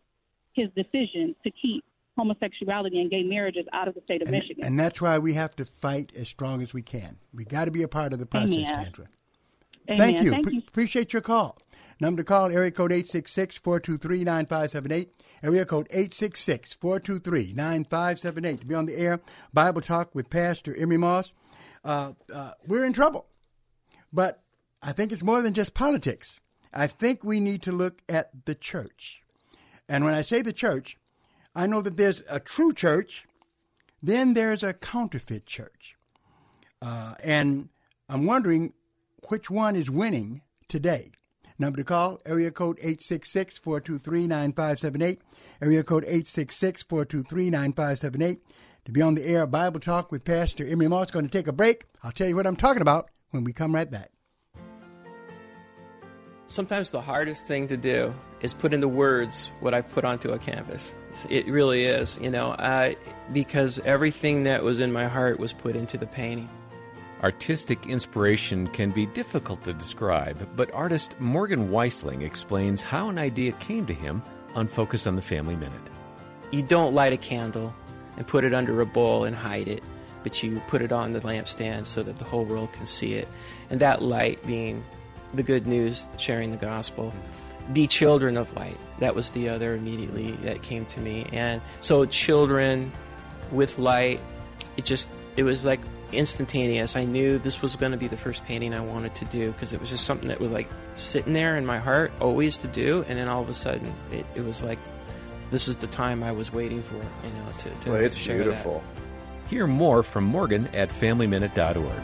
his 0.54 0.70
decision 0.76 1.36
to 1.44 1.52
keep 1.52 1.84
homosexuality 2.18 3.02
and 3.02 3.10
gay 3.10 3.24
marriages 3.24 3.66
out 3.74 3.88
of 3.88 3.96
the 3.96 4.02
state 4.02 4.22
of 4.22 4.28
And, 4.28 4.38
Michigan. 4.38 4.64
and 4.64 4.80
that's 4.80 5.02
why 5.02 5.18
we 5.18 5.34
have 5.34 5.56
to 5.56 5.66
fight 5.66 6.12
as 6.16 6.28
strong 6.28 6.62
as 6.62 6.72
we 6.74 6.82
can. 6.84 7.18
We 7.34 7.44
got 7.46 7.66
to 7.66 7.72
be 7.72 7.82
a 7.84 7.88
part 7.88 8.14
of 8.14 8.20
the 8.20 8.26
process, 8.28 8.52
Amen. 8.56 8.86
Kendra. 8.92 9.08
Amen. 9.90 9.98
Thank 9.98 10.22
you. 10.22 10.30
Thank 10.32 10.44
Pre- 10.46 10.54
you. 10.56 10.62
Appreciate 10.68 11.12
your 11.14 11.22
call. 11.24 11.58
Number 12.00 12.22
to 12.22 12.26
call, 12.26 12.52
area 12.52 12.70
code 12.72 12.92
866-423-9578. 12.92 15.08
Area 15.44 15.66
code 15.66 15.90
866-423-9578. 15.90 18.62
To 18.62 18.66
be 18.66 18.76
on 18.76 18.86
the 18.86 18.96
air, 18.96 19.20
Bible 19.54 19.82
Talk 19.82 20.16
with 20.16 20.30
Pastor 20.30 20.74
Emery 20.76 20.96
Moss. 20.98 21.34
Uh, 21.84 22.14
uh, 22.34 22.52
we're 22.66 22.86
in 22.86 22.94
trouble. 22.94 23.26
But 24.14 24.42
I 24.82 24.94
think 24.94 25.12
it's 25.12 25.22
more 25.22 25.42
than 25.42 25.54
just 25.54 25.74
politics. 25.74 26.40
I 26.74 26.88
think 26.88 27.26
we 27.26 27.42
need 27.42 27.62
to 27.64 27.74
look 27.74 28.02
at 28.08 28.46
the 28.46 28.56
church. 28.56 29.22
And 29.90 30.06
when 30.06 30.14
I 30.14 30.22
say 30.22 30.42
the 30.42 30.54
church, 30.54 30.98
I 31.54 31.68
know 31.68 31.82
that 31.82 31.98
there's 31.98 32.24
a 32.30 32.40
true 32.40 32.72
church, 32.74 33.26
then 34.02 34.34
there's 34.34 34.64
a 34.64 34.74
counterfeit 34.74 35.46
church. 35.46 35.98
Uh, 36.82 37.16
and 37.22 37.68
I'm 38.08 38.26
wondering 38.26 38.72
which 39.28 39.50
one 39.50 39.76
is 39.76 39.90
winning 39.90 40.42
today. 40.70 41.12
Number 41.60 41.78
to 41.78 41.84
call, 41.84 42.20
area 42.26 42.50
code 42.52 42.80
866-423-9578. 42.80 45.20
Area 45.62 45.84
code 45.84 46.06
866-423-9578. 46.06 48.40
To 48.86 48.92
be 48.92 49.02
on 49.02 49.16
the 49.16 49.26
air, 49.26 49.48
Bible 49.48 49.80
Talk 49.80 50.12
with 50.12 50.26
Pastor 50.26 50.68
Emery 50.68 50.90
Moss. 50.90 51.10
Going 51.12 51.26
to 51.26 51.32
take 51.32 51.48
a 51.48 51.54
break. 51.54 51.86
I'll 52.04 52.12
tell 52.12 52.28
you 52.28 52.36
what 52.36 52.48
I'm 52.48 52.58
talking 52.58 52.82
about 52.82 53.10
when 53.32 53.44
we 53.44 53.54
come 53.54 53.74
right 53.74 53.90
back. 53.90 54.10
Sometimes 56.46 56.92
the 56.92 57.00
hardest 57.00 57.48
thing 57.48 57.68
to 57.68 57.78
do 57.78 58.14
is 58.42 58.54
put 58.54 58.74
into 58.74 58.90
words 58.90 59.54
what 59.62 59.74
I've 59.74 59.90
put 59.92 60.04
onto 60.04 60.34
a 60.34 60.38
canvas. 60.38 60.94
It 61.30 61.48
really 61.48 61.86
is, 61.86 62.20
you 62.22 62.30
know, 62.30 62.58
because 63.32 63.80
everything 63.80 64.44
that 64.44 64.64
was 64.64 64.82
in 64.82 64.92
my 64.92 65.08
heart 65.08 65.40
was 65.40 65.54
put 65.54 65.78
into 65.78 65.98
the 65.98 66.06
painting. 66.06 66.50
Artistic 67.24 67.88
inspiration 67.88 68.68
can 68.68 68.92
be 68.92 69.06
difficult 69.06 69.64
to 69.64 69.74
describe, 69.74 70.46
but 70.58 70.70
artist 70.74 71.16
Morgan 71.20 71.70
Weistling 71.70 72.22
explains 72.22 72.82
how 72.82 73.08
an 73.08 73.18
idea 73.18 73.54
came 73.54 73.86
to 73.86 73.94
him 73.94 74.22
on 74.56 74.68
Focus 74.68 75.08
on 75.08 75.16
the 75.16 75.22
Family 75.22 75.56
Minute. 75.56 75.90
You 76.52 76.64
don't 76.64 76.94
light 76.94 77.14
a 77.14 77.18
candle 77.18 77.74
and 78.18 78.28
put 78.28 78.44
it 78.44 78.54
under 78.54 78.82
a 78.82 78.86
bowl 78.86 79.24
and 79.24 79.34
hide 79.34 79.70
it, 79.70 79.82
but 80.22 80.44
you 80.44 80.62
put 80.68 80.82
it 80.82 80.92
on 80.92 81.14
the 81.14 81.22
lampstand 81.22 81.88
so 81.88 82.04
that 82.04 82.18
the 82.18 82.26
whole 82.26 82.44
world 82.44 82.74
can 82.74 82.86
see 82.86 83.14
it. 83.14 83.30
And 83.70 83.80
that 83.80 84.02
light 84.02 84.46
being 84.46 84.84
the 85.34 85.44
good 85.44 85.66
news, 85.66 86.10
sharing 86.18 86.52
the 86.52 86.58
gospel. 86.58 87.14
Be 87.72 87.88
children 87.88 88.36
of 88.36 88.54
light. 88.58 88.78
That 89.00 89.16
was 89.16 89.30
the 89.30 89.48
other 89.48 89.76
immediately 89.76 90.32
that 90.44 90.62
came 90.62 90.86
to 90.88 91.00
me. 91.00 91.26
And 91.32 91.62
so, 91.80 92.06
children 92.06 92.92
with 93.50 93.80
light, 93.80 94.20
it 94.76 94.84
just, 94.84 95.08
it 95.38 95.44
was 95.44 95.64
like 95.64 95.80
instantaneous. 96.14 96.96
I 96.96 97.06
knew 97.06 97.38
this 97.40 97.62
was 97.62 97.76
going 97.76 97.92
to 97.92 97.98
be 97.98 98.08
the 98.08 98.18
first 98.18 98.46
painting 98.46 98.74
I 98.74 98.80
wanted 98.80 99.16
to 99.16 99.26
do 99.26 99.52
because 99.52 99.74
it 99.74 99.80
was 99.80 99.90
just 99.90 100.06
something 100.06 100.28
that 100.30 100.40
was 100.40 100.52
like 100.52 100.70
sitting 100.96 101.34
there 101.34 101.58
in 101.58 101.66
my 101.66 101.80
heart 101.80 102.12
always 102.20 102.58
to 102.60 102.68
do. 102.68 103.04
And 103.08 103.18
then 103.18 103.30
all 103.30 103.42
of 103.42 103.50
a 103.50 103.54
sudden, 103.54 103.94
it, 104.12 104.26
it 104.36 104.46
was 104.46 104.64
like, 104.64 104.80
this 105.52 105.68
is 105.68 105.78
the 105.78 105.88
time 105.88 106.24
I 106.24 106.32
was 106.32 106.52
waiting 106.54 106.82
for, 106.82 106.96
you 106.96 107.02
know, 107.36 107.52
to, 107.58 107.70
to 107.70 107.90
Well, 107.92 108.00
it's 108.02 108.18
share 108.18 108.38
that. 108.38 108.44
beautiful. 108.44 108.84
Hear 109.50 109.68
more 109.68 110.02
from 110.04 110.24
Morgan 110.24 110.68
at 110.74 110.90
FamilyMinute.org. 110.90 112.02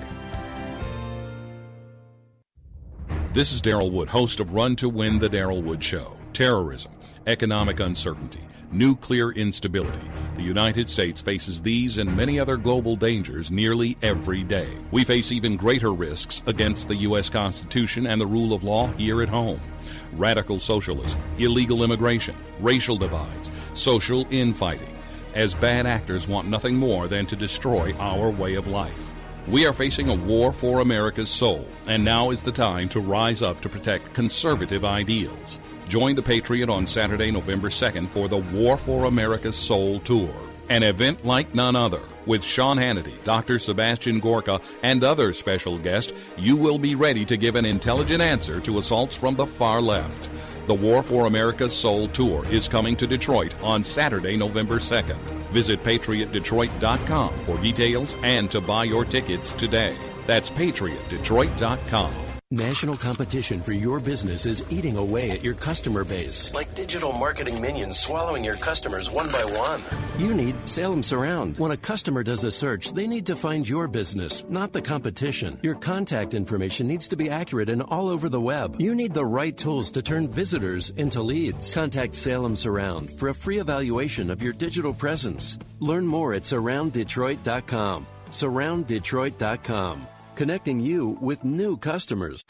This 3.34 3.51
is 3.51 3.62
Daryl 3.62 3.91
Wood, 3.91 4.10
host 4.10 4.39
of 4.39 4.53
Run 4.53 4.76
to 4.78 4.89
Win 4.89 5.20
the 5.20 5.30
Daryl 5.30 5.64
Wood 5.64 5.84
Show. 5.84 6.18
Terrorism, 6.34 6.91
economic 7.28 7.80
uncertainty, 7.80 8.41
nuclear 8.72 9.32
instability. 9.32 10.07
The 10.39 10.45
United 10.45 10.89
States 10.89 11.19
faces 11.19 11.61
these 11.61 11.97
and 11.97 12.15
many 12.15 12.39
other 12.39 12.55
global 12.55 12.95
dangers 12.95 13.51
nearly 13.51 13.97
every 14.01 14.41
day. 14.41 14.69
We 14.89 15.03
face 15.03 15.33
even 15.33 15.57
greater 15.57 15.91
risks 15.91 16.41
against 16.45 16.87
the 16.87 16.95
U.S. 16.95 17.29
Constitution 17.29 18.07
and 18.07 18.21
the 18.21 18.25
rule 18.25 18.53
of 18.53 18.63
law 18.63 18.87
here 18.93 19.21
at 19.21 19.27
home. 19.27 19.59
Radical 20.13 20.57
socialism, 20.61 21.19
illegal 21.39 21.83
immigration, 21.83 22.37
racial 22.61 22.95
divides, 22.95 23.51
social 23.73 24.25
infighting, 24.31 24.95
as 25.35 25.53
bad 25.53 25.85
actors 25.85 26.25
want 26.25 26.47
nothing 26.47 26.77
more 26.77 27.09
than 27.09 27.25
to 27.25 27.35
destroy 27.35 27.93
our 27.97 28.29
way 28.29 28.55
of 28.55 28.65
life. 28.65 29.09
We 29.45 29.65
are 29.65 29.73
facing 29.73 30.07
a 30.07 30.15
war 30.15 30.53
for 30.53 30.79
America's 30.79 31.29
soul, 31.29 31.67
and 31.85 32.05
now 32.05 32.29
is 32.29 32.41
the 32.43 32.53
time 32.53 32.87
to 32.89 33.01
rise 33.01 33.41
up 33.41 33.59
to 33.59 33.67
protect 33.67 34.13
conservative 34.13 34.85
ideals. 34.85 35.59
Join 35.89 36.15
the 36.15 36.21
Patriot 36.21 36.69
on 36.69 36.85
Saturday, 36.85 37.31
November 37.31 37.69
2nd 37.69 38.09
for 38.09 38.27
the 38.27 38.37
War 38.37 38.77
for 38.77 39.05
America's 39.05 39.55
Soul 39.55 39.99
Tour, 40.01 40.31
an 40.69 40.83
event 40.83 41.25
like 41.25 41.55
none 41.55 41.75
other. 41.75 42.03
With 42.27 42.43
Sean 42.43 42.77
Hannity, 42.77 43.23
Dr. 43.23 43.57
Sebastian 43.57 44.19
Gorka, 44.19 44.61
and 44.83 45.03
other 45.03 45.33
special 45.33 45.79
guests, 45.79 46.13
you 46.37 46.55
will 46.57 46.77
be 46.77 46.93
ready 46.93 47.25
to 47.25 47.37
give 47.37 47.55
an 47.55 47.65
intelligent 47.65 48.21
answer 48.21 48.59
to 48.59 48.77
assaults 48.77 49.15
from 49.15 49.35
the 49.35 49.47
far 49.47 49.81
left. 49.81 50.29
The 50.67 50.75
War 50.75 51.01
for 51.01 51.25
America's 51.25 51.73
Soul 51.75 52.07
Tour 52.09 52.45
is 52.51 52.67
coming 52.67 52.95
to 52.97 53.07
Detroit 53.07 53.55
on 53.63 53.83
Saturday, 53.83 54.37
November 54.37 54.75
2nd. 54.77 55.17
Visit 55.49 55.83
patriotdetroit.com 55.83 57.33
for 57.45 57.57
details 57.57 58.15
and 58.21 58.51
to 58.51 58.61
buy 58.61 58.83
your 58.83 59.05
tickets 59.05 59.53
today. 59.53 59.97
That's 60.27 60.51
patriotdetroit.com. 60.51 62.28
National 62.52 62.97
competition 62.97 63.62
for 63.62 63.74
your 63.74 64.00
business 64.00 64.47
is 64.47 64.72
eating 64.72 64.97
away 64.97 65.30
at 65.30 65.43
your 65.43 65.54
customer 65.54 66.04
base. 66.04 66.52
Like 66.52 66.74
digital 66.74 67.12
marketing 67.14 67.62
minions 67.62 68.00
swallowing 68.00 68.43
your 68.43 68.56
customers 68.56 69.12
one 69.12 69.28
by 69.28 69.43
one. 69.43 69.84
You 70.18 70.34
need 70.34 70.56
Salem 70.68 71.04
Surround. 71.04 71.60
When 71.60 71.70
a 71.70 71.78
customer 71.78 72.24
does 72.24 72.45
a 72.45 72.50
search, 72.50 72.91
they 72.93 73.06
need 73.06 73.28
to 73.28 73.36
find 73.36 73.70
your 73.70 73.88
business, 73.88 74.45
not 74.50 74.74
the 74.74 74.82
competition. 74.82 75.60
Your 75.62 75.76
contact 75.76 76.34
information 76.34 76.88
needs 76.88 77.08
to 77.10 77.16
be 77.16 77.30
accurate 77.30 77.70
and 77.70 77.84
all 77.84 78.10
over 78.10 78.30
the 78.30 78.41
web. 78.41 78.82
You 78.82 78.95
need 78.95 79.14
the 79.14 79.28
right 79.28 79.56
tools 79.56 79.91
to 79.91 80.02
turn 80.02 80.28
visitors 80.28 80.89
into 80.97 81.22
leads. 81.22 81.72
Contact 81.72 82.16
Salem 82.16 82.56
Surround 82.56 83.12
for 83.12 83.30
a 83.30 83.36
free 83.36 83.60
evaluation 83.60 84.32
of 84.32 84.41
your 84.41 84.54
digital 84.54 84.91
presence. 84.91 85.60
Learn 85.80 86.08
more 86.08 86.34
at 86.34 86.41
surrounddetroit.com. 86.41 88.08
Surrounddetroit.com 88.32 90.08
connecting 90.39 90.79
you 90.79 91.17
with 91.19 91.43
new 91.43 91.75
customers. 91.75 92.45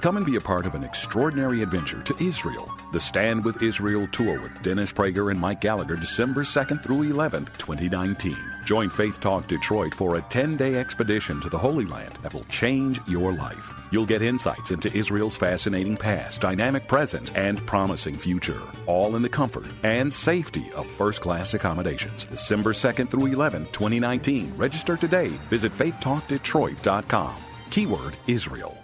Come 0.00 0.16
and 0.16 0.24
be 0.24 0.36
a 0.36 0.40
part 0.40 0.64
of 0.64 0.74
an 0.74 0.82
extraordinary 0.82 1.62
adventure 1.62 2.00
to 2.04 2.16
Israel. 2.18 2.66
The 2.94 3.00
Stand 3.00 3.44
with 3.44 3.62
Israel 3.62 4.08
tour 4.10 4.40
with 4.40 4.62
Dennis 4.62 4.90
Prager 4.90 5.30
and 5.30 5.38
Mike 5.38 5.60
Gallagher, 5.60 5.96
December 5.96 6.44
2nd 6.44 6.82
through 6.82 7.12
11th, 7.12 7.58
2019. 7.58 8.38
Join 8.64 8.90
Faith 8.90 9.20
Talk 9.20 9.46
Detroit 9.46 9.94
for 9.94 10.16
a 10.16 10.22
10 10.22 10.56
day 10.56 10.76
expedition 10.76 11.40
to 11.40 11.48
the 11.48 11.58
Holy 11.58 11.84
Land 11.84 12.18
that 12.22 12.34
will 12.34 12.44
change 12.44 13.00
your 13.06 13.32
life. 13.32 13.72
You'll 13.90 14.06
get 14.06 14.22
insights 14.22 14.70
into 14.70 14.96
Israel's 14.96 15.36
fascinating 15.36 15.96
past, 15.96 16.40
dynamic 16.40 16.86
present, 16.86 17.36
and 17.36 17.64
promising 17.66 18.14
future, 18.14 18.60
all 18.86 19.16
in 19.16 19.22
the 19.22 19.28
comfort 19.28 19.66
and 19.82 20.12
safety 20.12 20.70
of 20.72 20.86
first 20.86 21.20
class 21.20 21.54
accommodations. 21.54 22.24
December 22.24 22.72
2nd 22.72 23.10
through 23.10 23.28
11th, 23.28 23.72
2019. 23.72 24.52
Register 24.56 24.96
today. 24.96 25.28
Visit 25.48 25.72
faithtalkdetroit.com. 25.76 27.34
Keyword 27.70 28.16
Israel. 28.26 28.76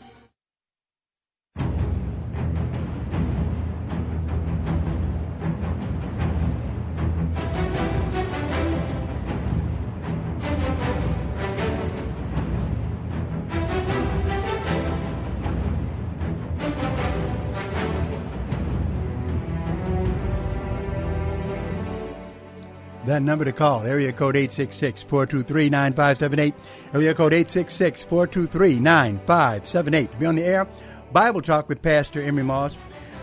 That 23.16 23.22
number 23.22 23.46
to 23.46 23.52
call, 23.52 23.86
area 23.86 24.12
code 24.12 24.34
866-423-9578, 24.34 26.52
area 26.92 27.14
code 27.14 27.32
866-423-9578. 27.32 30.10
To 30.10 30.16
be 30.18 30.26
on 30.26 30.34
the 30.34 30.44
air, 30.44 30.68
Bible 31.14 31.40
Talk 31.40 31.70
with 31.70 31.80
Pastor 31.80 32.20
Emery 32.20 32.42
Moss, 32.42 32.76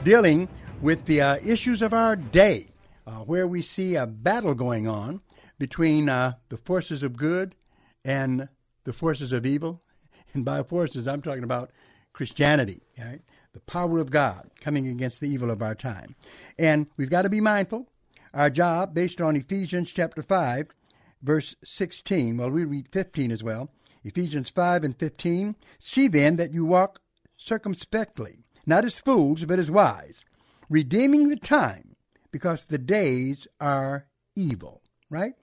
dealing 0.03 0.49
with 0.81 1.05
the 1.05 1.21
uh, 1.21 1.37
issues 1.45 1.83
of 1.83 1.93
our 1.93 2.15
day, 2.15 2.71
uh, 3.05 3.17
where 3.17 3.47
we 3.47 3.61
see 3.61 3.95
a 3.95 4.07
battle 4.07 4.55
going 4.55 4.87
on 4.87 5.21
between 5.59 6.09
uh, 6.09 6.33
the 6.49 6.57
forces 6.57 7.03
of 7.03 7.15
good 7.15 7.53
and 8.03 8.49
the 8.85 8.93
forces 8.93 9.31
of 9.31 9.45
evil. 9.45 9.83
And 10.33 10.43
by 10.43 10.63
forces, 10.63 11.07
I'm 11.07 11.21
talking 11.21 11.43
about 11.43 11.69
Christianity, 12.13 12.81
right? 12.97 13.21
the 13.53 13.59
power 13.59 13.99
of 13.99 14.09
God 14.09 14.49
coming 14.59 14.87
against 14.87 15.21
the 15.21 15.29
evil 15.29 15.51
of 15.51 15.61
our 15.61 15.75
time. 15.75 16.15
And 16.57 16.87
we've 16.97 17.11
got 17.11 17.21
to 17.21 17.29
be 17.29 17.41
mindful 17.41 17.87
our 18.33 18.49
job, 18.49 18.93
based 18.93 19.21
on 19.21 19.35
Ephesians 19.35 19.91
chapter 19.91 20.23
5, 20.23 20.67
verse 21.21 21.55
16. 21.63 22.37
Well, 22.37 22.49
we 22.49 22.65
read 22.65 22.89
15 22.91 23.31
as 23.31 23.43
well. 23.43 23.69
Ephesians 24.03 24.49
5 24.49 24.83
and 24.83 24.97
15. 24.97 25.55
See 25.79 26.07
then 26.07 26.35
that 26.37 26.53
you 26.53 26.65
walk 26.65 26.99
circumspectly, 27.37 28.43
not 28.65 28.85
as 28.85 28.99
fools, 28.99 29.45
but 29.45 29.59
as 29.59 29.69
wise, 29.69 30.21
redeeming 30.69 31.29
the 31.29 31.37
time, 31.37 31.95
because 32.31 32.65
the 32.65 32.77
days 32.77 33.47
are 33.61 34.07
evil. 34.35 34.81
Right? 35.09 35.33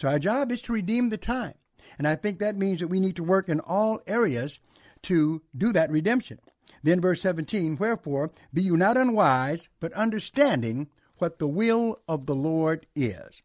So 0.00 0.08
our 0.08 0.18
job 0.18 0.50
is 0.50 0.60
to 0.62 0.72
redeem 0.72 1.10
the 1.10 1.16
time. 1.16 1.54
And 1.98 2.08
I 2.08 2.16
think 2.16 2.38
that 2.38 2.56
means 2.56 2.80
that 2.80 2.88
we 2.88 2.98
need 2.98 3.16
to 3.16 3.22
work 3.22 3.48
in 3.48 3.60
all 3.60 4.00
areas 4.06 4.58
to 5.02 5.42
do 5.56 5.72
that 5.72 5.90
redemption. 5.90 6.40
Then, 6.82 7.00
verse 7.00 7.22
17, 7.22 7.76
Wherefore, 7.76 8.32
be 8.52 8.62
you 8.62 8.76
not 8.76 8.96
unwise, 8.96 9.68
but 9.80 9.92
understanding 9.92 10.88
what 11.18 11.38
the 11.38 11.48
will 11.48 12.00
of 12.08 12.26
the 12.26 12.34
Lord 12.34 12.86
is. 12.94 13.42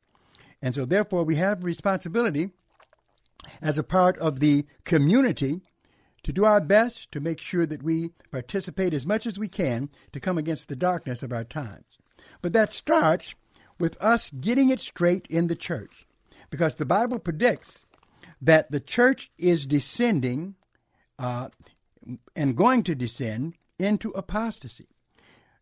And 0.61 0.76
so, 0.76 0.86
therefore, 0.86 1.24
we 1.24 1.36
have 1.36 1.63
responsibility 1.63 2.49
as 3.61 3.78
a 3.78 3.84
part 3.84 4.17
of 4.17 4.39
the 4.39 4.65
community 4.84 5.61
to 6.24 6.34
do 6.34 6.43
our 6.43 6.59
best 6.59 7.11
to 7.13 7.20
make 7.20 7.39
sure 7.39 7.65
that 7.65 7.84
we 7.84 8.11
participate 8.32 8.93
as 8.93 9.05
much 9.05 9.26
as 9.26 9.39
we 9.39 9.47
can 9.47 9.89
to 10.11 10.20
come 10.20 10.38
against 10.38 10.67
the 10.67 10.76
darkness 10.76 11.24
of 11.24 11.32
our 11.32 11.45
times. 11.45 11.86
But 12.41 12.53
that 12.53 12.74
starts 12.74 13.34
with 13.80 14.01
us 14.01 14.30
getting 14.30 14.70
it 14.70 14.82
straight 14.82 15.26
in 15.30 15.47
the 15.47 15.55
church, 15.55 16.05
because 16.49 16.76
the 16.76 16.86
Bible 16.86 17.20
predicts 17.20 17.80
that 18.41 18.72
the 18.72 18.82
church 18.82 19.32
is 19.38 19.65
descending 19.65 20.55
uh, 21.17 21.49
and 22.36 22.57
going 22.57 22.84
to 22.84 22.95
descend 22.95 23.53
into 23.78 24.09
apostasy. 24.11 24.88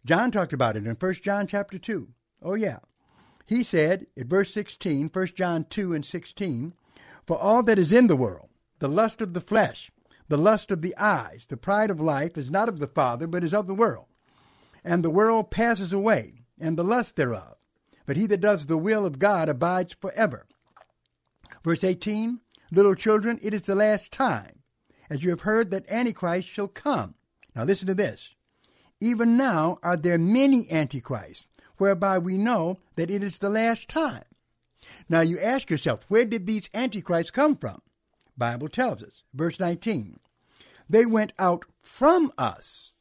John 0.07 0.31
talked 0.31 0.53
about 0.53 0.77
it 0.77 0.87
in 0.87 0.95
1 0.95 1.13
John 1.15 1.47
chapter 1.47 1.77
2. 1.77 2.07
Oh, 2.41 2.53
yeah. 2.53 2.79
He 3.45 3.61
said 3.61 4.07
in 4.15 4.29
verse 4.29 4.53
16, 4.53 5.09
1 5.11 5.27
John 5.35 5.65
2 5.69 5.93
and 5.93 6.05
16, 6.05 6.73
For 7.25 7.37
all 7.37 7.61
that 7.63 7.77
is 7.77 7.91
in 7.91 8.07
the 8.07 8.15
world, 8.15 8.47
the 8.79 8.87
lust 8.87 9.19
of 9.19 9.33
the 9.33 9.41
flesh, 9.41 9.91
the 10.29 10.37
lust 10.37 10.71
of 10.71 10.81
the 10.81 10.95
eyes, 10.95 11.45
the 11.49 11.57
pride 11.57 11.89
of 11.89 11.99
life 11.99 12.37
is 12.37 12.49
not 12.49 12.69
of 12.69 12.79
the 12.79 12.87
Father, 12.87 13.27
but 13.27 13.43
is 13.43 13.53
of 13.53 13.67
the 13.67 13.75
world. 13.75 14.05
And 14.81 15.03
the 15.03 15.09
world 15.09 15.51
passes 15.51 15.91
away, 15.91 16.45
and 16.57 16.77
the 16.77 16.85
lust 16.85 17.17
thereof. 17.17 17.57
But 18.05 18.15
he 18.15 18.27
that 18.27 18.39
does 18.39 18.67
the 18.67 18.77
will 18.77 19.05
of 19.05 19.19
God 19.19 19.49
abides 19.49 19.93
forever. 19.93 20.47
Verse 21.65 21.83
18, 21.83 22.39
Little 22.71 22.95
children, 22.95 23.39
it 23.41 23.53
is 23.53 23.63
the 23.63 23.75
last 23.75 24.13
time, 24.13 24.59
as 25.09 25.25
you 25.25 25.31
have 25.31 25.41
heard 25.41 25.69
that 25.71 25.91
Antichrist 25.91 26.47
shall 26.47 26.69
come. 26.69 27.15
Now 27.53 27.65
listen 27.65 27.87
to 27.87 27.93
this. 27.93 28.36
Even 28.99 29.37
now 29.37 29.77
are 29.83 29.97
there 29.97 30.17
many 30.17 30.69
antichrists, 30.71 31.45
whereby 31.77 32.17
we 32.17 32.37
know 32.37 32.79
that 32.95 33.11
it 33.11 33.21
is 33.21 33.37
the 33.37 33.49
last 33.49 33.87
time. 33.87 34.23
Now 35.07 35.21
you 35.21 35.39
ask 35.39 35.69
yourself, 35.69 36.05
where 36.07 36.25
did 36.25 36.47
these 36.47 36.69
antichrists 36.73 37.31
come 37.31 37.55
from? 37.55 37.81
Bible 38.37 38.69
tells 38.69 39.03
us, 39.03 39.23
verse 39.33 39.59
19. 39.59 40.19
They 40.89 41.05
went 41.05 41.33
out 41.37 41.65
from 41.81 42.31
us, 42.37 42.93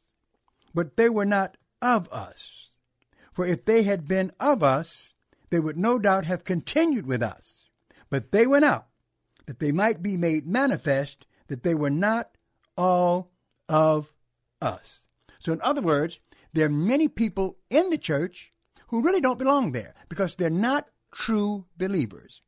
but 0.73 0.97
they 0.97 1.09
were 1.09 1.25
not 1.25 1.57
of 1.81 2.11
us. 2.11 2.75
For 3.33 3.45
if 3.45 3.65
they 3.65 3.83
had 3.83 4.07
been 4.07 4.31
of 4.39 4.63
us, 4.63 5.13
they 5.49 5.59
would 5.59 5.77
no 5.77 5.99
doubt 5.99 6.25
have 6.25 6.43
continued 6.43 7.05
with 7.05 7.23
us. 7.23 7.65
But 8.09 8.31
they 8.31 8.47
went 8.47 8.65
out, 8.65 8.87
that 9.45 9.59
they 9.59 9.71
might 9.71 10.01
be 10.01 10.17
made 10.17 10.45
manifest 10.47 11.25
that 11.47 11.63
they 11.63 11.75
were 11.75 11.89
not 11.89 12.37
all 12.77 13.31
of 13.69 14.13
us. 14.61 15.06
So, 15.47 15.53
in 15.53 15.61
other 15.61 15.81
words, 15.81 16.19
there 16.51 16.65
are 16.65 16.69
many 16.69 17.07
people 17.07 17.57
in 17.69 17.89
the 17.89 17.97
church 17.97 18.51
who 18.89 19.01
really 19.01 19.21
don't 19.21 19.39
belong 19.39 19.71
there 19.71 19.93
because 20.09 20.35
they're 20.35 20.49
not 20.49 20.89
true 21.15 21.67
believers. 21.77 22.41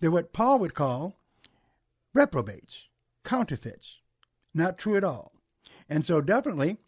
They're 0.00 0.10
what 0.10 0.32
Paul 0.32 0.58
would 0.60 0.72
call 0.72 1.20
reprobates, 2.14 2.86
counterfeits, 3.22 3.98
not 4.54 4.78
true 4.78 4.96
at 4.96 5.04
all. 5.04 5.32
And 5.90 6.06
so, 6.06 6.22
definitely, 6.22 6.78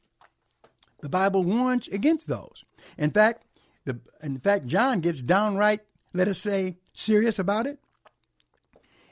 the 1.02 1.10
Bible 1.10 1.44
warns 1.44 1.88
against 1.88 2.26
those. 2.26 2.64
In 2.96 3.10
fact, 3.10 3.44
the, 3.84 4.00
in 4.22 4.40
fact, 4.40 4.64
John 4.66 5.00
gets 5.00 5.20
downright, 5.20 5.80
let 6.14 6.26
us 6.26 6.38
say, 6.38 6.78
serious 6.94 7.38
about 7.38 7.66
it. 7.66 7.78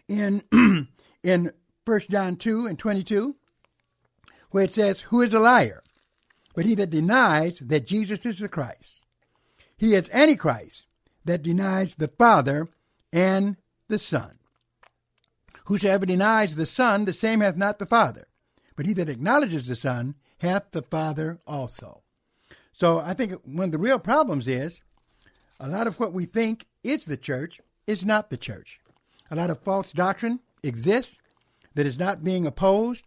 In 0.09 0.45
in 1.23 1.53
1 1.85 2.01
John 2.09 2.37
2 2.37 2.65
and 2.65 2.79
22, 2.79 3.37
where 4.49 4.65
it 4.65 4.73
says, 4.73 5.03
Who 5.03 5.21
is 5.21 5.35
a 5.35 5.41
liar? 5.41 5.83
But 6.59 6.67
he 6.67 6.75
that 6.75 6.91
denies 6.91 7.61
that 7.61 7.87
Jesus 7.87 8.27
is 8.27 8.41
the 8.41 8.49
Christ. 8.49 9.05
He 9.77 9.95
is 9.95 10.11
Antichrist 10.13 10.87
that 11.25 11.45
denies 11.45 11.95
the 11.95 12.09
Father 12.09 12.67
and 13.13 13.55
the 13.87 13.97
Son. 13.97 14.41
Whosoever 15.67 16.05
denies 16.05 16.57
the 16.57 16.67
Son, 16.67 17.05
the 17.05 17.13
same 17.13 17.43
hath 17.43 17.57
not 17.57 17.79
the 17.79 17.87
Father. 17.87 18.27
But 18.75 18.87
he 18.87 18.93
that 18.95 19.09
acknowledges 19.09 19.69
the 19.69 19.77
Son 19.77 20.17
hath 20.39 20.73
the 20.73 20.83
Father 20.83 21.39
also. 21.47 22.03
So 22.73 22.99
I 22.99 23.15
think 23.15 23.35
one 23.45 23.67
of 23.67 23.71
the 23.71 23.79
real 23.79 24.01
problems 24.01 24.49
is 24.49 24.81
a 25.61 25.69
lot 25.69 25.87
of 25.87 26.01
what 26.01 26.13
we 26.13 26.25
think 26.25 26.67
is 26.83 27.05
the 27.05 27.17
church 27.17 27.61
is 27.87 28.05
not 28.05 28.31
the 28.31 28.37
church. 28.37 28.81
A 29.31 29.37
lot 29.37 29.51
of 29.51 29.63
false 29.63 29.93
doctrine 29.93 30.41
exists 30.65 31.19
that 31.77 31.87
is 31.87 32.01
not 32.01 32.25
being 32.25 32.47
opposed 32.47 33.05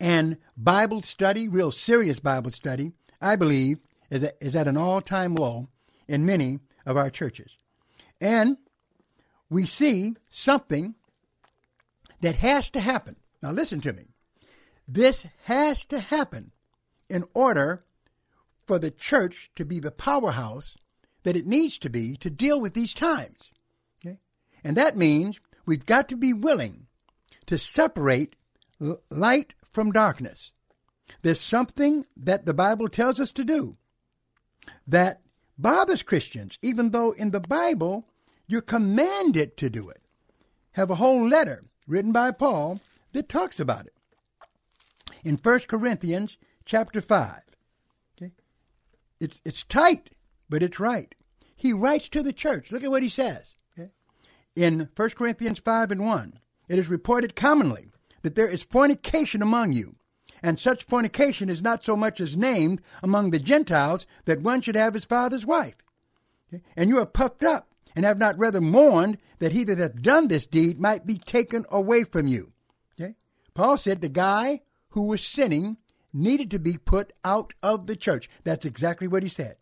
and 0.00 0.36
Bible 0.56 1.00
study, 1.00 1.48
real 1.48 1.72
serious 1.72 2.18
Bible 2.18 2.50
study, 2.52 2.92
I 3.20 3.36
believe, 3.36 3.78
is, 4.10 4.22
a, 4.22 4.32
is 4.44 4.56
at 4.56 4.68
an 4.68 4.76
all 4.76 5.00
time 5.00 5.34
low 5.34 5.68
in 6.08 6.26
many 6.26 6.60
of 6.84 6.96
our 6.96 7.10
churches. 7.10 7.56
And 8.20 8.56
we 9.48 9.66
see 9.66 10.14
something 10.30 10.94
that 12.20 12.36
has 12.36 12.70
to 12.70 12.80
happen. 12.80 13.16
Now, 13.42 13.52
listen 13.52 13.80
to 13.82 13.92
me. 13.92 14.04
This 14.86 15.26
has 15.44 15.84
to 15.86 16.00
happen 16.00 16.52
in 17.08 17.24
order 17.34 17.84
for 18.66 18.78
the 18.78 18.90
church 18.90 19.50
to 19.56 19.64
be 19.64 19.80
the 19.80 19.90
powerhouse 19.90 20.76
that 21.24 21.36
it 21.36 21.46
needs 21.46 21.78
to 21.78 21.90
be 21.90 22.16
to 22.16 22.30
deal 22.30 22.60
with 22.60 22.74
these 22.74 22.94
times. 22.94 23.50
Okay? 24.00 24.18
And 24.64 24.76
that 24.76 24.96
means 24.96 25.38
we've 25.66 25.86
got 25.86 26.08
to 26.08 26.16
be 26.16 26.32
willing 26.32 26.86
to 27.46 27.58
separate 27.58 28.36
light 29.10 29.54
from 29.72 29.92
darkness. 29.92 30.52
There's 31.22 31.40
something 31.40 32.06
that 32.16 32.46
the 32.46 32.54
Bible 32.54 32.88
tells 32.88 33.20
us 33.20 33.32
to 33.32 33.44
do 33.44 33.76
that 34.86 35.20
bothers 35.58 36.02
Christians, 36.02 36.58
even 36.62 36.90
though 36.90 37.12
in 37.12 37.30
the 37.30 37.40
Bible 37.40 38.06
you're 38.46 38.60
commanded 38.60 39.56
to 39.58 39.70
do 39.70 39.88
it. 39.88 40.02
Have 40.72 40.90
a 40.90 40.96
whole 40.96 41.26
letter 41.26 41.62
written 41.86 42.12
by 42.12 42.30
Paul 42.32 42.80
that 43.12 43.28
talks 43.28 43.60
about 43.60 43.86
it. 43.86 43.94
In 45.24 45.36
1 45.36 45.60
Corinthians 45.60 46.36
chapter 46.64 47.00
5. 47.00 47.42
Okay? 48.16 48.32
It's, 49.20 49.40
it's 49.44 49.62
tight, 49.64 50.10
but 50.48 50.62
it's 50.62 50.80
right. 50.80 51.14
He 51.54 51.72
writes 51.72 52.08
to 52.10 52.22
the 52.22 52.32
church. 52.32 52.72
Look 52.72 52.82
at 52.82 52.90
what 52.90 53.02
he 53.02 53.08
says. 53.08 53.54
Okay? 53.78 53.90
In 54.56 54.88
1 54.96 55.10
Corinthians 55.10 55.60
5 55.60 55.92
and 55.92 56.04
1, 56.04 56.38
it 56.68 56.78
is 56.78 56.88
reported 56.88 57.36
commonly 57.36 57.91
that 58.22 58.34
there 58.34 58.48
is 58.48 58.62
fornication 58.62 59.42
among 59.42 59.72
you, 59.72 59.96
and 60.42 60.58
such 60.58 60.84
fornication 60.84 61.48
is 61.48 61.62
not 61.62 61.84
so 61.84 61.96
much 61.96 62.20
as 62.20 62.36
named 62.36 62.80
among 63.02 63.30
the 63.30 63.38
Gentiles 63.38 64.06
that 64.24 64.42
one 64.42 64.60
should 64.60 64.76
have 64.76 64.94
his 64.94 65.04
father's 65.04 65.46
wife. 65.46 65.76
And 66.76 66.88
you 66.88 66.98
are 66.98 67.06
puffed 67.06 67.44
up, 67.44 67.68
and 67.94 68.04
have 68.04 68.18
not 68.18 68.38
rather 68.38 68.60
mourned 68.60 69.18
that 69.38 69.52
he 69.52 69.64
that 69.64 69.78
hath 69.78 70.00
done 70.00 70.28
this 70.28 70.46
deed 70.46 70.80
might 70.80 71.06
be 71.06 71.18
taken 71.18 71.64
away 71.70 72.04
from 72.04 72.26
you. 72.26 72.52
Okay? 72.98 73.14
Paul 73.54 73.76
said 73.76 74.00
the 74.00 74.08
guy 74.08 74.60
who 74.90 75.02
was 75.02 75.24
sinning 75.24 75.76
needed 76.12 76.50
to 76.50 76.58
be 76.58 76.76
put 76.76 77.12
out 77.24 77.54
of 77.62 77.86
the 77.86 77.96
church. 77.96 78.28
That's 78.44 78.64
exactly 78.64 79.08
what 79.08 79.22
he 79.22 79.28
said. 79.28 79.56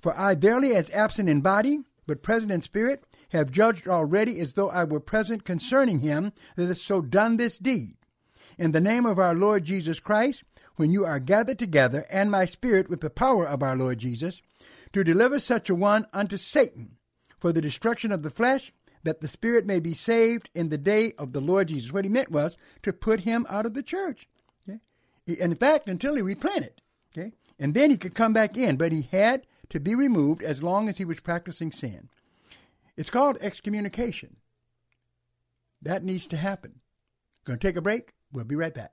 For 0.00 0.16
I 0.16 0.34
verily, 0.34 0.74
as 0.74 0.90
absent 0.90 1.28
in 1.28 1.40
body, 1.40 1.80
but 2.06 2.22
present 2.22 2.50
in 2.50 2.62
spirit, 2.62 3.04
have 3.30 3.50
judged 3.50 3.88
already 3.88 4.40
as 4.40 4.54
though 4.54 4.70
I 4.70 4.84
were 4.84 5.00
present 5.00 5.44
concerning 5.44 6.00
him 6.00 6.32
that 6.56 6.66
has 6.66 6.80
so 6.80 7.00
done 7.00 7.36
this 7.36 7.58
deed. 7.58 7.96
In 8.58 8.72
the 8.72 8.80
name 8.80 9.06
of 9.06 9.18
our 9.18 9.34
Lord 9.34 9.64
Jesus 9.64 10.00
Christ, 10.00 10.42
when 10.76 10.92
you 10.92 11.04
are 11.04 11.20
gathered 11.20 11.58
together, 11.58 12.06
and 12.10 12.30
my 12.30 12.46
spirit 12.46 12.88
with 12.88 13.00
the 13.00 13.10
power 13.10 13.46
of 13.46 13.62
our 13.62 13.76
Lord 13.76 13.98
Jesus, 13.98 14.40
to 14.92 15.04
deliver 15.04 15.38
such 15.40 15.70
a 15.70 15.74
one 15.74 16.06
unto 16.12 16.36
Satan 16.36 16.96
for 17.38 17.52
the 17.52 17.62
destruction 17.62 18.12
of 18.12 18.22
the 18.22 18.30
flesh, 18.30 18.72
that 19.02 19.20
the 19.20 19.28
spirit 19.28 19.64
may 19.64 19.80
be 19.80 19.94
saved 19.94 20.50
in 20.54 20.68
the 20.68 20.78
day 20.78 21.12
of 21.18 21.32
the 21.32 21.40
Lord 21.40 21.68
Jesus. 21.68 21.92
What 21.92 22.04
he 22.04 22.10
meant 22.10 22.30
was 22.30 22.56
to 22.82 22.92
put 22.92 23.20
him 23.20 23.46
out 23.48 23.66
of 23.66 23.74
the 23.74 23.82
church. 23.82 24.28
Okay? 24.68 24.80
In 25.26 25.54
fact, 25.54 25.88
until 25.88 26.16
he 26.16 26.22
replanted. 26.22 26.82
Okay? 27.16 27.32
And 27.58 27.74
then 27.74 27.90
he 27.90 27.96
could 27.96 28.14
come 28.14 28.32
back 28.32 28.56
in, 28.56 28.76
but 28.76 28.92
he 28.92 29.08
had 29.10 29.46
to 29.70 29.80
be 29.80 29.94
removed 29.94 30.42
as 30.42 30.62
long 30.62 30.88
as 30.88 30.98
he 30.98 31.04
was 31.04 31.20
practicing 31.20 31.72
sin. 31.72 32.08
It's 33.00 33.08
called 33.08 33.38
excommunication. 33.40 34.36
That 35.80 36.04
needs 36.04 36.26
to 36.26 36.36
happen. 36.36 36.80
Going 37.46 37.58
to 37.58 37.66
take 37.66 37.76
a 37.76 37.80
break? 37.80 38.12
We'll 38.30 38.44
be 38.44 38.56
right 38.56 38.74
back. 38.74 38.92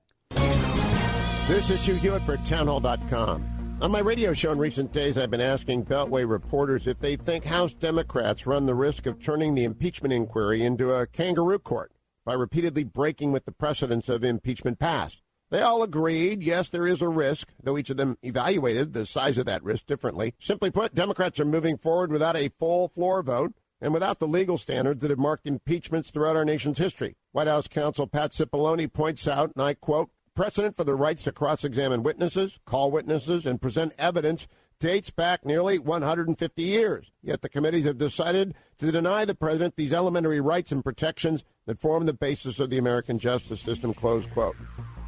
This 1.49 1.70
is 1.70 1.84
Hugh 1.84 1.95
Hewitt 1.95 2.24
for 2.24 2.38
Townhall.com. 2.38 3.78
On 3.82 3.91
my 3.91 3.99
radio 3.99 4.32
show 4.32 4.53
in 4.53 4.60
recent 4.60 4.93
days, 4.93 5.18
I've 5.18 5.30
been 5.30 5.41
asking 5.41 5.88
Beltway 5.88 6.26
reporters 6.26 6.88
if 6.88 6.99
they 6.99 7.18
think 7.18 7.43
House 7.43 7.74
Democrats 7.74 8.47
run 8.47 8.66
the 8.66 8.76
risk 8.76 9.08
of 9.08 9.22
turning 9.22 9.55
the 9.55 9.66
impeachment 9.66 10.14
inquiry 10.14 10.64
into 10.64 10.93
a 10.93 11.05
kangaroo 11.05 11.60
court 11.60 11.91
by 12.24 12.32
repeatedly 12.32 12.86
breaking 12.86 13.34
with 13.34 13.43
the 13.43 13.51
precedents 13.51 14.08
of 14.08 14.24
impeachment 14.24 14.80
past. 14.80 15.22
They 15.49 15.62
all 15.62 15.84
agreed, 15.84 16.41
yes, 16.41 16.70
there 16.70 16.88
is 16.88 17.01
a 17.01 17.10
risk, 17.10 17.51
though 17.62 17.78
each 17.78 17.89
of 17.89 17.97
them 17.97 18.18
evaluated 18.24 18.93
the 18.93 19.05
size 19.05 19.38
of 19.38 19.47
that 19.47 19.64
risk 19.64 19.86
differently. 19.86 20.34
Simply 20.39 20.72
put, 20.72 20.95
Democrats 20.95 21.41
are 21.41 21.45
moving 21.45 21.78
forward 21.78 22.10
without 22.10 22.38
a 22.38 22.51
full 22.58 22.88
floor 22.88 23.22
vote 23.22 23.53
and 23.82 23.93
without 23.93 24.19
the 24.19 24.28
legal 24.28 24.57
standards 24.57 25.01
that 25.01 25.09
have 25.09 25.19
marked 25.19 25.47
impeachments 25.47 26.11
throughout 26.11 26.36
our 26.36 26.45
nation's 26.45 26.78
history. 26.78 27.15
White 27.32 27.47
House 27.47 27.67
counsel 27.67 28.07
Pat 28.07 28.32
Cipollone 28.32 28.91
points 28.91 29.28
out, 29.28 29.51
and 29.55 29.63
I 29.63 29.73
quote, 29.73 30.09
precedent 30.36 30.78
for 30.78 30.84
the 30.84 30.95
rights 30.95 31.23
to 31.23 31.32
cross-examine 31.32 32.03
witnesses, 32.03 32.59
call 32.65 32.91
witnesses, 32.91 33.45
and 33.45 33.61
present 33.61 33.93
evidence 33.97 34.47
dates 34.80 35.09
back 35.09 35.43
nearly 35.43 35.80
150 35.80 36.61
years. 36.61 37.11
Yet 37.23 37.41
the 37.41 37.49
committees 37.49 37.86
have 37.86 37.97
decided 37.97 38.53
to 38.78 38.91
deny 38.91 39.25
the 39.25 39.34
president 39.34 39.75
these 39.75 39.93
elementary 39.93 40.39
rights 40.39 40.71
and 40.71 40.84
protections 40.84 41.43
that 41.65 41.80
form 41.80 42.05
the 42.05 42.13
basis 42.13 42.59
of 42.59 42.69
the 42.69 42.78
American 42.78 43.17
justice 43.17 43.61
system, 43.61 43.93
close 43.93 44.28
quote. 44.28 44.55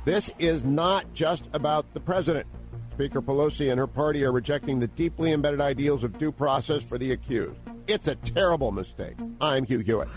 This 0.05 0.31
is 0.39 0.63
not 0.63 1.13
just 1.13 1.49
about 1.53 1.93
the 1.93 1.99
president. 1.99 2.47
Speaker 2.99 3.21
Pelosi 3.21 3.71
and 3.71 3.79
her 3.79 3.87
party 3.87 4.25
are 4.25 4.33
rejecting 4.33 4.81
the 4.81 4.87
deeply 4.87 5.31
embedded 5.31 5.61
ideals 5.61 6.03
of 6.03 6.17
due 6.17 6.33
process 6.33 6.83
for 6.83 6.97
the 6.97 7.13
accused. 7.13 7.57
It's 7.87 8.09
a 8.09 8.15
terrible 8.15 8.73
mistake. 8.73 9.15
I'm 9.39 9.63
Hugh 9.63 9.79
Hewitt. 9.79 10.09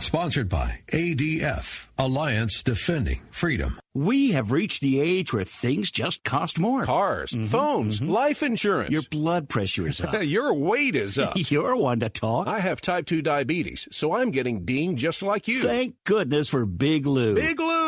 Sponsored 0.00 0.48
by 0.48 0.80
ADF, 0.94 1.88
Alliance 1.98 2.62
Defending 2.62 3.20
Freedom. 3.30 3.78
We 3.94 4.30
have 4.30 4.50
reached 4.50 4.80
the 4.80 4.98
age 4.98 5.34
where 5.34 5.44
things 5.44 5.90
just 5.90 6.24
cost 6.24 6.58
more. 6.58 6.86
Cars, 6.86 7.32
mm-hmm, 7.32 7.44
phones, 7.44 8.00
mm-hmm. 8.00 8.12
life 8.12 8.42
insurance. 8.42 8.90
Your 8.90 9.02
blood 9.10 9.50
pressure 9.50 9.86
is 9.86 10.00
up. 10.00 10.24
Your 10.24 10.54
weight 10.54 10.96
is 10.96 11.18
up. 11.18 11.34
You're 11.50 11.76
one 11.76 12.00
to 12.00 12.08
talk. 12.08 12.48
I 12.48 12.60
have 12.60 12.80
type 12.80 13.04
2 13.04 13.20
diabetes, 13.20 13.88
so 13.92 14.14
I'm 14.14 14.30
getting 14.30 14.64
dinged 14.64 15.00
just 15.00 15.22
like 15.22 15.48
you. 15.48 15.60
Thank 15.60 15.96
goodness 16.04 16.48
for 16.48 16.64
Big 16.64 17.06
Lou. 17.06 17.34
Big 17.34 17.60
Lou! 17.60 17.87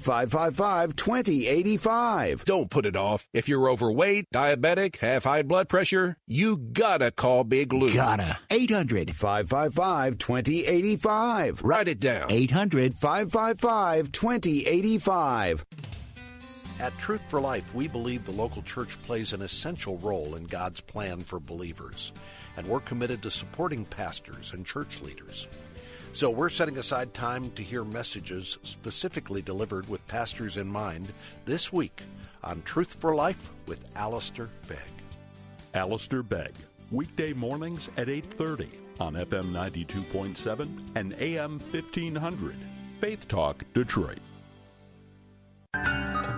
555 0.00 0.96
2085. 0.96 2.44
Don't 2.44 2.70
put 2.70 2.86
it 2.86 2.96
off. 2.96 3.28
If 3.32 3.48
you're 3.48 3.68
overweight, 3.68 4.26
diabetic, 4.32 4.96
have 4.96 5.24
high 5.24 5.42
blood 5.42 5.68
pressure, 5.68 6.16
you 6.26 6.56
gotta 6.56 7.10
call 7.10 7.44
Big 7.44 7.72
Lou. 7.72 7.92
Gotta. 7.92 8.38
800 8.50 9.14
555 9.14 10.18
2085. 10.18 11.62
Write 11.62 11.88
it 11.88 12.00
down. 12.00 12.30
800 12.30 12.94
555 12.94 14.12
2085. 14.12 15.66
At 16.80 16.96
Truth 16.96 17.20
for 17.28 17.42
Life, 17.42 17.74
we 17.74 17.88
believe 17.88 18.24
the 18.24 18.32
local 18.32 18.62
church 18.62 19.00
plays 19.02 19.34
an 19.34 19.42
essential 19.42 19.98
role 19.98 20.34
in 20.36 20.44
God's 20.44 20.80
plan 20.80 21.20
for 21.20 21.38
believers, 21.38 22.14
and 22.56 22.66
we're 22.66 22.80
committed 22.80 23.20
to 23.22 23.30
supporting 23.30 23.84
pastors 23.84 24.54
and 24.54 24.64
church 24.64 25.02
leaders. 25.02 25.46
So 26.12 26.28
we're 26.28 26.48
setting 26.48 26.76
aside 26.78 27.14
time 27.14 27.50
to 27.52 27.62
hear 27.62 27.84
messages 27.84 28.58
specifically 28.62 29.42
delivered 29.42 29.88
with 29.88 30.06
pastors 30.08 30.56
in 30.56 30.66
mind 30.66 31.08
this 31.44 31.72
week 31.72 32.02
on 32.42 32.62
Truth 32.62 32.94
for 32.94 33.14
Life 33.14 33.50
with 33.66 33.84
Alistair 33.94 34.48
Begg. 34.68 34.78
Alistair 35.72 36.24
Begg, 36.24 36.52
weekday 36.90 37.32
mornings 37.32 37.88
at 37.96 38.08
8:30 38.08 38.68
on 38.98 39.14
FM 39.14 39.52
92.7 39.52 40.68
and 40.96 41.14
AM 41.20 41.60
1500. 41.70 42.56
Faith 43.00 43.28
Talk 43.28 43.64
Detroit. 43.72 44.18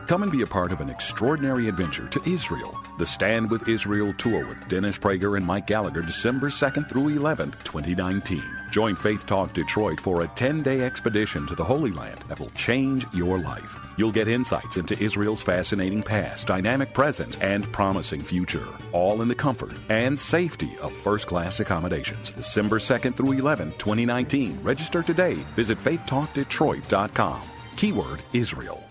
Come 0.06 0.22
and 0.22 0.30
be 0.32 0.42
a 0.42 0.46
part 0.46 0.72
of 0.72 0.82
an 0.82 0.90
extraordinary 0.90 1.68
adventure 1.68 2.06
to 2.08 2.22
Israel. 2.28 2.76
The 2.98 3.06
Stand 3.06 3.50
with 3.50 3.66
Israel 3.68 4.12
tour 4.18 4.46
with 4.46 4.68
Dennis 4.68 4.98
Prager 4.98 5.38
and 5.38 5.46
Mike 5.46 5.66
Gallagher, 5.66 6.02
December 6.02 6.50
2nd 6.50 6.90
through 6.90 7.18
11th, 7.18 7.64
2019. 7.64 8.61
Join 8.72 8.96
Faith 8.96 9.26
Talk 9.26 9.52
Detroit 9.52 10.00
for 10.00 10.22
a 10.22 10.28
10 10.28 10.62
day 10.62 10.80
expedition 10.80 11.46
to 11.46 11.54
the 11.54 11.62
Holy 11.62 11.92
Land 11.92 12.24
that 12.28 12.40
will 12.40 12.48
change 12.50 13.06
your 13.12 13.38
life. 13.38 13.78
You'll 13.98 14.10
get 14.10 14.28
insights 14.28 14.78
into 14.78 14.98
Israel's 14.98 15.42
fascinating 15.42 16.02
past, 16.02 16.46
dynamic 16.46 16.94
present, 16.94 17.36
and 17.42 17.70
promising 17.70 18.22
future, 18.22 18.66
all 18.92 19.20
in 19.20 19.28
the 19.28 19.34
comfort 19.34 19.74
and 19.90 20.18
safety 20.18 20.74
of 20.78 20.90
first 20.90 21.26
class 21.26 21.60
accommodations. 21.60 22.30
December 22.30 22.78
2nd 22.78 23.14
through 23.14 23.34
11th, 23.34 23.76
2019. 23.76 24.58
Register 24.62 25.02
today. 25.02 25.34
Visit 25.54 25.76
faithtalkdetroit.com. 25.76 27.42
Keyword 27.76 28.22
Israel. 28.32 28.82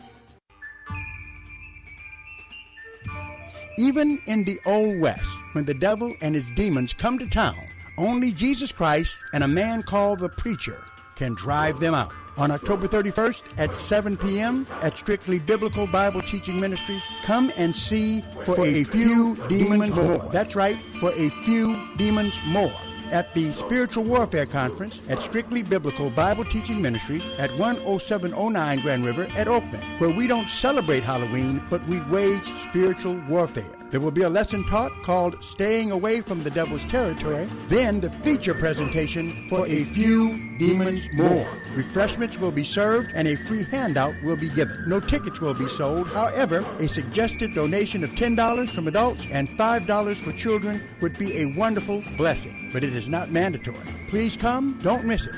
Even 3.80 4.22
in 4.28 4.44
the 4.44 4.60
Old 4.68 5.00
West, 5.00 5.26
when 5.54 5.66
the 5.66 5.74
devil 5.74 6.14
and 6.22 6.36
his 6.36 6.46
demons 6.52 6.94
come 6.94 7.18
to 7.18 7.26
town, 7.28 7.58
only 8.02 8.32
Jesus 8.32 8.72
Christ 8.72 9.16
and 9.34 9.44
a 9.44 9.48
man 9.48 9.84
called 9.84 10.20
the 10.20 10.30
preacher 10.30 10.84
can 11.16 11.36
drive 11.36 11.80
them 11.80 11.94
out. 11.94 12.12
on 12.38 12.50
October 12.50 12.88
31st 12.88 13.42
at 13.58 13.78
7 13.78 14.18
p.m. 14.18 14.66
at 14.82 14.98
Strictly 14.98 15.38
Biblical 15.38 15.86
Bible 15.86 16.22
Teaching 16.22 16.60
Ministries. 16.60 17.04
Come 17.24 17.52
and 17.58 17.76
see 17.76 18.24
for, 18.46 18.56
for 18.56 18.66
a, 18.66 18.86
few, 18.86 19.36
few 19.36 19.48
demons 19.48 19.96
more. 19.96 20.06
more. 20.06 20.30
That's 20.32 20.56
right, 20.56 20.80
for 21.00 21.12
a 21.12 21.30
few 21.44 21.78
demons 21.98 22.34
more 22.46 22.74
at 23.12 23.34
the 23.36 23.54
Spiritual 23.54 24.06
Warfare 24.06 24.46
Conference 24.46 25.02
at 25.10 25.20
Strictly 25.20 25.62
Biblical 25.62 26.10
Bible 26.10 26.46
Teaching 26.46 26.82
Ministries 26.82 27.24
at 27.38 27.52
10709 27.52 28.82
Grand 28.82 29.06
River 29.06 29.28
at 29.36 29.48
Oakland, 29.48 29.84
where 30.00 30.10
we 30.10 30.28
don't 30.28 30.50
celebrate 30.50 31.04
Halloween, 31.04 31.62
but 31.70 31.86
we 31.88 32.00
wage 32.04 32.48
spiritual 32.70 33.22
warfare. 33.28 33.81
There 33.92 34.00
will 34.00 34.12
be 34.12 34.22
a 34.22 34.30
lesson 34.30 34.64
taught 34.64 35.04
called 35.04 35.44
Staying 35.44 35.92
Away 35.92 36.22
from 36.22 36.46
the 36.46 36.50
Devil's 36.50 36.84
Territory, 36.86 37.50
then 37.68 38.00
the 38.00 38.10
feature 38.24 38.54
presentation 38.54 39.50
for 39.50 39.68
a 39.68 39.84
few 39.84 40.58
demons 40.58 41.04
more. 41.12 41.46
Refreshments 41.76 42.38
will 42.38 42.52
be 42.52 42.64
served 42.64 43.12
and 43.14 43.28
a 43.28 43.36
free 43.36 43.66
handout 43.66 44.16
will 44.24 44.38
be 44.38 44.50
given. 44.50 44.82
No 44.88 45.02
tickets 45.02 45.42
will 45.42 45.54
be 45.54 45.68
sold. 45.68 46.08
However, 46.08 46.66
a 46.80 46.88
suggested 46.88 47.54
donation 47.54 48.06
of 48.06 48.12
$10 48.12 48.70
from 48.70 48.88
adults 48.88 49.26
and 49.30 49.50
$5 49.50 50.18
for 50.24 50.32
children 50.32 50.82
would 51.02 51.18
be 51.18 51.42
a 51.42 51.46
wonderful 51.48 52.02
blessing, 52.16 52.70
but 52.72 52.86
it 52.86 52.96
is 52.96 53.10
not 53.10 53.30
mandatory. 53.30 53.78
Please 54.08 54.38
come, 54.38 54.80
don't 54.82 55.04
miss 55.04 55.26
it. 55.26 55.36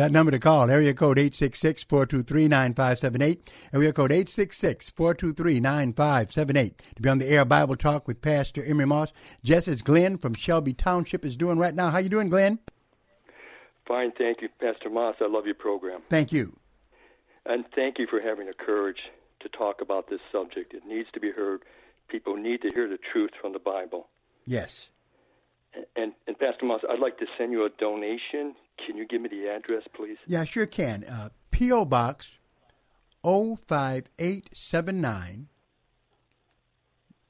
That 0.00 0.10
number 0.12 0.32
to 0.32 0.38
call, 0.38 0.70
area 0.70 0.94
code 0.94 1.18
866-423-9578, 1.18 3.38
area 3.74 3.92
code 3.92 4.12
866-423-9578. 4.12 6.72
To 6.96 7.02
be 7.02 7.08
on 7.10 7.18
the 7.18 7.28
air 7.28 7.44
Bible 7.44 7.76
Talk 7.76 8.08
with 8.08 8.22
Pastor 8.22 8.64
Emery 8.64 8.86
Moss, 8.86 9.12
just 9.44 9.68
as 9.68 9.82
Glenn 9.82 10.16
from 10.16 10.32
Shelby 10.32 10.72
Township 10.72 11.26
is 11.26 11.36
doing 11.36 11.58
right 11.58 11.74
now. 11.74 11.90
How 11.90 11.98
you 11.98 12.08
doing, 12.08 12.30
Glenn? 12.30 12.60
Fine, 13.86 14.12
thank 14.16 14.40
you, 14.40 14.48
Pastor 14.58 14.88
Moss. 14.88 15.16
I 15.20 15.26
love 15.26 15.44
your 15.44 15.54
program. 15.54 16.00
Thank 16.08 16.32
you. 16.32 16.58
And 17.44 17.66
thank 17.74 17.98
you 17.98 18.06
for 18.08 18.22
having 18.22 18.46
the 18.46 18.54
courage 18.54 19.00
to 19.40 19.50
talk 19.50 19.82
about 19.82 20.08
this 20.08 20.20
subject. 20.32 20.72
It 20.72 20.86
needs 20.86 21.10
to 21.12 21.20
be 21.20 21.30
heard. 21.30 21.60
People 22.08 22.36
need 22.36 22.62
to 22.62 22.70
hear 22.72 22.88
the 22.88 22.96
truth 23.12 23.32
from 23.38 23.52
the 23.52 23.58
Bible. 23.58 24.08
Yes. 24.46 24.88
And, 25.74 25.84
and, 25.94 26.12
and 26.26 26.38
Pastor 26.38 26.64
Moss, 26.64 26.80
I'd 26.88 27.00
like 27.00 27.18
to 27.18 27.26
send 27.36 27.52
you 27.52 27.66
a 27.66 27.70
donation 27.78 28.54
can 28.86 28.96
you 28.96 29.06
give 29.06 29.22
me 29.22 29.28
the 29.28 29.48
address, 29.48 29.82
please? 29.94 30.16
Yeah, 30.26 30.44
sure 30.44 30.66
can. 30.66 31.04
Uh, 31.04 31.28
P.O. 31.50 31.84
Box 31.84 32.38
05879, 33.22 35.48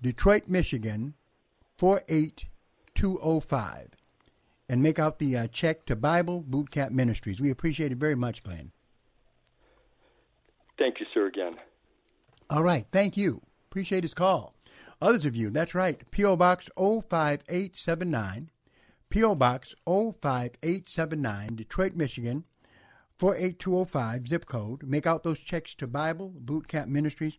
Detroit, 0.00 0.44
Michigan 0.46 1.14
48205. 1.78 3.88
And 4.68 4.82
make 4.82 5.00
out 5.00 5.18
the 5.18 5.36
uh, 5.36 5.48
check 5.48 5.84
to 5.86 5.96
Bible 5.96 6.44
Boot 6.46 6.70
Camp 6.70 6.92
Ministries. 6.92 7.40
We 7.40 7.50
appreciate 7.50 7.90
it 7.90 7.98
very 7.98 8.14
much, 8.14 8.44
Glenn. 8.44 8.70
Thank 10.78 11.00
you, 11.00 11.06
sir, 11.12 11.26
again. 11.26 11.56
All 12.48 12.62
right. 12.62 12.86
Thank 12.92 13.16
you. 13.16 13.42
Appreciate 13.68 14.04
his 14.04 14.14
call. 14.14 14.54
Others 15.02 15.24
of 15.24 15.34
you, 15.34 15.50
that's 15.50 15.74
right. 15.74 16.00
P.O. 16.10 16.36
Box 16.36 16.68
05879. 16.76 18.50
P.O. 19.10 19.34
Box 19.34 19.74
05879, 19.86 21.56
Detroit, 21.56 21.96
Michigan 21.96 22.44
48205, 23.18 24.28
zip 24.28 24.46
code. 24.46 24.84
Make 24.84 25.06
out 25.06 25.24
those 25.24 25.40
checks 25.40 25.74
to 25.74 25.88
Bible 25.88 26.32
Boot 26.34 26.68
Camp 26.68 26.88
Ministries. 26.88 27.36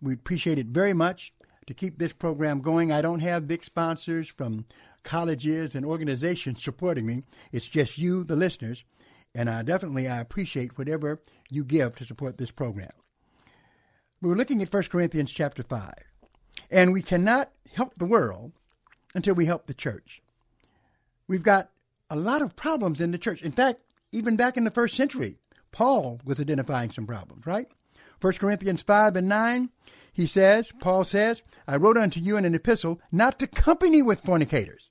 We 0.00 0.14
appreciate 0.14 0.58
it 0.58 0.68
very 0.68 0.94
much 0.94 1.34
to 1.66 1.74
keep 1.74 1.98
this 1.98 2.14
program 2.14 2.60
going. 2.60 2.90
I 2.90 3.02
don't 3.02 3.20
have 3.20 3.46
big 3.46 3.62
sponsors 3.62 4.26
from 4.26 4.64
colleges 5.04 5.74
and 5.74 5.84
organizations 5.84 6.64
supporting 6.64 7.06
me. 7.06 7.22
It's 7.52 7.68
just 7.68 7.98
you, 7.98 8.24
the 8.24 8.34
listeners, 8.34 8.82
and 9.34 9.50
I 9.50 9.62
definitely 9.62 10.08
I 10.08 10.18
appreciate 10.18 10.78
whatever 10.78 11.20
you 11.50 11.62
give 11.62 11.94
to 11.96 12.06
support 12.06 12.38
this 12.38 12.50
program. 12.50 12.90
We're 14.22 14.34
looking 14.34 14.62
at 14.62 14.72
1 14.72 14.84
Corinthians 14.84 15.30
chapter 15.30 15.62
5, 15.62 15.92
and 16.70 16.92
we 16.92 17.02
cannot 17.02 17.52
help 17.74 17.94
the 17.94 18.06
world 18.06 18.52
until 19.14 19.34
we 19.34 19.44
help 19.44 19.66
the 19.66 19.74
church. 19.74 20.22
We've 21.28 21.42
got 21.42 21.70
a 22.10 22.16
lot 22.16 22.42
of 22.42 22.56
problems 22.56 23.00
in 23.00 23.10
the 23.10 23.18
church. 23.18 23.42
In 23.42 23.52
fact, 23.52 23.80
even 24.12 24.36
back 24.36 24.56
in 24.56 24.64
the 24.64 24.70
first 24.70 24.96
century, 24.96 25.38
Paul 25.70 26.20
was 26.24 26.38
identifying 26.38 26.90
some 26.90 27.06
problems, 27.06 27.46
right? 27.46 27.66
1 28.20 28.34
Corinthians 28.34 28.82
5 28.82 29.16
and 29.16 29.28
9, 29.28 29.70
he 30.12 30.26
says, 30.26 30.72
Paul 30.80 31.04
says, 31.04 31.42
I 31.66 31.76
wrote 31.76 31.96
unto 31.96 32.20
you 32.20 32.36
in 32.36 32.44
an 32.44 32.54
epistle 32.54 33.00
not 33.10 33.38
to 33.38 33.46
company 33.46 34.02
with 34.02 34.20
fornicators, 34.20 34.90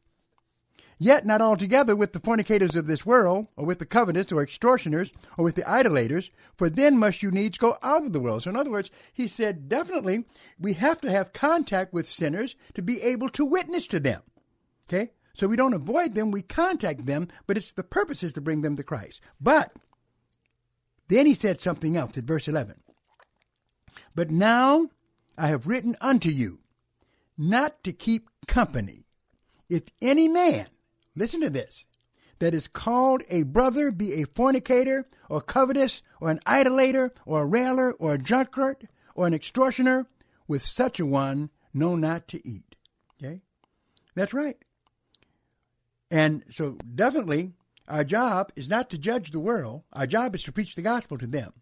yet 0.98 1.26
not 1.26 1.42
altogether 1.42 1.96
with 1.96 2.14
the 2.14 2.20
fornicators 2.20 2.76
of 2.76 2.88
this 2.88 3.06
world, 3.06 3.48
or 3.56 3.66
with 3.66 3.80
the 3.80 3.86
covetous, 3.86 4.32
or 4.32 4.42
extortioners, 4.42 5.12
or 5.38 5.46
with 5.46 5.56
the 5.56 5.70
idolaters, 5.70 6.32
for 6.58 6.70
then 6.70 6.98
must 6.98 7.22
you 7.22 7.30
needs 7.30 7.58
go 7.58 7.78
out 7.84 8.04
of 8.04 8.14
the 8.14 8.20
world. 8.20 8.44
So, 8.44 8.50
in 8.50 8.56
other 8.56 8.72
words, 8.72 8.90
he 9.14 9.28
said, 9.28 9.70
definitely, 9.70 10.26
we 10.60 10.74
have 10.74 11.00
to 11.02 11.12
have 11.12 11.34
contact 11.34 11.94
with 11.94 12.08
sinners 12.08 12.56
to 12.74 12.82
be 12.82 13.02
able 13.02 13.30
to 13.30 13.46
witness 13.46 13.88
to 13.88 14.00
them. 14.00 14.24
Okay? 14.90 15.12
So 15.34 15.48
we 15.48 15.56
don't 15.56 15.74
avoid 15.74 16.16
them, 16.16 16.32
we 16.32 16.42
contact 16.42 17.06
them, 17.06 17.28
but 17.48 17.58
it's 17.58 17.72
the 17.72 17.84
purpose 17.84 18.24
is 18.24 18.34
to 18.34 18.42
bring 18.42 18.62
them 18.62 18.76
to 18.76 18.84
Christ. 18.84 19.22
But 19.40 19.76
then 21.08 21.26
he 21.26 21.34
said 21.34 21.62
something 21.62 21.98
else 21.98 22.18
at 22.18 22.26
verse 22.26 22.48
11. 22.48 22.82
But 24.16 24.32
now 24.32 24.90
I 25.38 25.48
have 25.48 25.68
written 25.68 25.96
unto 26.02 26.30
you 26.30 26.60
not 27.38 27.84
to 27.84 27.94
keep 27.94 28.30
company. 28.48 29.06
If 29.70 29.84
any 30.02 30.28
man, 30.28 30.68
listen 31.16 31.42
to 31.42 31.50
this, 31.50 31.86
that 32.40 32.54
is 32.54 32.68
called 32.68 33.24
a 33.30 33.44
brother 33.44 33.92
be 33.92 34.22
a 34.22 34.26
fornicator, 34.26 35.08
or 35.30 35.42
covetous, 35.42 36.02
or 36.20 36.30
an 36.30 36.40
idolater, 36.46 37.14
or 37.26 37.44
a 37.44 37.46
railer, 37.46 37.94
or 37.94 38.14
a 38.14 38.18
drunkard, 38.18 38.90
or 39.16 39.28
an 39.28 39.34
extortioner, 39.34 40.08
with 40.48 40.66
such 40.66 41.00
a 41.00 41.06
one 41.06 41.50
know 41.74 41.96
not 41.96 42.28
to 42.28 42.46
eat. 42.48 42.76
Okay? 43.22 43.42
That's 44.16 44.34
right. 44.34 44.58
And 46.12 46.44
so, 46.52 46.78
definitely, 46.94 47.54
our 47.88 48.04
job 48.04 48.52
is 48.56 48.70
not 48.70 48.90
to 48.90 48.98
judge 48.98 49.32
the 49.32 49.40
world. 49.40 49.84
Our 49.94 50.06
job 50.06 50.36
is 50.36 50.44
to 50.44 50.52
preach 50.52 50.76
the 50.76 50.82
gospel 50.82 51.18
to 51.18 51.26
them. 51.26 51.54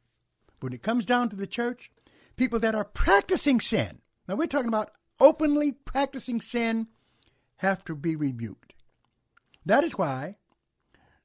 When 0.60 0.74
it 0.74 0.82
comes 0.82 1.06
down 1.06 1.30
to 1.30 1.36
the 1.36 1.48
church, 1.48 1.92
people 2.36 2.60
that 2.60 2.76
are 2.76 2.84
practicing 2.84 3.62
sin, 3.62 4.00
now 4.28 4.36
we're 4.36 4.48
talking 4.48 4.68
about 4.68 4.92
openly 5.20 5.72
practicing 5.72 6.42
sin, 6.42 6.88
have 7.58 7.84
to 7.86 7.96
be 7.96 8.16
rebuked. 8.16 8.74
That 9.66 9.84
is 9.84 9.98
why 9.98 10.38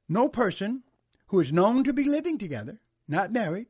no 0.07 0.29
person 0.29 0.83
who 1.27 1.39
is 1.39 1.51
known 1.51 1.83
to 1.85 1.93
be 1.93 2.03
living 2.03 2.37
together, 2.37 2.79
not 3.07 3.31
married, 3.31 3.67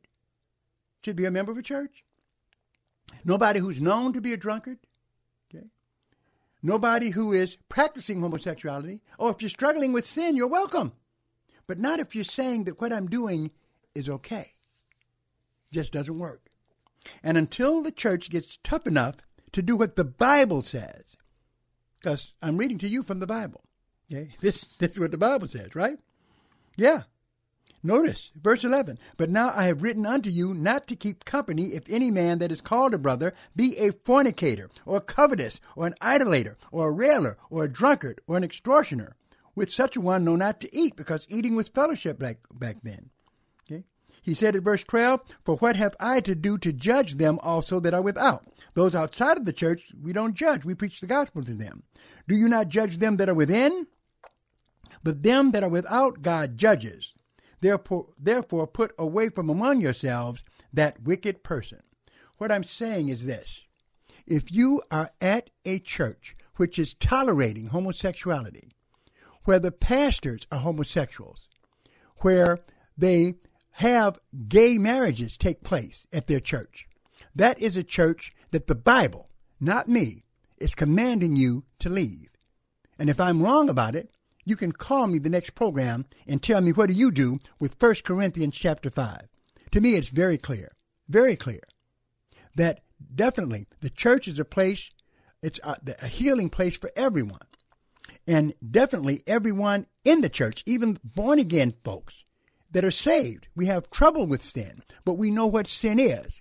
should 1.02 1.16
be 1.16 1.24
a 1.24 1.30
member 1.30 1.52
of 1.52 1.58
a 1.58 1.62
church. 1.62 2.04
Nobody 3.24 3.60
who's 3.60 3.80
known 3.80 4.12
to 4.12 4.20
be 4.20 4.32
a 4.32 4.36
drunkard, 4.36 4.78
Nobody 6.66 7.10
who 7.10 7.32
is 7.32 7.58
practicing 7.68 8.20
homosexuality, 8.20 9.00
or 9.20 9.30
if 9.30 9.40
you're 9.40 9.48
struggling 9.48 9.92
with 9.92 10.04
sin, 10.04 10.34
you're 10.34 10.48
welcome. 10.48 10.90
But 11.68 11.78
not 11.78 12.00
if 12.00 12.16
you're 12.16 12.24
saying 12.24 12.64
that 12.64 12.80
what 12.80 12.92
I'm 12.92 13.06
doing 13.06 13.52
is 13.94 14.08
okay. 14.08 14.54
It 15.70 15.74
Just 15.74 15.92
doesn't 15.92 16.18
work. 16.18 16.50
And 17.22 17.38
until 17.38 17.82
the 17.82 17.92
church 17.92 18.30
gets 18.30 18.58
tough 18.64 18.84
enough 18.84 19.14
to 19.52 19.62
do 19.62 19.76
what 19.76 19.94
the 19.94 20.02
Bible 20.02 20.64
says, 20.64 21.16
because 22.02 22.32
I'm 22.42 22.56
reading 22.56 22.78
to 22.78 22.88
you 22.88 23.04
from 23.04 23.20
the 23.20 23.28
Bible. 23.28 23.62
Okay? 24.12 24.34
This, 24.40 24.62
this 24.80 24.90
is 24.90 24.98
what 24.98 25.12
the 25.12 25.18
Bible 25.18 25.46
says, 25.46 25.76
right? 25.76 26.00
Yeah. 26.76 27.02
Notice, 27.82 28.30
verse 28.34 28.64
11. 28.64 28.98
But 29.16 29.30
now 29.30 29.52
I 29.54 29.64
have 29.64 29.82
written 29.82 30.06
unto 30.06 30.30
you 30.30 30.54
not 30.54 30.86
to 30.88 30.96
keep 30.96 31.24
company 31.24 31.74
if 31.74 31.84
any 31.88 32.10
man 32.10 32.38
that 32.38 32.50
is 32.50 32.60
called 32.60 32.94
a 32.94 32.98
brother 32.98 33.34
be 33.54 33.76
a 33.78 33.92
fornicator, 33.92 34.70
or 34.84 35.00
covetous, 35.00 35.60
or 35.76 35.86
an 35.86 35.94
idolater, 36.02 36.56
or 36.72 36.88
a 36.88 36.92
railer, 36.92 37.36
or 37.50 37.64
a 37.64 37.72
drunkard, 37.72 38.20
or 38.26 38.36
an 38.36 38.44
extortioner. 38.44 39.16
With 39.54 39.70
such 39.70 39.96
a 39.96 40.00
one 40.00 40.24
know 40.24 40.36
not 40.36 40.60
to 40.60 40.76
eat, 40.76 40.96
because 40.96 41.26
eating 41.28 41.54
was 41.54 41.68
fellowship 41.68 42.18
back, 42.18 42.38
back 42.52 42.78
then. 42.82 43.10
Okay? 43.70 43.84
He 44.22 44.34
said 44.34 44.56
at 44.56 44.62
verse 44.62 44.84
12, 44.84 45.20
For 45.44 45.56
what 45.56 45.76
have 45.76 45.94
I 46.00 46.20
to 46.20 46.34
do 46.34 46.58
to 46.58 46.72
judge 46.72 47.16
them 47.16 47.38
also 47.42 47.80
that 47.80 47.94
are 47.94 48.02
without? 48.02 48.46
Those 48.74 48.94
outside 48.94 49.38
of 49.38 49.46
the 49.46 49.54
church, 49.54 49.84
we 50.02 50.12
don't 50.12 50.34
judge. 50.34 50.64
We 50.64 50.74
preach 50.74 51.00
the 51.00 51.06
gospel 51.06 51.42
to 51.44 51.54
them. 51.54 51.84
Do 52.28 52.36
you 52.36 52.48
not 52.48 52.68
judge 52.68 52.98
them 52.98 53.16
that 53.16 53.28
are 53.28 53.34
within? 53.34 53.86
But 55.02 55.22
them 55.22 55.52
that 55.52 55.62
are 55.62 55.70
without, 55.70 56.20
God 56.20 56.58
judges. 56.58 57.14
Therefore, 57.60 58.08
therefore, 58.18 58.66
put 58.66 58.92
away 58.98 59.28
from 59.30 59.48
among 59.48 59.80
yourselves 59.80 60.42
that 60.72 61.02
wicked 61.02 61.42
person. 61.42 61.82
What 62.38 62.52
I'm 62.52 62.64
saying 62.64 63.08
is 63.08 63.24
this 63.24 63.66
if 64.26 64.52
you 64.52 64.82
are 64.90 65.10
at 65.20 65.50
a 65.64 65.78
church 65.78 66.36
which 66.56 66.78
is 66.78 66.94
tolerating 66.94 67.66
homosexuality, 67.66 68.72
where 69.44 69.58
the 69.58 69.72
pastors 69.72 70.46
are 70.50 70.58
homosexuals, 70.58 71.48
where 72.18 72.58
they 72.96 73.34
have 73.72 74.18
gay 74.48 74.78
marriages 74.78 75.36
take 75.36 75.62
place 75.62 76.06
at 76.12 76.26
their 76.26 76.40
church, 76.40 76.86
that 77.34 77.60
is 77.60 77.76
a 77.76 77.84
church 77.84 78.32
that 78.50 78.66
the 78.66 78.74
Bible, 78.74 79.30
not 79.60 79.88
me, 79.88 80.24
is 80.58 80.74
commanding 80.74 81.36
you 81.36 81.64
to 81.78 81.88
leave. 81.88 82.30
And 82.98 83.10
if 83.10 83.20
I'm 83.20 83.42
wrong 83.42 83.68
about 83.68 83.94
it, 83.94 84.10
you 84.46 84.56
can 84.56 84.72
call 84.72 85.08
me 85.08 85.18
the 85.18 85.28
next 85.28 85.50
program 85.50 86.06
and 86.26 86.42
tell 86.42 86.62
me 86.62 86.72
what 86.72 86.88
do 86.88 86.94
you 86.94 87.10
do 87.10 87.40
with 87.58 87.76
1 87.78 87.96
Corinthians 88.04 88.54
chapter 88.54 88.88
5. 88.88 89.28
To 89.72 89.80
me, 89.80 89.96
it's 89.96 90.08
very 90.08 90.38
clear, 90.38 90.72
very 91.08 91.36
clear 91.36 91.60
that 92.54 92.80
definitely 93.14 93.66
the 93.80 93.90
church 93.90 94.28
is 94.28 94.38
a 94.38 94.44
place, 94.44 94.90
it's 95.42 95.60
a, 95.64 95.76
a 96.00 96.06
healing 96.06 96.48
place 96.48 96.76
for 96.76 96.90
everyone. 96.96 97.46
And 98.26 98.54
definitely 98.68 99.22
everyone 99.26 99.86
in 100.04 100.20
the 100.20 100.28
church, 100.28 100.62
even 100.64 100.98
born 101.04 101.38
again 101.38 101.74
folks 101.84 102.24
that 102.70 102.84
are 102.84 102.90
saved, 102.90 103.48
we 103.56 103.66
have 103.66 103.90
trouble 103.90 104.26
with 104.26 104.42
sin, 104.42 104.82
but 105.04 105.14
we 105.14 105.30
know 105.30 105.46
what 105.46 105.66
sin 105.66 105.98
is. 105.98 106.40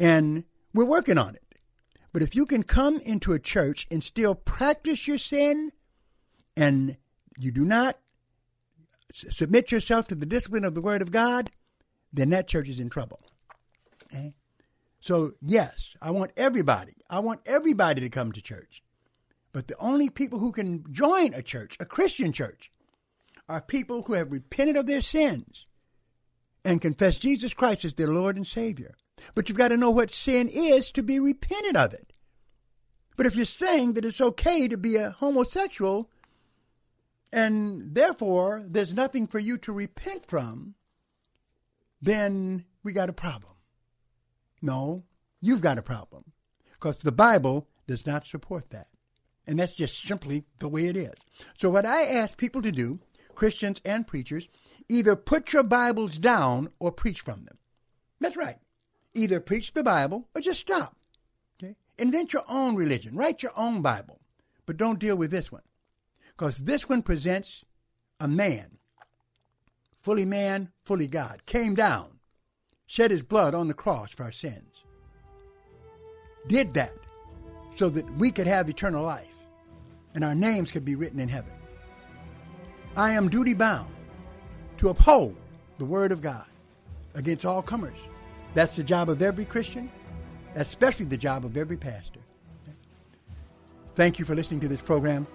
And 0.00 0.44
we're 0.72 0.84
working 0.84 1.18
on 1.18 1.34
it. 1.34 1.42
But 2.12 2.22
if 2.22 2.34
you 2.34 2.46
can 2.46 2.62
come 2.62 2.98
into 2.98 3.34
a 3.34 3.38
church 3.38 3.86
and 3.90 4.02
still 4.02 4.34
practice 4.34 5.06
your 5.06 5.18
sin 5.18 5.72
and 6.56 6.96
you 7.38 7.50
do 7.50 7.64
not 7.64 7.98
submit 9.12 9.70
yourself 9.70 10.08
to 10.08 10.14
the 10.14 10.26
discipline 10.26 10.64
of 10.64 10.74
the 10.74 10.80
Word 10.80 11.02
of 11.02 11.10
God, 11.10 11.50
then 12.12 12.30
that 12.30 12.48
church 12.48 12.68
is 12.68 12.80
in 12.80 12.90
trouble. 12.90 13.20
Okay? 14.04 14.34
So, 15.00 15.32
yes, 15.40 15.94
I 16.02 16.10
want 16.10 16.32
everybody, 16.36 16.94
I 17.08 17.20
want 17.20 17.40
everybody 17.46 18.00
to 18.00 18.08
come 18.08 18.32
to 18.32 18.40
church. 18.40 18.82
But 19.52 19.68
the 19.68 19.78
only 19.78 20.10
people 20.10 20.38
who 20.38 20.52
can 20.52 20.84
join 20.92 21.32
a 21.32 21.42
church, 21.42 21.76
a 21.80 21.86
Christian 21.86 22.32
church, 22.32 22.70
are 23.48 23.60
people 23.60 24.02
who 24.02 24.14
have 24.14 24.32
repented 24.32 24.76
of 24.76 24.86
their 24.86 25.00
sins 25.00 25.66
and 26.64 26.80
confess 26.80 27.16
Jesus 27.16 27.54
Christ 27.54 27.84
as 27.84 27.94
their 27.94 28.08
Lord 28.08 28.36
and 28.36 28.46
Savior. 28.46 28.96
But 29.34 29.48
you've 29.48 29.56
got 29.56 29.68
to 29.68 29.76
know 29.76 29.90
what 29.90 30.10
sin 30.10 30.48
is 30.48 30.90
to 30.92 31.02
be 31.02 31.20
repentant 31.20 31.76
of 31.76 31.94
it. 31.94 32.12
But 33.16 33.26
if 33.26 33.36
you're 33.36 33.44
saying 33.44 33.94
that 33.94 34.04
it's 34.04 34.20
okay 34.20 34.68
to 34.68 34.76
be 34.76 34.96
a 34.96 35.10
homosexual 35.10 36.10
and 37.36 37.94
therefore 37.94 38.64
there's 38.66 38.94
nothing 38.94 39.26
for 39.26 39.38
you 39.38 39.58
to 39.58 39.72
repent 39.72 40.26
from, 40.26 40.74
then 42.00 42.64
we 42.82 42.92
got 42.92 43.10
a 43.10 43.12
problem. 43.12 43.52
No, 44.62 45.04
you've 45.40 45.60
got 45.60 45.78
a 45.78 45.82
problem 45.82 46.24
because 46.72 46.98
the 46.98 47.12
Bible 47.12 47.68
does 47.86 48.06
not 48.06 48.26
support 48.26 48.70
that. 48.70 48.88
And 49.46 49.58
that's 49.58 49.74
just 49.74 50.02
simply 50.02 50.44
the 50.58 50.68
way 50.68 50.86
it 50.86 50.96
is. 50.96 51.14
So, 51.58 51.70
what 51.70 51.86
I 51.86 52.06
ask 52.06 52.36
people 52.36 52.62
to 52.62 52.72
do, 52.72 52.98
Christians 53.34 53.80
and 53.84 54.06
preachers, 54.06 54.48
either 54.88 55.14
put 55.14 55.52
your 55.52 55.62
Bibles 55.62 56.18
down 56.18 56.70
or 56.80 56.90
preach 56.90 57.20
from 57.20 57.44
them. 57.44 57.58
That's 58.18 58.36
right. 58.36 58.56
Either 59.14 59.40
preach 59.40 59.72
the 59.72 59.84
Bible 59.84 60.26
or 60.34 60.40
just 60.40 60.60
stop. 60.60 60.96
Okay? 61.62 61.76
Invent 61.98 62.32
your 62.32 62.44
own 62.48 62.74
religion. 62.74 63.14
Write 63.14 63.42
your 63.42 63.52
own 63.56 63.82
Bible. 63.82 64.20
But 64.64 64.78
don't 64.78 64.98
deal 64.98 65.16
with 65.16 65.30
this 65.30 65.52
one. 65.52 65.62
Because 66.36 66.58
this 66.58 66.88
one 66.88 67.02
presents 67.02 67.64
a 68.20 68.28
man, 68.28 68.78
fully 69.98 70.26
man, 70.26 70.70
fully 70.84 71.06
God, 71.06 71.46
came 71.46 71.74
down, 71.74 72.18
shed 72.86 73.10
his 73.10 73.22
blood 73.22 73.54
on 73.54 73.68
the 73.68 73.74
cross 73.74 74.12
for 74.12 74.24
our 74.24 74.32
sins. 74.32 74.82
Did 76.46 76.74
that 76.74 76.92
so 77.76 77.88
that 77.90 78.10
we 78.16 78.30
could 78.30 78.46
have 78.46 78.68
eternal 78.68 79.02
life 79.02 79.34
and 80.14 80.24
our 80.24 80.34
names 80.34 80.70
could 80.70 80.84
be 80.84 80.94
written 80.94 81.20
in 81.20 81.28
heaven. 81.28 81.52
I 82.96 83.12
am 83.12 83.28
duty 83.28 83.52
bound 83.52 83.92
to 84.78 84.88
uphold 84.88 85.36
the 85.78 85.84
Word 85.84 86.12
of 86.12 86.22
God 86.22 86.46
against 87.14 87.44
all 87.44 87.62
comers. 87.62 87.98
That's 88.54 88.76
the 88.76 88.82
job 88.82 89.10
of 89.10 89.20
every 89.20 89.44
Christian, 89.44 89.90
especially 90.54 91.04
the 91.04 91.18
job 91.18 91.44
of 91.44 91.56
every 91.56 91.76
pastor. 91.76 92.20
Thank 93.94 94.18
you 94.18 94.24
for 94.24 94.34
listening 94.34 94.60
to 94.60 94.68
this 94.68 94.80
program. 94.80 95.26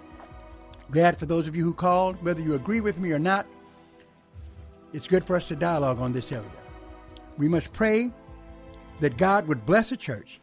Glad 0.92 1.18
for 1.18 1.24
those 1.24 1.48
of 1.48 1.56
you 1.56 1.64
who 1.64 1.72
called, 1.72 2.22
whether 2.22 2.42
you 2.42 2.54
agree 2.54 2.82
with 2.82 2.98
me 2.98 3.12
or 3.12 3.18
not, 3.18 3.46
it's 4.92 5.06
good 5.06 5.24
for 5.24 5.34
us 5.34 5.48
to 5.48 5.56
dialogue 5.56 5.98
on 5.98 6.12
this 6.12 6.30
area. 6.30 6.44
We 7.38 7.48
must 7.48 7.72
pray 7.72 8.10
that 9.00 9.16
God 9.16 9.48
would 9.48 9.64
bless 9.64 9.88
the 9.88 9.96
church, 9.96 10.38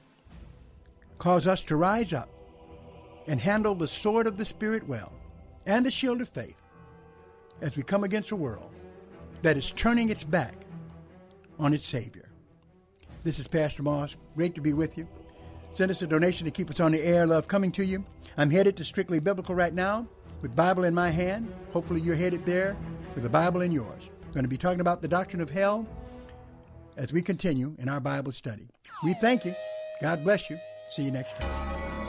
cause 1.19 1.45
us 1.45 1.61
to 1.61 1.75
rise 1.75 2.13
up 2.13 2.29
and 3.27 3.39
handle 3.39 3.75
the 3.75 3.87
sword 3.87 4.25
of 4.25 4.37
the 4.37 4.45
Spirit 4.45 4.87
well 4.87 5.13
and 5.67 5.85
the 5.85 5.91
shield 5.91 6.19
of 6.19 6.29
faith 6.29 6.57
as 7.61 7.75
we 7.75 7.83
come 7.83 8.03
against 8.03 8.31
a 8.31 8.35
world 8.35 8.71
that 9.43 9.55
is 9.55 9.71
turning 9.73 10.09
its 10.09 10.23
back 10.23 10.55
on 11.59 11.75
its 11.75 11.85
Savior. 11.85 12.27
This 13.23 13.37
is 13.37 13.47
Pastor 13.47 13.83
Moss. 13.83 14.15
Great 14.35 14.55
to 14.55 14.61
be 14.61 14.73
with 14.73 14.97
you. 14.97 15.07
Send 15.75 15.91
us 15.91 16.01
a 16.01 16.07
donation 16.07 16.45
to 16.45 16.51
keep 16.51 16.71
us 16.71 16.79
on 16.79 16.91
the 16.91 17.03
air. 17.03 17.27
Love 17.27 17.47
coming 17.47 17.71
to 17.73 17.85
you. 17.85 18.03
I'm 18.35 18.49
headed 18.49 18.75
to 18.77 18.83
Strictly 18.83 19.19
Biblical 19.19 19.53
right 19.53 19.73
now 19.73 20.07
with 20.41 20.55
Bible 20.55 20.83
in 20.83 20.93
my 20.93 21.09
hand. 21.09 21.51
Hopefully 21.71 22.01
you're 22.01 22.15
headed 22.15 22.45
there 22.45 22.75
with 23.13 23.23
the 23.23 23.29
Bible 23.29 23.61
in 23.61 23.71
yours. 23.71 24.09
We're 24.27 24.33
going 24.33 24.43
to 24.43 24.49
be 24.49 24.57
talking 24.57 24.81
about 24.81 25.01
the 25.01 25.07
doctrine 25.07 25.41
of 25.41 25.49
hell 25.49 25.87
as 26.97 27.11
we 27.11 27.21
continue 27.21 27.75
in 27.79 27.89
our 27.89 27.99
Bible 27.99 28.31
study. 28.31 28.67
We 29.03 29.13
thank 29.15 29.45
you. 29.45 29.55
God 30.01 30.23
bless 30.23 30.49
you. 30.49 30.59
See 30.89 31.03
you 31.03 31.11
next 31.11 31.37
time. 31.37 32.08